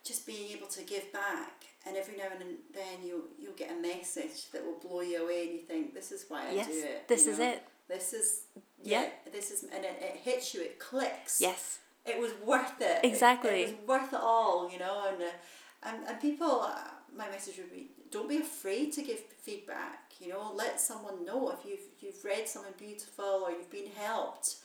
Just 0.04 0.26
being 0.26 0.50
able 0.54 0.66
to 0.66 0.82
give 0.82 1.10
back, 1.14 1.64
and 1.86 1.96
every 1.96 2.14
now 2.18 2.24
and 2.30 2.42
then 2.74 3.02
you 3.02 3.24
you'll 3.40 3.54
get 3.54 3.70
a 3.70 3.80
message 3.80 4.50
that 4.52 4.62
will 4.62 4.78
blow 4.86 5.00
you 5.00 5.24
away, 5.24 5.44
and 5.44 5.52
you 5.52 5.60
think, 5.60 5.94
"This 5.94 6.12
is 6.12 6.26
why 6.28 6.48
I 6.48 6.52
Yes, 6.52 6.66
do 6.66 6.72
it." 6.84 7.08
this 7.08 7.24
you 7.24 7.32
is 7.32 7.38
know? 7.38 7.48
it. 7.50 7.62
This 7.88 8.12
is 8.12 8.40
Yeah. 8.82 9.02
yeah. 9.04 9.08
This 9.32 9.50
is 9.50 9.62
and 9.64 9.82
it, 9.82 9.96
it 10.02 10.16
hits 10.16 10.52
you. 10.52 10.60
It 10.60 10.78
clicks. 10.78 11.40
Yes. 11.40 11.78
It 12.04 12.18
was 12.20 12.32
worth 12.44 12.78
it. 12.82 12.98
It- 13.02 13.08
Exactly. 13.08 13.62
It, 13.62 13.78
was 13.78 13.88
worth 13.88 14.12
it 14.12 14.20
all, 14.20 14.70
you 14.70 14.78
know. 14.78 15.06
And 15.10 15.22
uh, 15.22 15.30
and, 15.88 16.06
and 16.06 16.20
people, 16.20 16.60
uh, 16.60 16.76
my 17.16 17.30
message 17.30 17.56
would 17.56 17.72
be 17.72 17.88
don't 18.10 18.28
be 18.28 18.36
afraid 18.38 18.92
to 18.92 19.02
give 19.02 19.20
feedback. 19.40 20.12
You 20.20 20.28
know, 20.28 20.52
let 20.54 20.78
someone 20.82 21.24
know 21.24 21.48
if 21.50 21.64
you've 21.66 21.86
you've 22.00 22.22
read 22.22 22.46
something 22.46 22.74
beautiful 22.78 23.42
or 23.46 23.52
you've 23.52 23.70
been 23.70 23.90
helped. 23.96 24.56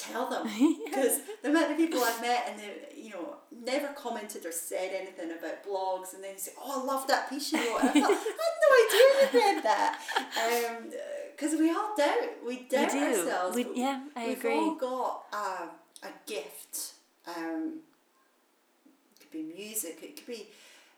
Tell 0.00 0.28
them 0.30 0.44
because 0.84 1.20
the 1.42 1.50
amount 1.50 1.72
of 1.72 1.76
people 1.76 2.00
I've 2.02 2.20
met 2.20 2.46
and 2.48 2.58
they 2.58 3.00
you 3.00 3.10
know 3.10 3.36
never 3.64 3.88
commented 3.88 4.46
or 4.46 4.52
said 4.52 4.92
anything 4.94 5.30
about 5.30 5.64
blogs 5.64 6.14
and 6.14 6.22
then 6.24 6.38
say 6.38 6.52
oh 6.60 6.82
I 6.82 6.84
love 6.86 7.06
that 7.08 7.28
piece 7.28 7.52
you 7.52 7.58
wrote 7.58 7.80
and 7.80 7.90
I, 7.90 8.00
thought, 8.00 8.10
I 8.10 8.44
had 8.46 8.56
no 8.64 8.70
idea 8.86 9.40
you 9.40 9.54
read 9.54 9.64
that 9.64 10.00
because 11.36 11.52
um, 11.54 11.58
we 11.60 11.70
all 11.70 11.94
doubt 11.96 12.46
we 12.46 12.56
doubt 12.68 12.92
we 12.92 12.98
do. 13.00 13.06
ourselves 13.06 13.56
We, 13.56 13.66
yeah, 13.74 14.00
I 14.16 14.26
we've 14.28 14.38
agree. 14.38 14.54
all 14.54 14.74
got 14.76 15.22
a, 15.32 16.06
a 16.06 16.10
gift 16.26 16.94
um, 17.36 17.80
it 19.14 19.20
could 19.20 19.30
be 19.32 19.42
music 19.42 19.98
it 20.02 20.16
could 20.16 20.26
be 20.26 20.46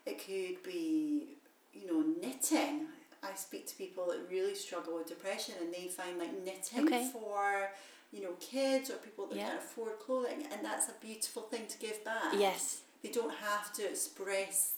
it 0.05 0.17
could 0.25 0.63
be 0.63 1.37
you 1.73 1.87
know 1.87 2.05
knitting 2.21 2.87
I 3.25 3.35
speak 3.35 3.67
to 3.67 3.75
people 3.75 4.07
that 4.07 4.19
really 4.29 4.53
struggle 4.53 4.95
with 4.95 5.07
depression 5.07 5.55
and 5.61 5.73
they 5.73 5.87
find 5.87 6.19
like 6.19 6.33
knitting 6.43 6.85
Okay. 6.87 7.09
for 7.13 7.69
you 8.13 8.21
know 8.21 8.33
kids 8.39 8.89
or 8.89 8.97
people 9.07 9.25
that 9.27 9.37
Yeah. 9.37 9.47
can't 9.47 9.59
afford 9.59 9.99
clothing 9.99 10.45
and 10.51 10.63
that's 10.63 10.87
a 10.87 10.93
beautiful 11.01 11.43
thing 11.43 11.65
to 11.67 11.77
give 11.79 12.03
back 12.05 12.33
Yes. 12.37 12.81
they 13.01 13.09
don't 13.09 13.33
have 13.33 13.73
to 13.73 13.83
express 13.89 14.75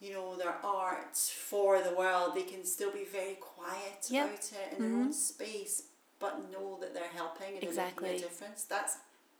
you 0.00 0.12
know 0.12 0.36
their 0.36 0.56
art 0.64 1.16
for 1.16 1.80
the 1.80 1.94
world 1.94 2.34
they 2.34 2.42
can 2.42 2.64
still 2.64 2.92
be 2.92 3.04
very 3.04 3.36
quiet 3.36 4.00
Yep. 4.10 4.26
about 4.26 4.52
it 4.52 4.72
in 4.72 4.78
their 4.82 4.92
own 4.98 5.02
mm-hmm. 5.04 5.12
space 5.12 5.84
but 6.18 6.50
know 6.50 6.78
that 6.80 6.92
they're 6.92 7.14
helping 7.22 7.54
and 7.54 7.64
Exactly. 7.64 8.08
making 8.10 8.24
a 8.24 8.28
difference 8.28 8.64
that's 8.64 8.96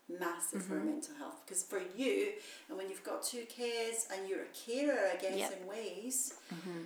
massive 0.09 0.63
for 0.63 0.75
mm-hmm. 0.75 0.91
mental 0.91 1.15
health 1.15 1.41
because 1.45 1.63
for 1.63 1.81
you 1.97 2.31
and 2.69 2.77
when 2.77 2.89
you've 2.89 3.03
got 3.03 3.21
two 3.23 3.45
kids 3.49 4.07
and 4.11 4.27
you're 4.29 4.43
a 4.43 4.53
carer 4.65 5.09
i 5.13 5.17
guess 5.17 5.37
Yep. 5.37 5.59
in 5.61 5.67
ways 5.67 6.33
mm-hmm. 6.53 6.83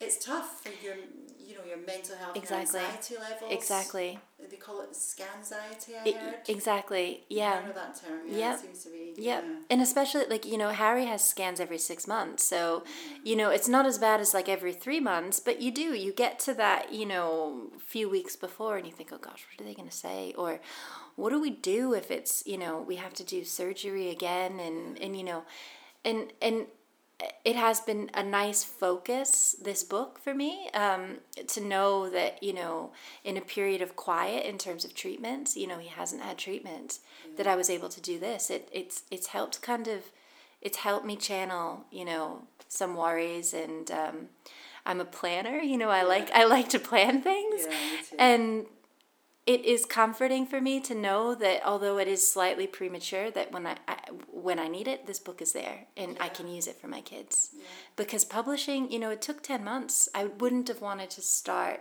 it's 0.00 0.18
tough 0.24 0.64
for 0.64 0.72
your 0.84 0.96
you 1.48 1.54
know 1.54 1.64
your 1.66 1.78
mental 1.78 2.14
health 2.16 2.36
Exactly. 2.36 2.80
anxiety 2.80 3.14
levels 3.18 3.52
Exactly. 3.52 4.18
they 4.50 4.56
call 4.56 4.82
it 4.82 4.92
scanxiety 4.92 5.94
i 5.96 6.08
I- 6.08 6.12
heard 6.22 6.34
exactly. 6.48 7.24
Yeah. 7.30 7.60
I 7.62 7.66
know 7.66 7.72
that 7.72 7.98
term 8.00 8.20
yeah 8.28 8.36
Yep. 8.38 8.54
it 8.54 8.60
seems 8.60 8.84
to 8.84 8.90
be 8.90 9.14
Yep. 9.16 9.44
yeah. 9.46 9.54
And 9.70 9.80
especially 9.82 10.26
like, 10.28 10.44
you 10.46 10.58
know, 10.58 10.70
Harry 10.70 11.06
has 11.06 11.24
scans 11.24 11.58
every 11.58 11.78
six 11.78 12.06
months. 12.06 12.44
So, 12.44 12.80
mm-hmm. 12.80 13.26
you 13.26 13.34
know, 13.36 13.50
it's 13.50 13.68
not 13.68 13.84
as 13.86 13.98
bad 13.98 14.20
as 14.20 14.32
like 14.34 14.48
every 14.48 14.72
three 14.72 15.00
months, 15.00 15.40
but 15.40 15.60
you 15.60 15.70
do. 15.72 15.94
You 15.94 16.12
get 16.12 16.38
to 16.40 16.54
that, 16.54 16.92
you 16.92 17.06
know, 17.06 17.72
few 17.78 18.08
weeks 18.08 18.36
before 18.36 18.76
and 18.76 18.86
you 18.86 18.92
think, 18.92 19.10
oh 19.12 19.18
gosh, 19.18 19.44
what 19.50 19.60
are 19.60 19.68
they 19.68 19.74
going 19.74 19.88
to 19.88 19.96
say? 19.96 20.34
Or 20.38 20.60
what 21.16 21.30
do 21.30 21.40
we 21.40 21.50
do 21.50 21.94
if 21.94 22.10
it's, 22.10 22.46
you 22.46 22.58
know, 22.58 22.80
we 22.80 22.96
have 22.96 23.14
to 23.14 23.24
do 23.24 23.44
surgery 23.44 24.10
again? 24.10 24.60
And, 24.60 24.98
and 25.00 25.16
you 25.16 25.24
know, 25.24 25.44
and, 26.04 26.32
and, 26.40 26.66
it 27.44 27.56
has 27.56 27.80
been 27.80 28.10
a 28.14 28.22
nice 28.22 28.62
focus 28.62 29.56
this 29.60 29.82
book 29.82 30.18
for 30.18 30.34
me 30.34 30.68
um, 30.72 31.18
to 31.46 31.60
know 31.60 32.08
that 32.08 32.42
you 32.42 32.52
know 32.52 32.92
in 33.24 33.36
a 33.36 33.40
period 33.40 33.82
of 33.82 33.96
quiet 33.96 34.44
in 34.46 34.58
terms 34.58 34.84
of 34.84 34.94
treatments 34.94 35.56
you 35.56 35.66
know 35.66 35.78
he 35.78 35.88
hasn't 35.88 36.22
had 36.22 36.38
treatment 36.38 37.00
that 37.36 37.46
i 37.46 37.56
was 37.56 37.68
able 37.70 37.88
to 37.88 38.00
do 38.00 38.18
this. 38.18 38.50
It, 38.50 38.68
it's 38.72 39.02
it's 39.10 39.28
helped 39.28 39.62
kind 39.62 39.88
of 39.88 40.04
it's 40.60 40.78
helped 40.78 41.06
me 41.06 41.16
channel 41.16 41.84
you 41.90 42.04
know 42.04 42.42
some 42.68 42.94
worries 42.94 43.52
and 43.54 43.90
um, 43.90 44.28
i'm 44.86 45.00
a 45.00 45.04
planner 45.04 45.58
you 45.58 45.78
know 45.78 45.90
i 45.90 46.02
like 46.02 46.30
i 46.32 46.44
like 46.44 46.68
to 46.68 46.78
plan 46.78 47.20
things. 47.22 47.66
Yeah, 47.68 47.76
and 48.18 48.66
it 49.48 49.64
is 49.64 49.86
comforting 49.86 50.44
for 50.44 50.60
me 50.60 50.78
to 50.78 50.94
know 50.94 51.34
that 51.34 51.66
although 51.66 51.96
it 51.96 52.06
is 52.06 52.30
slightly 52.30 52.66
premature 52.66 53.30
that 53.30 53.50
when 53.50 53.66
I, 53.66 53.76
I 53.88 53.96
when 54.30 54.58
I 54.58 54.68
need 54.68 54.86
it 54.86 55.06
this 55.06 55.18
book 55.18 55.40
is 55.40 55.54
there 55.54 55.86
and 55.96 56.18
I 56.20 56.28
can 56.28 56.48
use 56.48 56.66
it 56.66 56.78
for 56.78 56.86
my 56.86 57.00
kids. 57.00 57.50
Yeah. 57.56 57.64
because 57.96 58.26
publishing 58.26 58.92
you 58.92 58.98
know 58.98 59.10
it 59.10 59.22
took 59.22 59.42
10 59.42 59.64
months. 59.64 60.06
I 60.14 60.26
wouldn't 60.26 60.68
have 60.68 60.82
wanted 60.82 61.08
to 61.10 61.22
start 61.22 61.80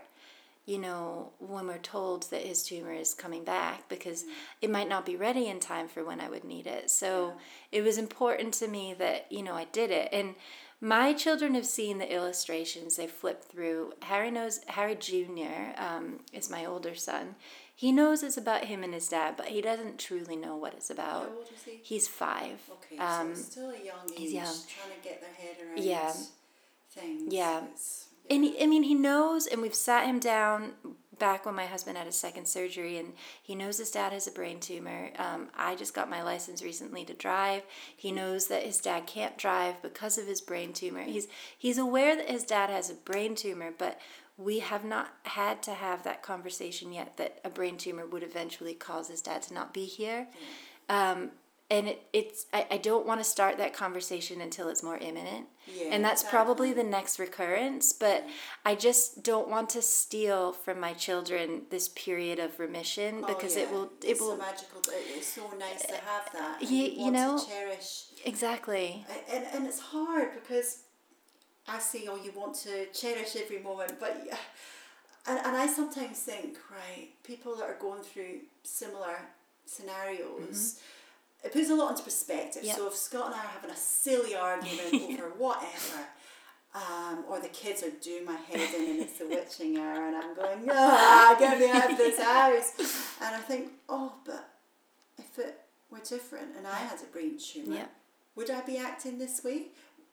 you 0.66 0.78
know 0.78 1.32
when 1.40 1.68
we're 1.68 1.78
told 1.78 2.30
that 2.30 2.44
his 2.46 2.64
tumor 2.64 2.94
is 2.94 3.14
coming 3.14 3.44
back 3.44 3.90
because 3.90 4.24
mm. 4.24 4.30
it 4.62 4.70
might 4.70 4.88
not 4.88 5.06
be 5.06 5.18
ready 5.18 5.48
in 5.48 5.60
time 5.60 5.90
for 5.90 6.06
when 6.06 6.22
I 6.22 6.30
would 6.30 6.46
need 6.46 6.68
it. 6.68 6.90
So 6.90 7.34
it 7.74 7.82
was 7.82 7.98
important 7.98 8.54
to 8.56 8.70
me 8.70 8.96
that 8.98 9.30
you 9.30 9.44
know 9.44 9.56
I 9.56 9.66
did 9.66 9.92
it. 9.92 10.08
And 10.14 10.36
my 10.80 11.12
children 11.14 11.56
have 11.56 11.66
seen 11.66 11.98
the 11.98 12.14
illustrations 12.14 12.96
they've 12.96 13.10
flipped 13.12 13.46
through 13.46 13.94
harry 14.04 14.30
knows 14.32 14.60
harry 14.68 14.96
junior 14.96 15.74
um, 15.78 16.20
is 16.34 16.50
my 16.50 16.66
older 16.66 16.94
son 16.94 17.36
he 17.76 17.92
knows 17.92 18.22
it's 18.24 18.38
about 18.38 18.66
him 18.66 18.84
and 18.84 18.94
his 18.94 19.10
dad 19.10 19.36
but 19.38 19.48
he 19.48 19.62
doesn't 19.62 19.98
truly 20.00 20.36
know 20.36 20.56
what 20.56 20.74
it's 20.74 20.90
How 20.90 20.94
about 20.94 21.30
old 21.36 21.48
is 21.54 21.64
he? 21.64 21.80
he's 21.84 22.08
five 22.08 22.60
Okay, 22.72 22.98
um, 23.00 23.34
so 23.36 23.42
still 23.42 23.70
a 23.70 23.74
young 23.84 24.06
age, 24.12 24.18
he's 24.18 24.34
young. 24.34 24.46
trying 24.46 24.96
to 25.02 25.04
get 25.08 25.22
their 25.22 25.34
head 25.34 25.56
around 25.66 25.84
Yeah. 25.84 26.14
things. 26.92 27.34
Yeah. 27.34 27.58
It's- 27.60 28.06
And 28.30 28.44
he, 28.44 28.62
I 28.62 28.66
mean, 28.66 28.84
he 28.84 28.94
knows, 28.96 29.46
and 29.48 29.62
we've 29.62 29.76
sat 29.76 30.06
him 30.06 30.20
down 30.20 30.74
back 31.20 31.46
when 31.46 31.56
my 31.56 31.66
husband 31.66 31.98
had 31.98 32.06
his 32.06 32.16
second 32.16 32.48
surgery, 32.48 32.98
and 32.98 33.14
he 33.42 33.56
knows 33.56 33.78
his 33.78 33.92
dad 33.92 34.14
has 34.14 34.28
a 34.28 34.32
brain 34.32 34.60
tumor. 34.60 35.12
Um, 35.18 35.50
I 35.56 35.76
just 35.76 35.94
got 35.94 36.10
my 36.10 36.22
license 36.24 36.64
recently 36.64 37.06
to 37.06 37.14
drive. 37.14 37.64
He 37.96 38.12
knows 38.12 38.48
that 38.48 38.64
his 38.64 38.80
dad 38.80 39.08
can't 39.08 39.38
drive 39.38 39.82
because 39.82 40.18
of 40.18 40.28
his 40.28 40.42
brain 40.42 40.74
tumor. 40.74 41.04
He's 41.04 41.28
he's 41.58 41.78
aware 41.78 42.16
that 42.16 42.30
his 42.30 42.44
dad 42.44 42.70
has 42.70 42.90
a 42.90 42.96
brain 42.96 43.36
tumor, 43.36 43.72
but 43.78 44.00
we 44.38 44.60
have 44.60 44.86
not 44.86 45.14
had 45.24 45.64
to 45.64 45.72
have 45.72 46.04
that 46.04 46.22
conversation 46.22 46.94
yet. 46.94 47.18
That 47.18 47.40
a 47.44 47.50
brain 47.50 47.78
tumor 47.78 48.06
would 48.06 48.24
eventually 48.24 48.74
cause 48.74 49.08
his 49.10 49.22
dad 49.22 49.42
to 49.44 49.54
not 49.54 49.74
be 49.74 49.86
here. 49.86 50.28
Um, 50.90 51.32
and 51.70 51.88
it, 51.90 52.04
it's 52.14 52.46
I, 52.54 52.66
I 52.72 52.78
don't 52.78 53.06
want 53.06 53.20
to 53.20 53.24
start 53.24 53.58
that 53.58 53.74
conversation 53.74 54.42
until 54.42 54.70
it's 54.70 54.82
more 54.84 54.98
imminent 54.98 55.48
Yeah, 55.68 55.90
and 55.92 56.04
that's 56.04 56.24
probably 56.24 56.72
the 56.74 56.84
next 56.84 57.20
recurrence 57.20 57.92
but 57.94 58.26
i 58.66 58.74
just 58.76 59.24
don't 59.24 59.50
want 59.50 59.70
to 59.72 59.82
steal 59.82 60.54
from 60.54 60.80
my 60.80 60.94
children 60.94 61.64
this 61.70 61.90
period 61.90 62.40
of 62.40 62.58
remission 62.60 63.22
Oh, 63.24 63.28
because 63.28 63.56
it 63.58 63.70
will 63.72 63.86
it 64.02 64.12
it's 64.12 64.22
will 64.22 64.32
so 64.32 64.38
magical. 64.38 64.82
It's 65.16 65.28
so 65.28 65.52
nice 65.60 65.86
to 65.86 65.96
have 65.96 66.28
uh, 66.34 66.38
that. 66.40 66.62
and 66.62 66.70
you- 66.70 67.06
you, 67.06 67.12
know- 67.12 67.40
cherish. 67.46 68.06
exactly 68.26 69.06
And, 69.34 69.46
and 69.54 69.68
it's 69.68 69.80
hard 69.80 70.30
because 70.36 70.84
I 71.70 71.80
say, 71.80 72.08
oh, 72.10 72.16
you 72.16 72.32
want 72.34 72.56
to 72.60 72.86
cherish 72.94 73.36
every 73.36 73.60
moment, 73.60 74.00
but 74.00 74.26
and, 75.28 75.38
and 75.40 75.58
I 75.58 75.68
sometimes 75.68 76.18
think, 76.20 76.58
right, 76.72 77.10
people 77.24 77.58
that 77.58 77.66
are 77.66 77.78
going 77.78 78.02
through 78.04 78.40
similar 78.64 79.18
scenarios, 79.66 80.40
mm-hmm. 80.40 80.97
It 81.44 81.54
puts 81.54 81.70
a 81.70 81.76
lot 81.76 81.92
into 81.92 82.04
perspective. 82.04 82.64
Yep. 82.64 82.76
So 82.76 82.88
if 82.88 82.96
Scott 82.96 83.28
and 83.28 83.36
I 83.36 83.40
are 83.40 83.48
having 83.48 83.72
a 83.72 83.76
silly 83.76 84.36
argument 84.36 84.94
over 84.94 85.30
whatever, 85.38 86.06
um, 86.76 87.24
or 87.30 87.40
the 87.40 87.48
kids 87.50 87.84
are 87.84 87.90
doing 87.90 88.26
my 88.26 88.36
head 88.36 88.60
in 88.76 88.90
and 88.92 89.00
it's 89.00 89.18
the 89.18 89.28
witching 89.28 89.78
hour 89.78 90.08
and 90.08 90.16
I'm 90.16 90.36
going, 90.36 90.68
ah, 90.72 91.36
get 91.40 91.60
me 91.60 91.70
out 91.70 91.92
of 91.92 91.98
this 91.98 92.20
house. 92.22 92.74
And 93.22 93.36
I 93.36 93.40
think, 93.40 93.72
oh, 93.90 94.14
but 94.26 94.50
if 95.18 95.40
it 95.40 95.60
were 95.90 96.00
different 96.00 96.50
and 96.58 96.68
I 96.68 96.76
had 96.76 97.00
a 97.02 97.06
brain 97.06 97.38
tumour, 97.40 97.76
Yep. 97.76 97.92
would 98.36 98.52
I 98.52 98.62
be 98.62 98.78
acting 98.78 99.18
this 99.18 99.44
way? 99.44 99.68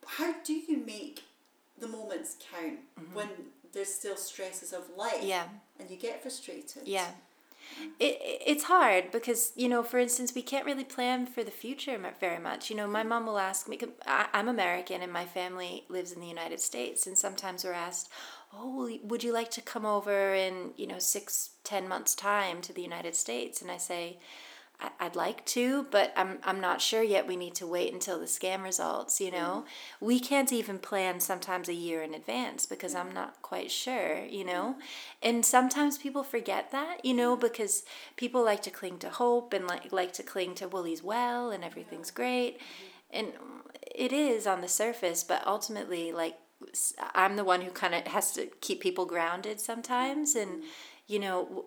How 0.07 0.33
do 0.43 0.53
you 0.53 0.77
make 0.85 1.23
the 1.79 1.87
moments 1.87 2.37
count 2.51 2.79
when 3.13 3.27
there's 3.73 3.93
still 3.93 4.15
stresses 4.15 4.71
of 4.73 4.83
life 4.95 5.15
Mm-hmm. 5.15 5.27
yeah 5.27 5.43
and 5.79 5.89
you 5.91 5.97
get 5.97 6.21
frustrated? 6.21 6.83
yeah 6.85 7.07
it, 7.99 8.17
it- 8.21 8.41
it's 8.45 8.63
hard 8.65 9.11
because 9.11 9.51
you 9.55 9.67
know 9.67 9.83
for 9.83 9.97
instance 9.99 10.33
we 10.35 10.41
can't 10.41 10.65
really 10.65 10.83
plan 10.83 11.25
for 11.25 11.43
the 11.43 11.51
future 11.51 11.97
very 12.19 12.39
much. 12.39 12.69
You 12.69 12.75
know 12.75 12.87
my 12.87 13.03
mom 13.03 13.25
will 13.25 13.39
ask 13.39 13.67
me, 13.67 13.79
i'm 14.07 14.47
american 14.47 15.01
and 15.01 15.11
my 15.11 15.25
family 15.25 15.83
lives 15.89 16.11
in 16.11 16.21
the 16.21 16.27
united 16.27 16.59
states 16.59 17.07
and 17.07 17.17
sometimes 17.17 17.63
we're 17.63 17.73
asked 17.73 18.09
oh 18.53 18.89
would 19.03 19.23
you 19.23 19.33
like 19.33 19.51
to 19.51 19.61
come 19.61 19.85
over 19.85 20.33
in 20.33 20.71
you 20.77 20.87
know 20.87 20.99
six 20.99 21.51
ten 21.63 21.87
months 21.87 22.15
time 22.15 22.61
to 22.61 22.73
the 22.73 22.81
united 22.81 23.15
states? 23.15 23.61
And 23.61 23.71
i 23.71 23.77
say 23.77 24.17
I'd 24.99 25.15
like 25.15 25.45
to, 25.47 25.83
but 25.89 26.13
I'm 26.15 26.39
I'm 26.43 26.59
not 26.59 26.81
sure 26.81 27.03
yet. 27.03 27.27
We 27.27 27.35
need 27.35 27.55
to 27.55 27.67
wait 27.67 27.93
until 27.93 28.19
the 28.19 28.27
scan 28.27 28.61
results. 28.61 29.21
You 29.21 29.31
know, 29.31 29.65
mm-hmm. 29.65 30.05
we 30.05 30.19
can't 30.19 30.51
even 30.51 30.79
plan 30.79 31.19
sometimes 31.19 31.69
a 31.69 31.73
year 31.73 32.01
in 32.03 32.13
advance 32.13 32.65
because 32.65 32.93
I'm 32.93 33.13
not 33.13 33.41
quite 33.41 33.71
sure. 33.71 34.25
You 34.25 34.43
know, 34.43 34.75
mm-hmm. 34.77 34.79
and 35.23 35.45
sometimes 35.45 35.97
people 35.97 36.23
forget 36.23 36.71
that. 36.71 37.03
You 37.03 37.13
know, 37.13 37.35
because 37.35 37.83
people 38.15 38.43
like 38.43 38.61
to 38.63 38.71
cling 38.71 38.97
to 38.99 39.09
hope 39.09 39.53
and 39.53 39.67
like 39.67 39.91
like 39.91 40.13
to 40.13 40.23
cling 40.23 40.55
to 40.55 40.67
well 40.67 40.83
he's 40.83 41.03
well 41.03 41.51
and 41.51 41.63
everything's 41.63 42.11
great, 42.11 42.59
mm-hmm. 42.59 43.17
and 43.17 43.33
it 43.95 44.11
is 44.11 44.45
on 44.45 44.61
the 44.61 44.67
surface, 44.67 45.23
but 45.23 45.45
ultimately 45.47 46.11
like 46.11 46.37
I'm 47.13 47.35
the 47.35 47.43
one 47.43 47.61
who 47.61 47.71
kind 47.71 47.93
of 47.95 48.07
has 48.07 48.31
to 48.33 48.47
keep 48.61 48.81
people 48.81 49.05
grounded 49.05 49.59
sometimes, 49.59 50.35
and 50.35 50.63
you 51.07 51.19
know. 51.19 51.65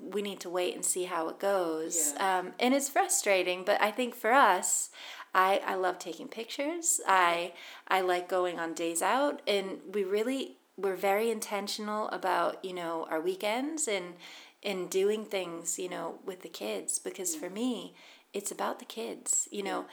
We 0.00 0.22
need 0.22 0.40
to 0.40 0.50
wait 0.50 0.74
and 0.74 0.84
see 0.84 1.04
how 1.04 1.28
it 1.28 1.38
goes. 1.38 2.14
Yeah. 2.16 2.38
Um, 2.38 2.52
and 2.58 2.74
it's 2.74 2.88
frustrating, 2.88 3.64
but 3.64 3.80
I 3.80 3.90
think 3.90 4.14
for 4.14 4.32
us, 4.32 4.90
I, 5.34 5.60
I 5.66 5.74
love 5.74 5.98
taking 5.98 6.28
pictures. 6.28 7.00
I 7.06 7.52
I 7.86 8.00
like 8.00 8.28
going 8.28 8.58
on 8.58 8.74
days 8.74 9.02
out, 9.02 9.42
and 9.46 9.78
we 9.92 10.04
really 10.04 10.56
we're 10.76 10.96
very 10.96 11.30
intentional 11.30 12.08
about 12.08 12.64
you 12.64 12.72
know 12.72 13.06
our 13.10 13.20
weekends 13.20 13.86
and 13.88 14.14
and 14.62 14.90
doing 14.90 15.24
things 15.24 15.78
you 15.78 15.88
know 15.88 16.18
with 16.24 16.42
the 16.42 16.48
kids 16.48 16.98
because 16.98 17.36
for 17.36 17.50
me, 17.50 17.94
it's 18.32 18.50
about 18.50 18.78
the 18.78 18.84
kids. 18.84 19.48
You 19.50 19.62
know, 19.62 19.86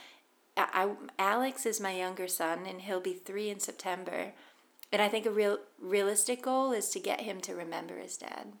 I, 0.56 0.68
I 0.72 0.90
Alex 1.18 1.66
is 1.66 1.80
my 1.80 1.94
younger 1.94 2.28
son, 2.28 2.64
and 2.66 2.82
he'll 2.82 3.00
be 3.00 3.14
three 3.14 3.50
in 3.50 3.60
September. 3.60 4.32
And 4.92 5.02
I 5.02 5.08
think 5.08 5.26
a 5.26 5.30
real 5.30 5.58
realistic 5.80 6.42
goal 6.42 6.72
is 6.72 6.90
to 6.90 7.00
get 7.00 7.20
him 7.20 7.40
to 7.42 7.54
remember 7.54 7.98
his 7.98 8.16
dad. 8.16 8.52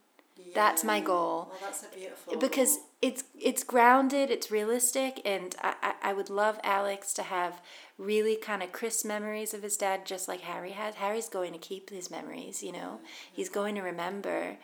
That's 0.56 0.82
my 0.82 1.00
goal. 1.00 1.48
Well, 1.50 1.58
that's 1.62 1.84
a 1.84 1.94
beautiful. 1.94 2.36
Because 2.38 2.78
it's 3.00 3.24
it's 3.40 3.62
grounded, 3.62 4.30
it's 4.30 4.50
realistic, 4.50 5.20
and 5.24 5.54
I, 5.62 5.74
I, 5.82 6.10
I 6.10 6.12
would 6.12 6.30
love 6.30 6.58
Alex 6.64 7.12
to 7.14 7.22
have 7.22 7.60
really 7.98 8.36
kind 8.36 8.62
of 8.62 8.72
crisp 8.72 9.06
memories 9.06 9.54
of 9.54 9.62
his 9.62 9.76
dad, 9.76 10.04
just 10.06 10.28
like 10.28 10.40
Harry 10.40 10.72
had. 10.72 10.96
Harry's 10.96 11.28
going 11.28 11.52
to 11.52 11.58
keep 11.58 11.90
his 11.90 12.10
memories, 12.10 12.62
you 12.62 12.72
know. 12.72 13.00
He's 13.32 13.48
going 13.48 13.74
to 13.76 13.82
remember, 13.82 14.56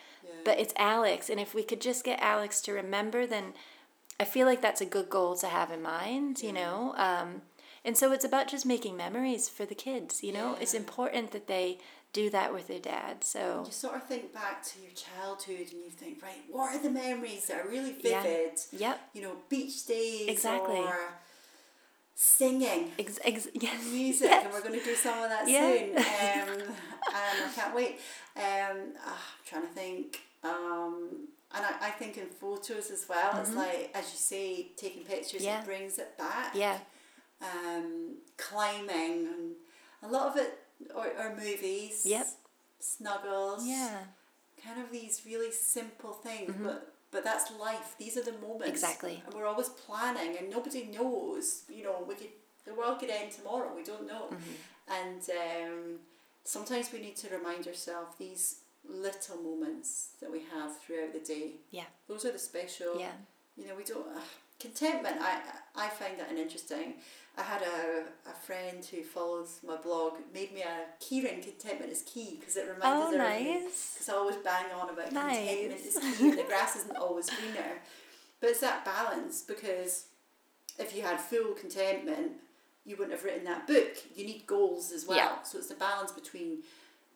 but 0.45 0.59
it's 0.59 0.75
Alex, 0.77 1.31
and 1.31 1.39
if 1.39 1.55
we 1.55 1.63
could 1.63 1.81
just 1.81 2.05
get 2.05 2.21
Alex 2.21 2.61
to 2.63 2.73
remember, 2.73 3.27
then 3.27 3.53
I 4.19 4.25
feel 4.25 4.47
like 4.47 4.63
that's 4.63 4.81
a 4.81 4.87
good 4.87 5.11
goal 5.11 5.37
to 5.37 5.47
have 5.47 5.71
in 5.71 5.83
mind, 5.83 6.43
you 6.43 6.53
know. 6.53 6.95
Um, 6.97 7.43
and 7.85 7.97
so 7.97 8.13
it's 8.13 8.25
about 8.25 8.49
just 8.49 8.65
making 8.65 8.97
memories 8.97 9.49
for 9.49 9.67
the 9.67 9.75
kids, 9.75 10.23
you 10.23 10.33
know. 10.33 10.57
It's 10.61 10.75
important 10.75 11.33
that 11.33 11.49
they 11.49 11.79
do 12.13 12.29
that 12.31 12.53
with 12.53 12.69
their 12.69 12.79
dad. 12.81 13.25
So 13.25 13.65
you 13.67 13.73
sort 13.73 13.97
of 13.97 14.05
think 14.05 14.35
back 14.35 14.63
to 14.65 14.81
your 14.81 14.91
childhood 14.93 15.69
and 15.73 15.81
you 15.85 15.91
think, 15.91 16.23
right, 16.23 16.43
what 16.51 16.75
are 16.75 16.83
the 16.83 16.91
memories 16.91 17.47
that 17.47 17.65
are 17.65 17.69
really 17.69 17.93
vivid? 17.93 18.53
Yeah. 18.71 18.79
Yep. 18.79 19.01
You 19.15 19.23
know, 19.23 19.33
beach 19.49 19.87
days 19.87 20.29
Exactly. 20.29 20.79
or 20.79 20.97
singing 22.15 22.91
ex- 22.99 23.19
ex- 23.25 23.49
yes. 23.55 23.85
music, 23.91 24.29
yes. 24.31 24.45
and 24.45 24.53
we're 24.53 24.61
going 24.63 24.79
to 24.79 24.85
do 24.85 24.95
some 24.95 25.23
of 25.23 25.29
that 25.31 25.49
Yeah. 25.49 25.73
soon. 25.73 25.97
Um, 25.97 26.75
and 27.15 27.45
I 27.45 27.53
can't 27.55 27.75
wait. 27.75 27.99
Um, 28.37 28.93
ah, 29.05 29.09
I'm 29.39 29.45
trying 29.47 29.63
to 29.63 29.69
think. 29.75 30.21
Um, 30.45 31.29
and 31.55 31.65
I, 31.67 31.89
I 31.89 31.91
think 31.91 32.17
in 32.17 32.27
photos 32.27 32.91
as 32.91 33.07
well, 33.09 33.39
it's 33.41 33.55
like, 33.55 33.91
as 33.95 34.05
you 34.13 34.19
say, 34.19 34.69
taking 34.77 35.03
pictures, 35.05 35.41
Mm-hmm. 35.43 35.45
Yeah. 35.45 35.61
it 35.61 35.67
brings 35.67 35.99
it 35.99 36.17
back. 36.17 36.55
Yeah. 36.55 36.79
Um, 37.43 38.17
climbing, 38.37 39.27
and 39.27 39.53
a 40.03 40.09
lot 40.09 40.29
of 40.29 40.37
it, 40.37 40.59
or, 40.95 41.07
or 41.19 41.35
movies. 41.37 42.03
Yep. 42.05 42.27
Snuggles. 42.79 43.67
Yeah. 43.67 43.99
Kind 44.65 44.81
of 44.81 44.91
these 44.93 45.23
really 45.27 45.51
simple 45.51 46.13
things, 46.13 46.55
but 46.61 46.95
but 47.11 47.25
that's 47.25 47.53
life. 47.61 47.95
These 47.99 48.17
are 48.17 48.23
the 48.23 48.33
moments. 48.33 48.69
Exactly. 48.69 49.23
And 49.27 49.35
we're 49.35 49.47
always 49.47 49.69
planning, 49.69 50.37
and 50.39 50.49
nobody 50.51 50.85
knows. 50.85 51.65
You 51.69 51.85
know, 51.85 52.05
we 52.09 52.15
could 52.15 52.29
the 52.65 52.75
world 52.75 53.01
could 53.01 53.11
end 53.11 53.33
tomorrow. 53.33 53.71
We 53.75 53.83
don't 53.83 54.07
know. 54.07 54.29
And 54.89 55.21
um, 55.31 55.99
sometimes 56.45 56.93
we 56.93 57.01
need 57.01 57.17
to 57.17 57.29
remind 57.37 57.67
ourselves 57.67 58.17
these 58.19 58.57
little 58.89 59.37
moments 59.37 60.11
that 60.21 60.31
we 60.31 60.43
have 60.53 60.79
throughout 60.81 61.13
the 61.13 61.21
day. 61.21 61.53
Yeah. 61.71 61.85
Those 62.09 62.25
are 62.25 62.33
the 62.33 62.39
special. 62.39 62.99
Yeah. 62.99 63.13
You 63.57 63.69
know, 63.69 63.75
we 63.77 63.85
don't. 63.85 64.07
Uh, 64.07 64.21
contentment. 64.63 65.17
I 65.21 65.41
I 65.77 65.89
find 65.89 66.19
that 66.21 66.31
an 66.31 66.39
interesting. 66.39 66.95
I 67.37 67.43
had 67.43 67.63
a, 67.63 68.03
a 68.31 68.35
friend 68.47 68.85
who 68.85 69.03
follows 69.03 69.61
my 69.67 69.77
blog 69.77 70.15
made 70.35 70.53
me 70.53 70.63
a 70.63 71.03
keyring. 71.03 71.43
Contentment 71.43 71.91
is 71.91 72.03
key 72.03 72.37
because 72.39 72.57
it 72.57 72.65
reminds 72.65 72.85
Oh, 72.85 73.07
everything. 73.15 73.55
nice. 73.63 73.95
Because 73.95 74.09
I 74.11 74.13
always 74.15 74.37
bang 74.37 74.67
on 74.79 74.91
about 74.91 75.07
contentment 75.07 75.71
Nice. 75.71 75.97
is 75.97 76.19
key 76.19 76.29
and 76.29 76.39
the 76.39 76.43
grass 76.45 76.77
isn't 76.77 76.97
always 76.97 77.31
greener. 77.31 77.81
But 78.41 78.51
it's 78.51 78.61
that 78.61 78.85
balance 78.85 79.41
because 79.43 80.07
if 80.79 80.95
you 80.95 81.01
had 81.03 81.19
full 81.21 81.53
contentment, 81.55 82.33
you 82.85 82.97
wouldn't 82.97 83.13
have 83.17 83.25
written 83.25 83.45
that 83.45 83.67
book. 83.67 83.93
You 84.15 84.27
need 84.27 84.47
goals 84.47 84.93
as 84.93 85.07
well. 85.07 85.17
Yeah. 85.17 85.43
So 85.43 85.57
it's 85.57 85.69
the 85.69 85.75
balance 85.77 86.13
between 86.13 86.59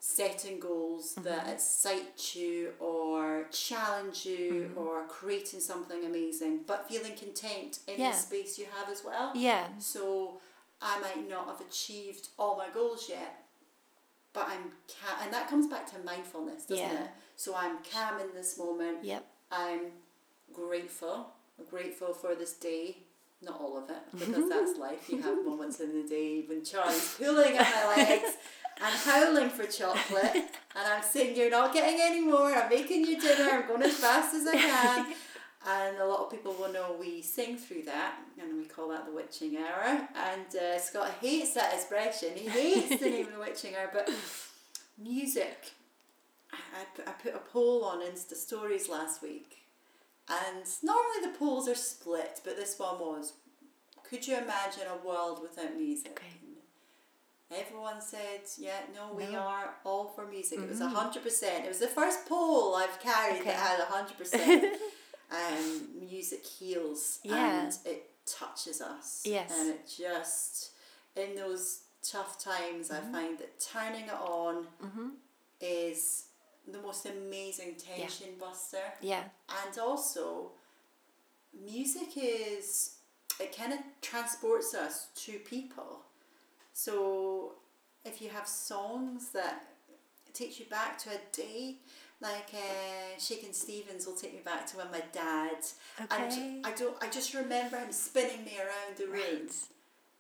setting 0.09 0.61
goals 0.61 1.15
Mm-hmm. 1.15 1.25
that 1.29 1.49
excite 1.55 2.35
you 2.37 2.73
or 2.79 3.47
challenge 3.51 4.25
you 4.25 4.45
Mm-hmm. 4.71 4.79
or 4.79 5.05
creating 5.09 5.61
something 5.61 6.05
amazing, 6.05 6.61
but 6.67 6.89
feeling 6.89 7.15
content 7.15 7.81
in 7.89 8.01
Yeah. 8.01 8.13
the 8.13 8.17
space 8.17 8.59
you 8.59 8.67
have 8.77 8.89
as 8.89 9.03
well. 9.05 9.33
Yeah. 9.35 9.67
So 9.79 10.41
I 10.81 10.99
might 11.01 11.29
not 11.29 11.47
have 11.49 11.61
achieved 11.61 12.29
all 12.39 12.57
my 12.57 12.69
goals 12.73 13.09
yet, 13.09 13.33
but 14.33 14.47
I'm 14.49 14.73
ca- 14.95 15.19
and 15.23 15.33
that 15.33 15.49
comes 15.49 15.67
back 15.67 15.85
to 15.93 15.99
mindfulness, 16.05 16.67
doesn't 16.67 16.85
Yeah. 16.85 17.05
it? 17.05 17.11
So 17.37 17.55
I'm 17.57 17.79
calm 17.93 18.21
in 18.21 18.33
this 18.35 18.57
moment. 18.59 19.05
Yep. 19.05 19.25
I'm 19.51 19.81
grateful. 20.53 21.17
I'm 21.59 21.65
grateful 21.67 22.13
for 22.15 22.35
this 22.35 22.53
day. 22.55 22.99
Not 23.43 23.61
all 23.61 23.77
of 23.77 23.91
it, 23.91 24.03
because 24.19 24.49
that's 24.55 24.79
life. 24.79 25.11
You 25.11 25.21
have 25.23 25.45
moments 25.45 25.81
in 25.81 25.91
the 26.01 26.09
day 26.09 26.43
when 26.49 26.65
Charlie's 26.65 27.15
pulling 27.19 27.55
at 27.57 27.69
my 27.75 27.97
legs 27.97 28.33
and 28.83 28.95
howling 29.05 29.51
for 29.51 29.65
chocolate, 29.65 30.35
and 30.35 30.87
I'm 30.87 31.03
saying, 31.03 31.37
You're 31.37 31.51
not 31.51 31.73
getting 31.73 31.99
any 32.01 32.21
more. 32.21 32.53
I'm 32.55 32.69
making 32.69 33.05
you 33.07 33.21
dinner. 33.21 33.51
I'm 33.51 33.67
going 33.67 33.83
as 33.83 33.95
fast 33.95 34.35
as 34.35 34.47
I 34.47 34.53
can. 34.57 35.15
And 35.69 35.99
a 35.99 36.07
lot 36.07 36.21
of 36.21 36.31
people 36.31 36.53
will 36.53 36.73
know 36.73 36.97
we 36.99 37.23
sing 37.23 37.57
through 37.57 37.83
that, 37.85 38.19
and 38.41 38.57
we 38.57 38.67
call 38.67 38.89
that 38.91 39.07
the 39.07 39.13
witching 39.13 39.57
hour. 39.57 40.09
And 40.15 40.55
uh, 40.55 40.79
Scott 40.79 41.15
hates 41.21 41.55
that 41.55 41.75
expression. 41.75 42.31
He 42.37 42.49
hates 42.49 43.01
the 43.01 43.11
name 43.11 43.27
of 43.27 43.33
the 43.33 43.41
witching 43.41 43.75
hour, 43.75 43.91
but 43.93 44.09
music. 44.97 45.73
I, 46.53 46.57
I, 46.57 47.11
I 47.11 47.13
put 47.15 47.35
a 47.35 47.39
poll 47.39 47.85
on 47.85 48.01
Insta 48.01 48.35
stories 48.35 48.89
last 48.89 49.23
week, 49.23 49.57
and 50.29 50.65
normally 50.85 51.23
the 51.25 51.37
polls 51.37 51.69
are 51.69 51.75
split, 51.75 52.41
but 52.45 52.57
this 52.57 52.79
one 52.79 53.01
was 53.01 53.33
Could 54.09 54.29
you 54.29 54.37
imagine 54.37 54.85
a 54.89 55.05
world 55.05 55.43
without 55.43 55.75
music? 55.75 56.13
Okay. 56.13 56.46
Everyone 57.51 58.01
said, 58.01 58.41
yeah, 58.59 58.81
no, 58.95 59.15
we 59.15 59.23
No. 59.25 59.29
Mm-hmm. 59.29 59.37
are 59.37 59.75
all 59.85 60.09
for 60.09 60.27
music. 60.27 60.59
It 60.59 60.69
was 60.69 60.81
a 60.81 60.89
100%. 60.89 61.65
It 61.65 61.69
was 61.69 61.79
the 61.79 61.87
first 61.87 62.27
poll 62.29 62.75
I've 62.75 62.99
carried 63.01 63.41
Okay. 63.41 63.51
that 63.51 63.57
had 63.57 63.81
a 63.81 63.85
100%. 64.21 64.73
um, 65.31 66.01
music 66.09 66.45
heals 66.45 67.21
Yeah. 67.23 67.63
and 67.67 67.79
it 67.85 68.11
touches 68.27 68.81
us. 68.81 69.23
Yes. 69.25 69.53
And 69.57 69.71
it 69.71 69.87
just, 69.87 70.71
in 71.15 71.37
those 71.37 71.83
tough 72.03 72.39
times, 72.43 72.89
Mm-hmm. 72.89 73.15
I 73.15 73.19
find 73.21 73.39
that 73.39 73.61
turning 73.61 74.05
it 74.07 74.13
on 74.13 74.67
is 75.61 76.25
the 76.67 76.79
most 76.79 77.07
amazing 77.07 77.77
tension 77.77 78.31
buster. 78.41 78.83
Yeah. 79.01 79.23
And 79.65 79.79
also, 79.79 80.51
music 81.65 82.09
is, 82.17 82.97
it 83.39 83.57
kind 83.57 83.73
of 83.73 83.79
transports 84.03 84.75
us 84.75 85.07
to 85.25 85.39
people. 85.39 86.01
So, 86.79 87.53
if 88.05 88.21
you 88.21 88.29
have 88.29 88.47
songs 88.47 89.31
that 89.31 89.65
takes 90.35 90.61
you 90.61 90.67
back 90.67 90.99
to 90.99 91.09
a 91.09 91.19
day, 91.33 91.77
like 92.21 92.51
uh, 92.53 93.19
Shakin' 93.19 93.55
Stevens 93.55 94.07
will 94.07 94.15
take 94.15 94.35
me 94.35 94.41
back 94.45 94.67
to 94.67 94.77
when 94.77 94.91
my 94.91 95.01
dad, 95.11 95.57
Okay. 95.99 96.15
and 96.15 96.67
I 96.67 96.73
don't, 96.73 96.95
I 97.03 97.09
just 97.09 97.33
remember 97.33 97.79
him 97.79 97.93
spinning 97.93 98.45
me 98.45 98.59
around 98.59 98.99
the 98.99 99.07
room. 99.07 99.47
Right. 99.47 99.69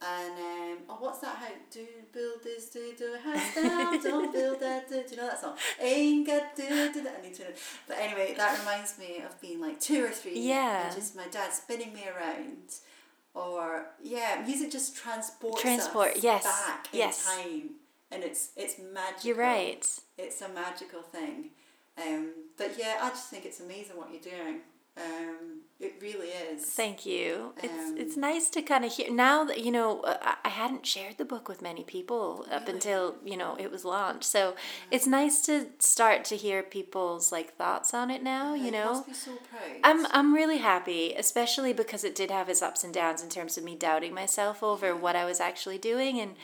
And 0.00 0.32
um, 0.32 0.78
oh, 0.88 0.96
what's 0.98 1.18
that? 1.18 1.36
How 1.36 1.48
do 1.70 1.86
build 2.12 2.42
this? 2.42 2.70
Do 2.70 2.90
do 2.98 3.14
a 3.14 3.18
house 3.18 3.54
down? 3.54 4.02
Don't 4.02 4.32
build 4.32 4.60
that. 4.60 4.88
Do, 4.88 5.02
do 5.02 5.10
you 5.10 5.16
know 5.18 5.26
that 5.28 5.40
song? 5.40 5.56
Ain't 5.80 6.26
got 6.26 6.56
do 6.56 6.90
do 6.92 7.02
that. 7.02 7.16
I 7.18 7.22
need 7.26 7.34
to 7.34 7.42
know. 7.44 7.48
But 7.86 7.98
anyway, 7.98 8.32
that 8.36 8.58
reminds 8.60 8.98
me 8.98 9.22
of 9.24 9.38
being 9.42 9.60
like 9.60 9.78
two 9.80 10.04
or 10.04 10.10
three. 10.10 10.38
Yeah. 10.38 10.86
And 10.86 10.96
just 10.96 11.16
my 11.16 11.26
dad 11.30 11.52
spinning 11.52 11.92
me 11.94 12.04
around, 12.08 12.74
or 13.36 13.86
yeah, 14.02 14.42
music 14.44 14.70
just 14.72 14.96
transports 14.96 15.60
Transport, 15.60 16.16
us 16.16 16.22
yes, 16.22 16.42
back 16.44 16.88
yes. 16.92 17.28
in 17.38 17.42
time, 17.42 17.70
and 18.10 18.24
it's 18.24 18.50
it's 18.56 18.76
magical. 18.78 19.28
You're 19.28 19.36
right. 19.36 19.86
It's 20.18 20.40
a 20.40 20.48
magical 20.48 21.02
thing. 21.02 21.50
Um, 21.98 22.30
but 22.56 22.72
yeah, 22.78 22.96
I 23.02 23.10
just 23.10 23.28
think 23.28 23.44
it's 23.44 23.60
amazing 23.60 23.96
what 23.96 24.10
you're 24.10 24.20
doing. 24.20 24.60
Um, 24.96 25.55
it 25.78 25.94
really 26.00 26.28
is. 26.28 26.64
Thank 26.64 27.04
you. 27.04 27.52
It's 27.62 27.90
Um, 27.90 27.98
it's 27.98 28.16
nice 28.16 28.48
to 28.50 28.62
kind 28.62 28.84
of 28.84 28.92
hear 28.92 29.10
now 29.10 29.44
that 29.44 29.60
you 29.60 29.70
know 29.70 30.00
uh, 30.00 30.34
I 30.44 30.48
hadn't 30.48 30.86
shared 30.86 31.18
the 31.18 31.24
book 31.24 31.48
with 31.48 31.60
many 31.60 31.84
people 31.84 32.46
up 32.50 32.66
until 32.68 33.16
you 33.24 33.36
know 33.36 33.56
it 33.58 33.70
was 33.70 33.84
launched. 33.84 34.24
So 34.24 34.54
it's 34.90 35.06
nice 35.06 35.42
to 35.42 35.66
start 35.78 36.24
to 36.26 36.36
hear 36.36 36.62
people's 36.62 37.30
like 37.30 37.56
thoughts 37.56 37.92
on 37.92 38.10
it 38.10 38.22
now. 38.22 38.54
Yeah, 38.54 38.64
You 38.64 38.70
know, 38.70 38.92
must 38.94 39.06
be 39.06 39.14
so 39.14 39.32
proud. 39.50 39.80
I'm 39.84 40.06
I'm 40.06 40.32
really 40.34 40.58
happy, 40.58 41.12
especially 41.14 41.72
because 41.74 42.04
it 42.04 42.14
did 42.14 42.30
have 42.30 42.48
its 42.48 42.62
ups 42.62 42.82
and 42.84 42.94
downs 42.94 43.22
in 43.22 43.28
terms 43.28 43.58
of 43.58 43.64
me 43.64 43.76
doubting 43.76 44.14
myself 44.14 44.62
over 44.62 44.96
what 44.96 45.14
I 45.14 45.24
was 45.26 45.40
actually 45.40 45.78
doing, 45.78 46.18
and 46.18 46.36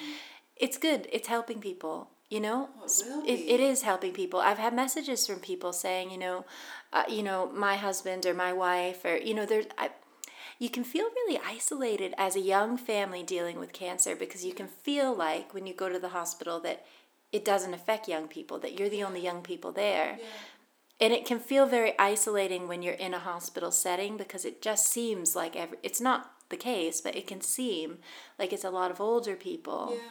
it's 0.56 0.76
good. 0.78 1.08
It's 1.12 1.28
helping 1.28 1.60
people. 1.60 2.08
You 2.28 2.40
know, 2.40 2.70
Oh, 2.80 3.24
it, 3.26 3.40
it 3.40 3.60
is 3.60 3.82
helping 3.82 4.12
people. 4.14 4.40
I've 4.40 4.56
had 4.56 4.72
messages 4.72 5.26
from 5.26 5.38
people 5.40 5.74
saying, 5.74 6.10
you 6.10 6.16
know, 6.16 6.46
uh, 6.92 7.04
you 7.08 7.22
know, 7.22 7.50
my 7.52 7.76
husband 7.76 8.26
or 8.26 8.34
my 8.34 8.52
wife 8.52 9.04
or 9.04 9.16
you 9.16 9.34
know, 9.34 9.46
there's 9.46 9.66
I, 9.78 9.90
you 10.58 10.70
can 10.70 10.84
feel 10.84 11.06
really 11.06 11.40
isolated 11.44 12.14
as 12.16 12.36
a 12.36 12.40
young 12.40 12.76
family 12.76 13.22
dealing 13.22 13.58
with 13.58 13.72
cancer 13.72 14.14
because 14.14 14.44
you 14.44 14.54
can 14.54 14.68
feel 14.68 15.14
like 15.14 15.52
when 15.52 15.66
you 15.66 15.74
go 15.74 15.88
to 15.88 15.98
the 15.98 16.10
hospital 16.10 16.60
that 16.60 16.84
it 17.32 17.44
doesn't 17.44 17.74
affect 17.74 18.06
young 18.06 18.28
people 18.28 18.58
that 18.58 18.78
you're 18.78 18.88
the 18.88 19.02
only 19.02 19.20
young 19.20 19.42
people 19.42 19.72
there. 19.72 20.18
yeah. 20.20 20.26
And 21.00 21.12
it 21.12 21.26
can 21.26 21.40
feel 21.40 21.66
very 21.66 21.98
isolating 21.98 22.68
when 22.68 22.80
you're 22.80 22.94
in 22.94 23.12
a 23.12 23.18
hospital 23.18 23.72
setting 23.72 24.16
because 24.16 24.44
it 24.44 24.62
just 24.62 24.86
seems 24.86 25.34
like 25.34 25.56
every, 25.56 25.78
it's 25.82 26.00
not 26.00 26.30
the 26.48 26.56
case, 26.56 27.00
but 27.00 27.16
it 27.16 27.26
can 27.26 27.40
seem 27.40 27.98
like 28.38 28.52
it's 28.52 28.62
a 28.62 28.70
lot 28.70 28.92
of 28.92 29.00
older 29.00 29.34
people. 29.34 29.94
Yeah. 29.94 30.08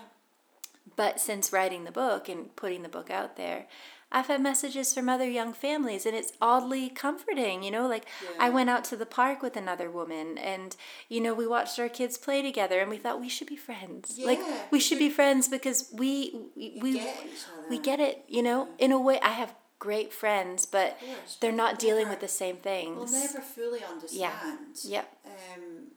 But 0.97 1.21
since 1.21 1.53
writing 1.53 1.85
the 1.85 1.91
book 1.91 2.27
and 2.27 2.53
putting 2.57 2.83
the 2.83 2.89
book 2.89 3.09
out 3.09 3.37
there, 3.37 3.67
I've 4.11 4.27
had 4.27 4.41
messages 4.41 4.93
from 4.93 5.07
other 5.07 5.29
young 5.29 5.53
families, 5.53 6.05
and 6.05 6.15
it's 6.15 6.33
oddly 6.41 6.89
comforting. 6.89 7.63
You 7.63 7.71
know, 7.71 7.87
like 7.87 8.05
I 8.39 8.49
went 8.49 8.69
out 8.69 8.83
to 8.85 8.97
the 8.97 9.05
park 9.05 9.41
with 9.41 9.55
another 9.55 9.89
woman, 9.89 10.37
and 10.37 10.75
you 11.09 11.21
know, 11.21 11.33
we 11.33 11.47
watched 11.47 11.79
our 11.79 11.89
kids 11.89 12.17
play 12.17 12.41
together, 12.41 12.79
and 12.79 12.89
we 12.89 12.97
thought 12.97 13.21
we 13.21 13.29
should 13.29 13.47
be 13.47 13.55
friends. 13.57 14.19
like 14.23 14.39
we 14.71 14.79
should 14.79 14.99
be 14.99 15.09
friends 15.09 15.47
because 15.47 15.89
we 15.93 16.33
we 16.55 16.79
we, 16.81 16.93
get 16.99 17.25
we 17.69 17.79
get 17.79 17.99
it. 17.99 18.23
You 18.27 18.43
know, 18.43 18.67
in 18.79 18.91
a 18.91 18.99
way, 18.99 19.19
I 19.21 19.29
have 19.29 19.53
great 19.79 20.11
friends, 20.13 20.65
but 20.65 20.97
they're 21.39 21.51
not 21.51 21.79
dealing 21.79 22.03
never- 22.03 22.11
with 22.11 22.19
the 22.19 22.27
same 22.27 22.57
things. 22.57 22.97
Will 22.97 23.07
never 23.19 23.39
fully 23.41 23.83
understand. 23.83 24.77
Yep. 24.83 25.17
Um, 25.25 25.87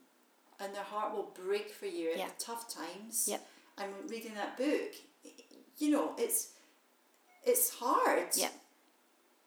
and 0.61 0.75
their 0.75 0.85
heart 0.85 1.12
will 1.15 1.35
break 1.35 1.69
for 1.71 1.87
you 1.87 2.12
at 2.12 2.19
Yeah. 2.19 2.27
the 2.29 2.45
tough 2.45 2.73
times. 2.73 3.27
Yep. 3.29 3.47
And 3.77 3.93
reading 4.09 4.35
that 4.35 4.57
book, 4.57 4.93
you 5.77 5.91
know, 5.91 6.15
it's 6.17 6.54
it's 7.45 7.71
hard. 7.71 8.29
Yep. 8.37 8.53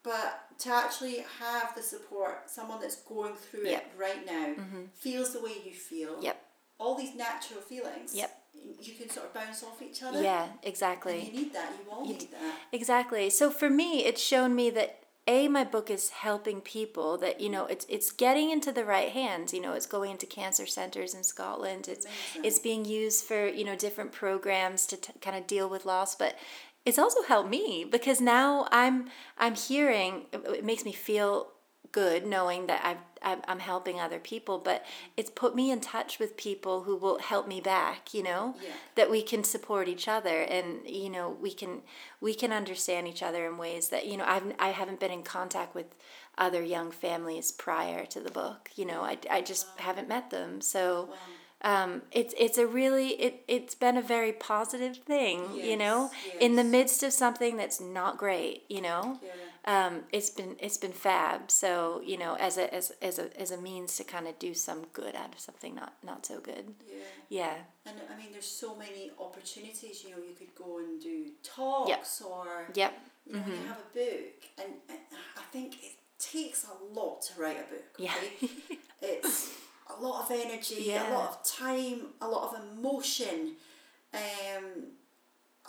But 0.02 0.44
to 0.60 0.70
actually 0.72 1.24
have 1.40 1.74
the 1.76 1.82
support, 1.82 2.48
someone 2.50 2.80
that's 2.80 2.96
going 2.96 3.34
through 3.34 3.66
Yep. 3.66 3.82
it 3.94 4.00
right 4.00 4.26
now, 4.26 4.54
mm-hmm. 4.62 4.82
feels 4.94 5.32
the 5.32 5.40
way 5.40 5.52
you 5.64 5.72
feel. 5.72 6.22
Yep. 6.22 6.40
All 6.78 6.94
these 6.94 7.14
natural 7.14 7.60
feelings. 7.60 8.14
Yep. 8.14 8.34
You 8.80 8.94
can 8.94 9.10
sort 9.10 9.26
of 9.26 9.34
bounce 9.34 9.62
off 9.62 9.82
each 9.82 10.02
other. 10.02 10.22
Yeah, 10.22 10.44
And 10.44 10.52
exactly. 10.62 11.24
you 11.24 11.32
need 11.32 11.52
that. 11.52 11.72
You 11.84 11.90
all 11.92 12.04
You 12.06 12.14
need 12.14 12.30
that. 12.32 12.58
Exactly. 12.72 13.30
So 13.30 13.50
for 13.50 13.68
me, 13.70 14.04
it's 14.04 14.22
shown 14.22 14.54
me 14.54 14.70
that 14.70 15.00
a 15.28 15.46
my 15.46 15.62
book 15.62 15.90
is 15.90 16.08
helping 16.08 16.62
people 16.62 17.18
that 17.18 17.38
you 17.38 17.50
know 17.50 17.66
it's 17.66 17.84
it's 17.90 18.10
getting 18.10 18.50
into 18.50 18.72
the 18.72 18.84
right 18.84 19.10
hands. 19.10 19.52
You 19.52 19.60
know, 19.60 19.74
it's 19.74 19.84
going 19.84 20.10
into 20.12 20.24
cancer 20.24 20.64
centers 20.64 21.12
in 21.14 21.22
Scotland. 21.22 21.86
It's 21.86 22.06
Amazing. 22.06 22.44
it's 22.44 22.58
being 22.58 22.84
used 22.86 23.26
for 23.26 23.46
you 23.46 23.62
know 23.64 23.76
different 23.76 24.10
programs 24.10 24.86
to 24.86 24.96
t- 24.96 25.12
kind 25.20 25.36
of 25.36 25.46
deal 25.46 25.68
with 25.68 25.84
loss, 25.84 26.14
but 26.14 26.34
it's 26.88 26.98
also 26.98 27.22
helped 27.22 27.50
me 27.50 27.84
because 27.96 28.18
now 28.20 28.66
I'm 28.72 28.96
I'm 29.36 29.54
hearing 29.54 30.12
it 30.32 30.64
makes 30.64 30.84
me 30.84 30.92
feel 30.92 31.48
good 31.92 32.26
knowing 32.26 32.66
that 32.66 32.80
I've, 32.84 33.02
I'm 33.22 33.40
I'm 33.50 33.58
helping 33.58 34.00
other 34.00 34.18
people, 34.18 34.56
but 34.58 34.84
it's 35.16 35.30
put 35.30 35.54
me 35.54 35.70
in 35.70 35.80
touch 35.80 36.18
with 36.18 36.36
people 36.36 36.84
who 36.84 36.96
will 36.96 37.18
help 37.18 37.46
me 37.46 37.60
back. 37.60 38.14
You 38.14 38.22
know, 38.22 38.54
Yeah. 38.62 38.70
that 38.94 39.10
we 39.10 39.20
can 39.22 39.44
support 39.44 39.86
each 39.94 40.08
other 40.08 40.38
and 40.56 40.68
you 41.02 41.10
know 41.10 41.26
we 41.46 41.52
can 41.52 41.82
we 42.26 42.32
can 42.34 42.52
understand 42.52 43.06
each 43.06 43.22
other 43.22 43.46
in 43.46 43.58
ways 43.58 43.84
that 43.90 44.06
you 44.06 44.16
know 44.16 44.24
I've 44.34 44.46
I 44.58 44.70
haven't 44.80 44.98
been 45.00 45.12
in 45.18 45.24
contact 45.36 45.74
with 45.74 45.88
other 46.46 46.62
young 46.62 46.90
families 47.04 47.52
prior 47.52 48.06
to 48.06 48.20
the 48.20 48.30
book 48.30 48.70
you 48.76 48.86
know 48.90 49.00
I, 49.02 49.18
I 49.28 49.40
just 49.42 49.66
haven't 49.88 50.08
met 50.08 50.30
them 50.30 50.60
so 50.60 51.08
um, 51.62 52.02
it's 52.12 52.34
it's 52.38 52.58
a 52.58 52.66
really 52.66 53.08
it 53.20 53.42
it's 53.48 53.74
been 53.74 53.96
a 53.96 54.02
very 54.02 54.32
positive 54.32 54.96
thing 54.98 55.40
you 55.54 55.76
know 55.76 56.10
Yes, 56.12 56.34
in 56.40 56.56
the 56.56 56.64
midst 56.64 57.02
of 57.02 57.12
something 57.12 57.56
that's 57.56 57.80
not 57.80 58.16
great 58.18 58.62
you 58.68 58.80
know 58.80 59.18
Yeah. 59.66 59.86
um, 59.86 60.04
it's 60.12 60.30
been 60.30 60.56
it's 60.60 60.78
been 60.78 60.92
fab 60.92 61.50
so 61.50 62.00
you 62.04 62.16
know 62.16 62.36
as 62.38 62.58
a 62.58 62.72
as, 62.72 62.92
as 63.02 63.18
a 63.18 63.26
as 63.40 63.50
a 63.50 63.56
means 63.60 63.96
to 63.96 64.04
kind 64.04 64.26
of 64.28 64.38
do 64.38 64.54
some 64.54 64.86
good 64.92 65.14
out 65.16 65.32
of 65.34 65.40
something 65.40 65.74
not 65.74 65.94
not 66.04 66.24
so 66.24 66.38
good 66.40 66.74
Yeah. 66.88 66.94
yeah 67.28 67.54
And 67.86 67.96
I 68.12 68.14
mean, 68.20 68.30
there's 68.32 68.52
so 68.64 68.76
many 68.76 69.10
opportunities. 69.18 70.04
You 70.04 70.10
know, 70.12 70.18
you 70.28 70.34
could 70.40 70.54
go 70.54 70.78
and 70.78 71.00
do 71.02 71.16
talks 71.42 72.20
or 72.22 72.46
yep 72.74 72.92
you 73.26 73.32
know, 73.34 73.46
you 73.46 73.66
have 73.72 73.82
a 73.88 73.90
book, 73.98 74.38
and, 74.62 74.72
and 74.88 74.98
I 75.36 75.42
think 75.52 75.74
it 75.88 75.94
takes 76.18 76.64
a 76.64 76.74
lot 76.98 77.20
to 77.26 77.32
write 77.40 77.58
a 77.64 77.66
book. 77.74 77.90
Yeah. 77.98 78.14
It's 79.02 79.50
a 79.96 80.00
lot 80.00 80.24
of 80.24 80.30
energy, 80.30 80.84
Yeah. 80.86 81.10
a 81.10 81.14
lot 81.14 81.28
of 81.30 81.42
time, 81.44 82.08
a 82.20 82.28
lot 82.28 82.42
of 82.54 82.60
emotion, 82.78 83.56
um, 84.14 84.64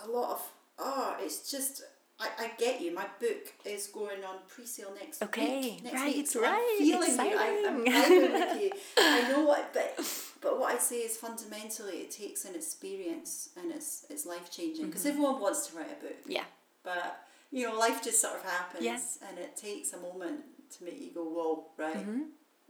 a 0.04 0.08
lot 0.08 0.32
of 0.32 0.42
oh, 0.78 1.18
it's 1.22 1.52
just. 1.52 1.84
I, 2.22 2.28
I 2.38 2.52
get 2.58 2.82
you. 2.82 2.94
My 2.94 3.06
book 3.22 3.54
is 3.64 3.88
going 3.88 4.26
on 4.26 4.40
pre-sale 4.50 4.92
next 4.94 5.22
week. 5.22 5.30
Okay, 5.30 5.62
week. 5.62 5.84
Next 5.86 5.96
right, 5.96 6.14
week, 6.16 6.28
so 6.28 6.42
right, 6.42 6.78
I'm 6.82 6.86
feeling 6.86 7.16
you. 7.16 7.38
I, 7.40 7.64
I'm 7.66 7.86
vibing 7.86 8.34
with 8.34 8.62
you. 8.62 8.72
I 8.98 9.32
know 9.32 9.46
what, 9.46 9.74
but 9.74 9.96
but 10.42 10.60
what 10.60 10.76
I 10.76 10.78
say 10.80 10.98
is 10.98 11.16
fundamentally, 11.16 12.00
it 12.00 12.12
takes 12.12 12.44
an 12.44 12.56
experience 12.56 13.52
and 13.56 13.72
it's 13.72 14.06
it's 14.10 14.26
life 14.26 14.52
changing 14.52 14.88
because 14.88 15.04
Mm-hmm. 15.04 15.12
everyone 15.12 15.40
wants 15.40 15.68
to 15.68 15.78
write 15.78 15.92
a 15.98 16.04
book 16.04 16.18
yeah 16.28 16.44
but 16.84 17.24
you 17.52 17.66
know 17.68 17.78
life 17.80 18.02
just 18.04 18.20
sort 18.22 18.36
of 18.36 18.44
happens 18.44 18.84
Yeah. 18.84 19.00
and 19.30 19.38
it 19.40 19.56
takes 19.56 19.94
a 19.94 19.98
moment 19.98 20.42
to 20.78 20.84
make 20.84 21.00
you 21.00 21.12
go 21.14 21.24
whoa 21.24 21.66
right 21.78 22.06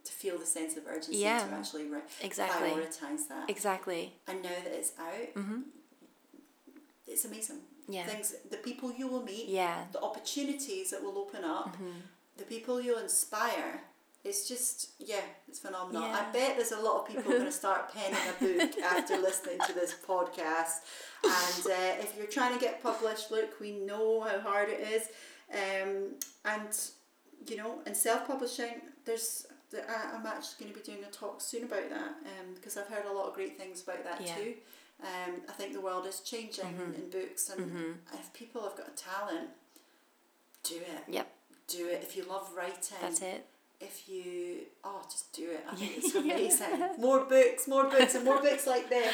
to 0.04 0.12
feel 0.12 0.38
the 0.38 0.46
sense 0.46 0.76
of 0.78 0.84
urgency 0.88 1.14
Mm-hmm. 1.14 1.22
Yeah. 1.22 1.46
to 1.48 1.54
actually 1.56 1.88
ri- 1.88 2.02
Exactly. 2.22 2.70
prioritize 2.70 3.28
that 3.30 3.50
exactly 3.50 4.14
and 4.28 4.42
now 4.44 4.50
that 4.64 4.74
it's 4.74 4.94
out 5.00 5.44
it's 7.08 7.26
amazing 7.26 7.58
Mm-hmm. 7.58 7.94
Yeah. 7.96 8.06
things 8.06 8.36
the 8.52 8.58
people 8.58 8.92
you 8.96 9.08
will 9.08 9.24
meet 9.24 9.48
Yeah. 9.48 9.74
Mm-hmm. 9.76 9.92
the 9.94 10.02
opportunities 10.02 10.92
that 10.92 11.04
will 11.04 11.18
open 11.18 11.44
up 11.44 11.76
the 12.38 12.44
people 12.44 12.80
you'll 12.80 13.00
inspire 13.00 13.82
it's 14.24 14.48
just 14.48 14.92
yeah 15.00 15.22
it's 15.48 15.58
phenomenal 15.60 16.04
Yeah. 16.04 16.20
i 16.28 16.32
bet 16.32 16.56
there's 16.58 16.72
a 16.72 16.80
lot 16.80 16.96
of 17.02 17.08
people 17.08 17.24
going 17.32 17.46
to 17.46 17.52
start 17.52 17.92
penning 17.94 18.20
a 18.34 18.44
book 18.44 18.78
after 18.94 19.18
listening 19.18 19.58
to 19.66 19.74
this 19.74 19.96
podcast 20.08 20.76
and 21.24 21.66
uh, 21.66 22.04
if 22.04 22.14
you're 22.18 22.28
trying 22.28 22.54
to 22.54 22.60
get 22.60 22.84
published 22.84 23.32
look 23.32 23.60
we 23.60 23.72
know 23.72 24.22
how 24.22 24.40
hard 24.40 24.70
it 24.70 24.82
is 24.96 25.04
um, 25.62 25.90
and 26.46 26.72
you 27.50 27.58
know 27.58 27.80
in 27.88 27.96
self-publishing 27.96 28.76
there's 29.06 29.48
there- 29.72 29.86
I- 29.90 30.16
i'm 30.16 30.26
actually 30.26 30.66
going 30.66 30.74
to 30.74 30.80
be 30.80 30.86
doing 30.92 31.04
a 31.04 31.12
talk 31.12 31.42
soon 31.42 31.64
about 31.64 31.90
that 31.90 32.10
um, 32.26 32.54
because 32.56 32.78
i've 32.78 32.88
heard 32.88 33.06
a 33.06 33.12
lot 33.14 33.28
of 33.28 33.34
great 33.34 33.58
things 33.58 33.84
about 33.84 34.04
that 34.04 34.22
Yeah. 34.26 34.36
too. 34.36 34.54
Um, 35.02 35.42
i 35.48 35.54
think 35.54 35.74
the 35.74 35.82
world 35.82 36.06
is 36.06 36.20
changing 36.22 36.66
in 36.96 37.10
books 37.10 37.50
and 37.50 37.96
if 38.14 38.34
people 38.34 38.62
have 38.64 38.76
got 38.76 38.88
a 38.90 38.92
talent 38.92 39.50
do 40.64 40.76
it. 40.76 41.04
Yep. 41.08 41.28
do 41.68 41.88
it. 41.88 42.02
If 42.04 42.18
you 42.18 42.24
love 42.26 42.50
writing 42.56 42.98
That's 43.02 43.22
it. 43.22 43.46
if 43.80 44.10
you 44.10 44.66
oh 44.84 45.02
just 45.10 45.32
do 45.34 45.50
it. 45.52 45.64
I 45.72 45.76
think 45.76 45.94
it's 45.98 46.14
amazing. 46.26 46.90
More 47.00 47.22
books 47.22 47.66
more 47.68 47.86
books 47.86 48.16
and 48.16 48.26
more 48.26 48.42
books 48.42 48.68
like 48.68 48.90
this 48.90 49.14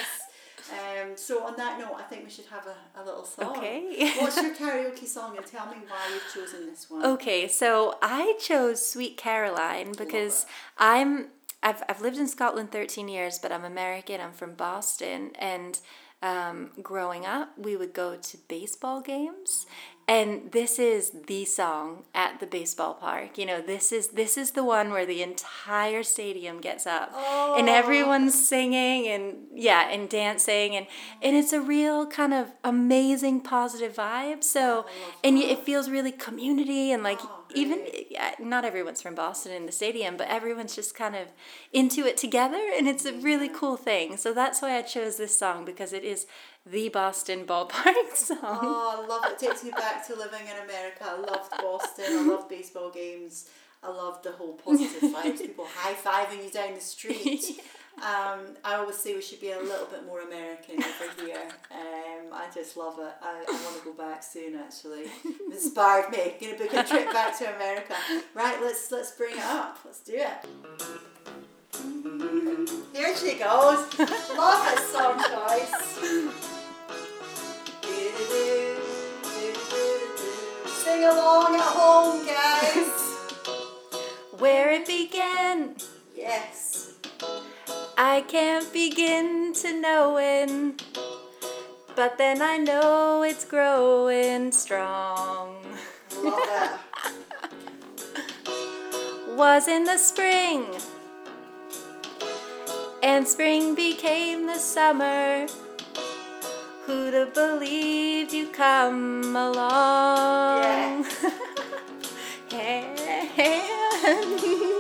um, 0.72 1.16
so 1.16 1.44
on 1.46 1.56
that 1.58 1.80
note 1.80 1.96
i 1.98 2.04
think 2.04 2.24
we 2.24 2.30
should 2.30 2.46
have 2.46 2.66
a, 2.68 3.00
a 3.00 3.04
little 3.06 3.26
song 3.26 3.58
Okay. 3.58 4.12
what's 4.20 4.38
your 4.42 4.54
karaoke 4.56 5.06
song 5.08 5.38
and 5.38 5.46
tell 5.46 5.68
me 5.68 5.78
why 5.88 6.00
you've 6.14 6.34
chosen 6.34 6.66
this 6.68 6.90
one 6.90 7.06
Okay, 7.06 7.48
so 7.48 7.98
I 8.02 8.36
chose 8.40 8.86
Sweet 8.86 9.18
Caroline 9.18 9.92
because. 9.98 10.46
I'm 10.78 11.28
I've 11.64 11.82
I've 11.90 12.02
lived 12.02 12.18
in 12.18 12.28
Scotland 12.28 12.72
13 12.72 13.08
years, 13.08 13.40
but 13.40 13.52
I'm 13.52 13.64
American. 13.64 14.22
I'm 14.22 14.34
from 14.34 14.54
Boston, 14.54 15.32
and 15.40 15.80
um, 16.22 16.70
growing 16.82 17.26
up, 17.26 17.58
we 17.58 17.76
would 17.76 17.94
go 17.94 18.16
to 18.18 18.38
baseball 18.48 19.02
games, 19.02 19.66
and 20.08 20.52
this 20.52 20.78
is 20.78 21.12
the 21.28 21.46
song 21.46 22.04
at 22.14 22.40
the 22.40 22.46
baseball 22.46 22.94
park. 22.94 23.38
You 23.38 23.46
know, 23.48 23.62
this 23.62 23.92
is 23.92 24.10
this 24.10 24.38
is 24.38 24.52
the 24.52 24.64
one 24.64 24.92
where 24.92 25.06
the 25.06 25.24
entire 25.24 26.04
stadium 26.04 26.62
gets 26.62 26.86
up, 26.86 27.10
and 27.58 27.68
Oh. 27.70 27.74
everyone's 27.74 28.36
singing 28.48 29.08
and 29.08 29.48
yeah, 29.54 29.90
and 29.90 30.08
dancing, 30.08 30.76
and 30.76 30.86
and 31.22 31.36
it's 31.36 31.54
a 31.54 31.62
real 31.62 32.06
kind 32.06 32.34
of 32.34 32.52
amazing 32.64 33.42
positive 33.42 33.96
vibe. 33.96 34.44
So, 34.44 34.86
and 35.24 35.38
it 35.38 35.60
feels 35.60 35.90
really 35.90 36.12
community 36.12 36.92
and 36.92 37.02
like 37.02 37.20
Oh, 37.24 37.45
even 37.56 37.86
yeah, 38.10 38.36
not 38.40 38.66
everyone's 38.66 39.02
from 39.02 39.16
Boston 39.16 39.52
in 39.52 39.66
the 39.66 39.72
stadium, 39.72 40.18
but 40.18 40.28
everyone's 40.28 40.76
just 40.76 40.96
kind 40.96 41.16
of 41.16 41.30
into 41.74 42.06
it 42.06 42.18
together, 42.18 42.62
and 42.76 42.88
it's 42.88 43.06
a 43.06 43.14
really 43.14 43.50
cool 43.50 43.78
thing. 43.78 44.18
So 44.18 44.34
that's 44.34 44.62
why 44.62 44.78
I 44.78 44.82
chose 44.82 45.18
this 45.18 45.38
song 45.38 45.66
because 45.66 45.94
it 45.94 46.04
is 46.04 46.28
the 46.66 46.90
Boston 46.90 47.46
ballpark 47.46 47.94
song. 48.16 48.40
Oh, 48.42 49.04
I 49.04 49.08
love 49.08 49.24
it. 49.26 49.34
It 49.42 49.48
takes 49.48 49.64
me 49.64 49.72
back 49.72 50.06
to 50.08 50.16
living 50.16 50.42
in 50.42 50.64
America. 50.64 51.04
I 51.04 51.18
loved 51.18 51.52
Boston. 51.52 52.06
I 52.10 52.24
loved 52.24 52.50
baseball 52.50 52.92
games. 52.92 53.50
I 53.84 53.90
loved 53.90 54.24
the 54.24 54.32
whole 54.32 54.54
positive 54.54 55.12
vibes, 55.12 55.42
people 55.46 55.68
high 55.70 55.94
fiving 55.94 56.44
you 56.44 56.50
down 56.50 56.74
the 56.74 56.82
street. 56.82 57.62
Um, 57.98 58.56
I 58.64 58.76
always 58.76 58.98
say 58.98 59.16
we 59.16 59.22
should 59.22 59.40
be 59.40 59.52
a 59.52 59.60
little 59.60 59.86
bit 59.88 60.06
more 60.06 60.22
American 60.22 60.84
over 60.84 61.26
here. 61.26 61.48
Um, 61.72 62.34
I 62.34 62.48
just 62.54 62.76
love 62.76 63.00
it. 63.00 63.14
I, 63.22 63.46
I 63.48 63.64
want 63.64 63.78
to 63.80 63.84
go 63.86 63.94
back 63.94 64.22
soon. 64.22 64.56
Actually, 64.56 65.06
inspired 65.52 66.12
me. 66.12 66.34
Gonna 66.40 66.58
book 66.58 66.74
a 66.74 66.84
trip 66.84 67.12
back 67.14 67.38
to 67.40 67.56
America. 67.56 67.96
Right, 68.34 68.62
let's 68.62 68.92
let's 68.92 69.12
bring 69.12 69.38
it 69.38 69.44
up. 69.44 69.80
Let's 69.86 70.02
do 70.02 70.14
it. 70.14 70.46
Here 72.94 73.16
she 73.16 73.38
goes. 73.40 73.88
Love 74.38 74.76
this 74.76 74.92
song, 74.92 75.18
guys. 75.18 75.72
Sing 80.68 81.04
along 81.04 81.56
at 81.56 81.62
home, 81.62 82.26
guys. 82.26 82.92
Where 84.40 84.72
it 84.72 84.86
began, 84.86 85.76
Yes. 86.16 86.75
I 87.98 88.26
can't 88.28 88.72
begin 88.74 89.54
to 89.54 89.80
knowin', 89.80 90.76
but 91.96 92.18
then 92.18 92.42
I 92.42 92.58
know 92.58 93.24
it's 93.24 93.46
growing 93.46 94.52
strong. 94.52 95.56
Was 99.38 99.70
in 99.70 99.86
the 99.86 99.98
spring, 99.98 100.66
and 103.02 103.26
spring 103.26 103.76
became 103.76 104.46
the 104.46 104.60
summer. 104.60 105.48
Who'd 106.86 107.14
have 107.14 107.34
believed 107.34 108.34
you 108.34 108.48
come 108.50 109.34
along? 109.38 111.06
Yeah. 112.52 113.32
yeah. 113.38 114.72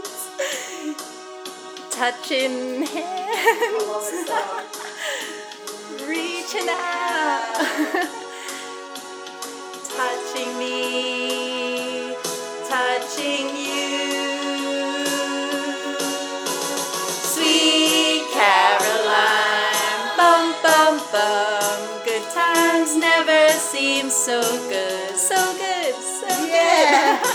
touching 1.96 2.84
hands, 2.88 4.12
reaching 6.06 6.68
out, 6.68 7.56
touching 9.96 10.52
me, 10.60 12.14
touching 12.68 13.48
you. 13.56 15.06
Sweet 17.32 18.24
Caroline, 18.34 20.18
bum 20.18 20.54
bum 20.62 21.00
bum, 21.14 21.80
good 22.04 22.26
times 22.32 22.98
never 22.98 23.50
seem 23.52 24.10
so 24.10 24.42
good, 24.68 25.16
so 25.16 25.54
good, 25.54 25.96
so 25.96 26.46
yeah. 26.46 27.22
good. 27.24 27.32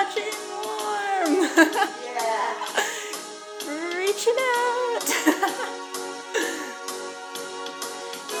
touching 0.00 0.40
warm. 0.48 1.44
yeah. 2.14 2.54
Reaching 3.98 4.38
out. 4.38 5.04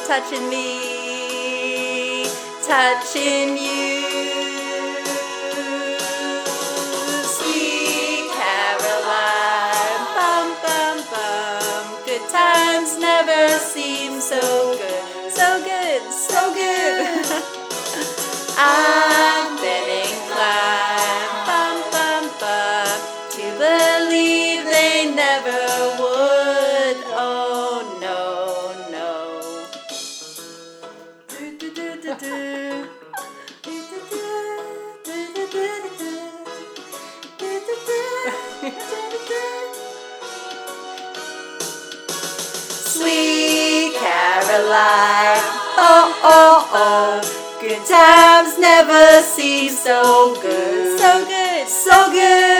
touching 0.06 0.48
me. 0.48 2.24
Touching 2.66 3.58
you. 3.58 4.00
so 14.20 14.78
good, 14.78 15.32
so 15.32 15.64
good, 15.64 16.12
so 16.12 16.54
good. 16.54 17.26
I 18.56 19.29
So 49.40 50.34
good. 50.42 51.00
So 51.00 51.24
good. 51.24 51.66
So 51.66 52.12
good. 52.12 52.59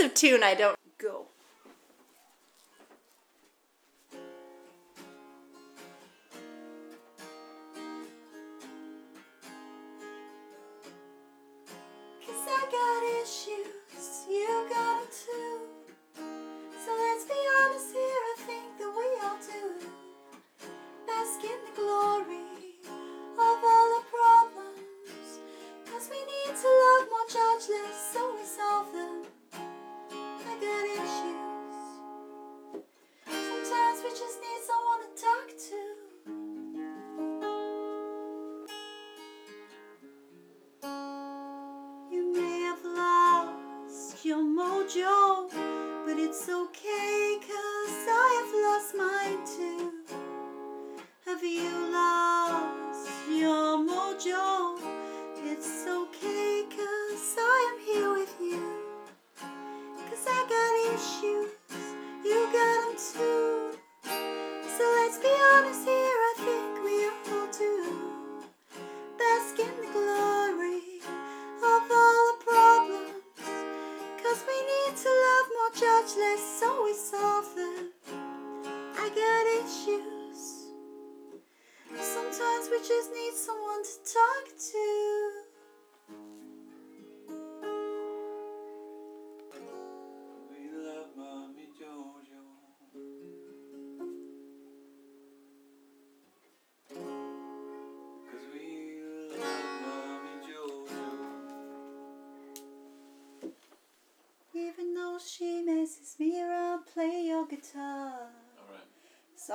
of 0.00 0.14
tune 0.14 0.42
I 0.42 0.54
don't 0.54 0.79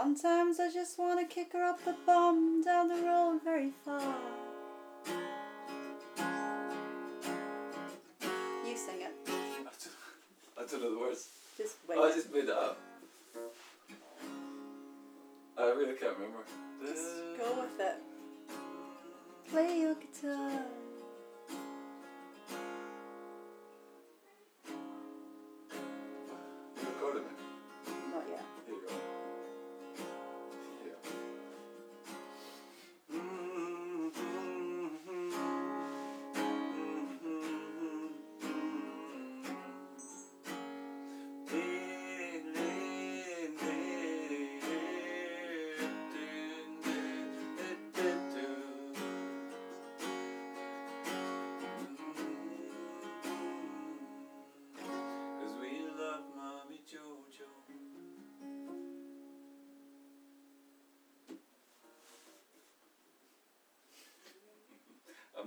Sometimes 0.05 0.59
I 0.59 0.71
just 0.71 0.99
want 0.99 1.19
to 1.19 1.25
kick 1.25 1.53
her 1.53 1.63
up 1.63 1.83
the 1.83 1.95
bum 2.05 2.61
down 2.63 2.89
the 2.89 3.01
road 3.01 3.39
very 3.43 3.71
far. 3.83 3.99
You 8.63 8.77
sing 8.77 9.01
it. 9.01 9.15
I 9.27 9.63
don't, 9.63 9.87
I 10.59 10.71
don't 10.71 10.81
know 10.83 10.93
the 10.93 10.99
words. 10.99 11.29
Just 11.57 11.77
oh, 11.89 12.03
wait. 12.03 12.11
I 12.11 12.15
just 12.15 12.31
made 12.31 12.43
it 12.43 12.49
up. 12.51 12.77
I 15.57 15.63
really 15.71 15.95
can't 15.95 16.15
remember. 16.17 16.43
Just 16.85 17.07
go 17.39 17.61
with 17.61 17.79
it. 17.79 17.95
Play 19.49 19.79
your 19.79 19.95
guitar. 19.95 20.51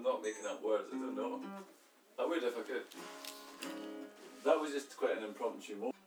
Not 0.09 0.23
making 0.23 0.47
up 0.47 0.65
words, 0.65 0.89
I 0.89 0.97
don't 0.97 1.17
know. 1.17 1.37
Mm-hmm. 1.37 2.21
I 2.21 2.27
would 2.27 2.43
if 2.43 2.57
I 2.57 2.63
could. 2.63 2.83
That 4.45 4.59
was 4.59 4.73
just 4.73 4.97
quite 4.97 5.19
an 5.19 5.25
impromptu 5.25 5.75
moment. 5.77 5.98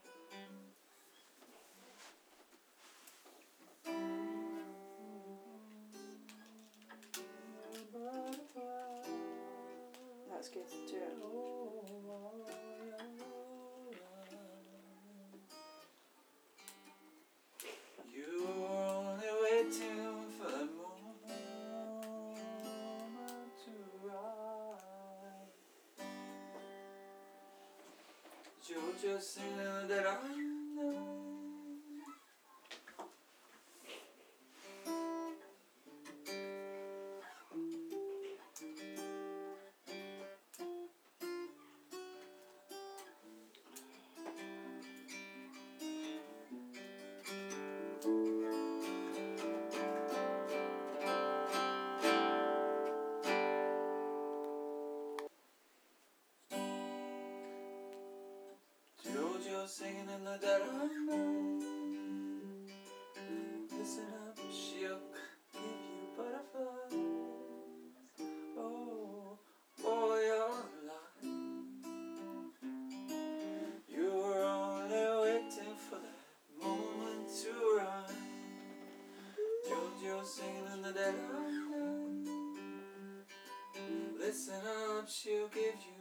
Listen 84.32 84.54
up, 84.64 85.10
she'll 85.10 85.48
give 85.48 85.76
you 85.84 85.91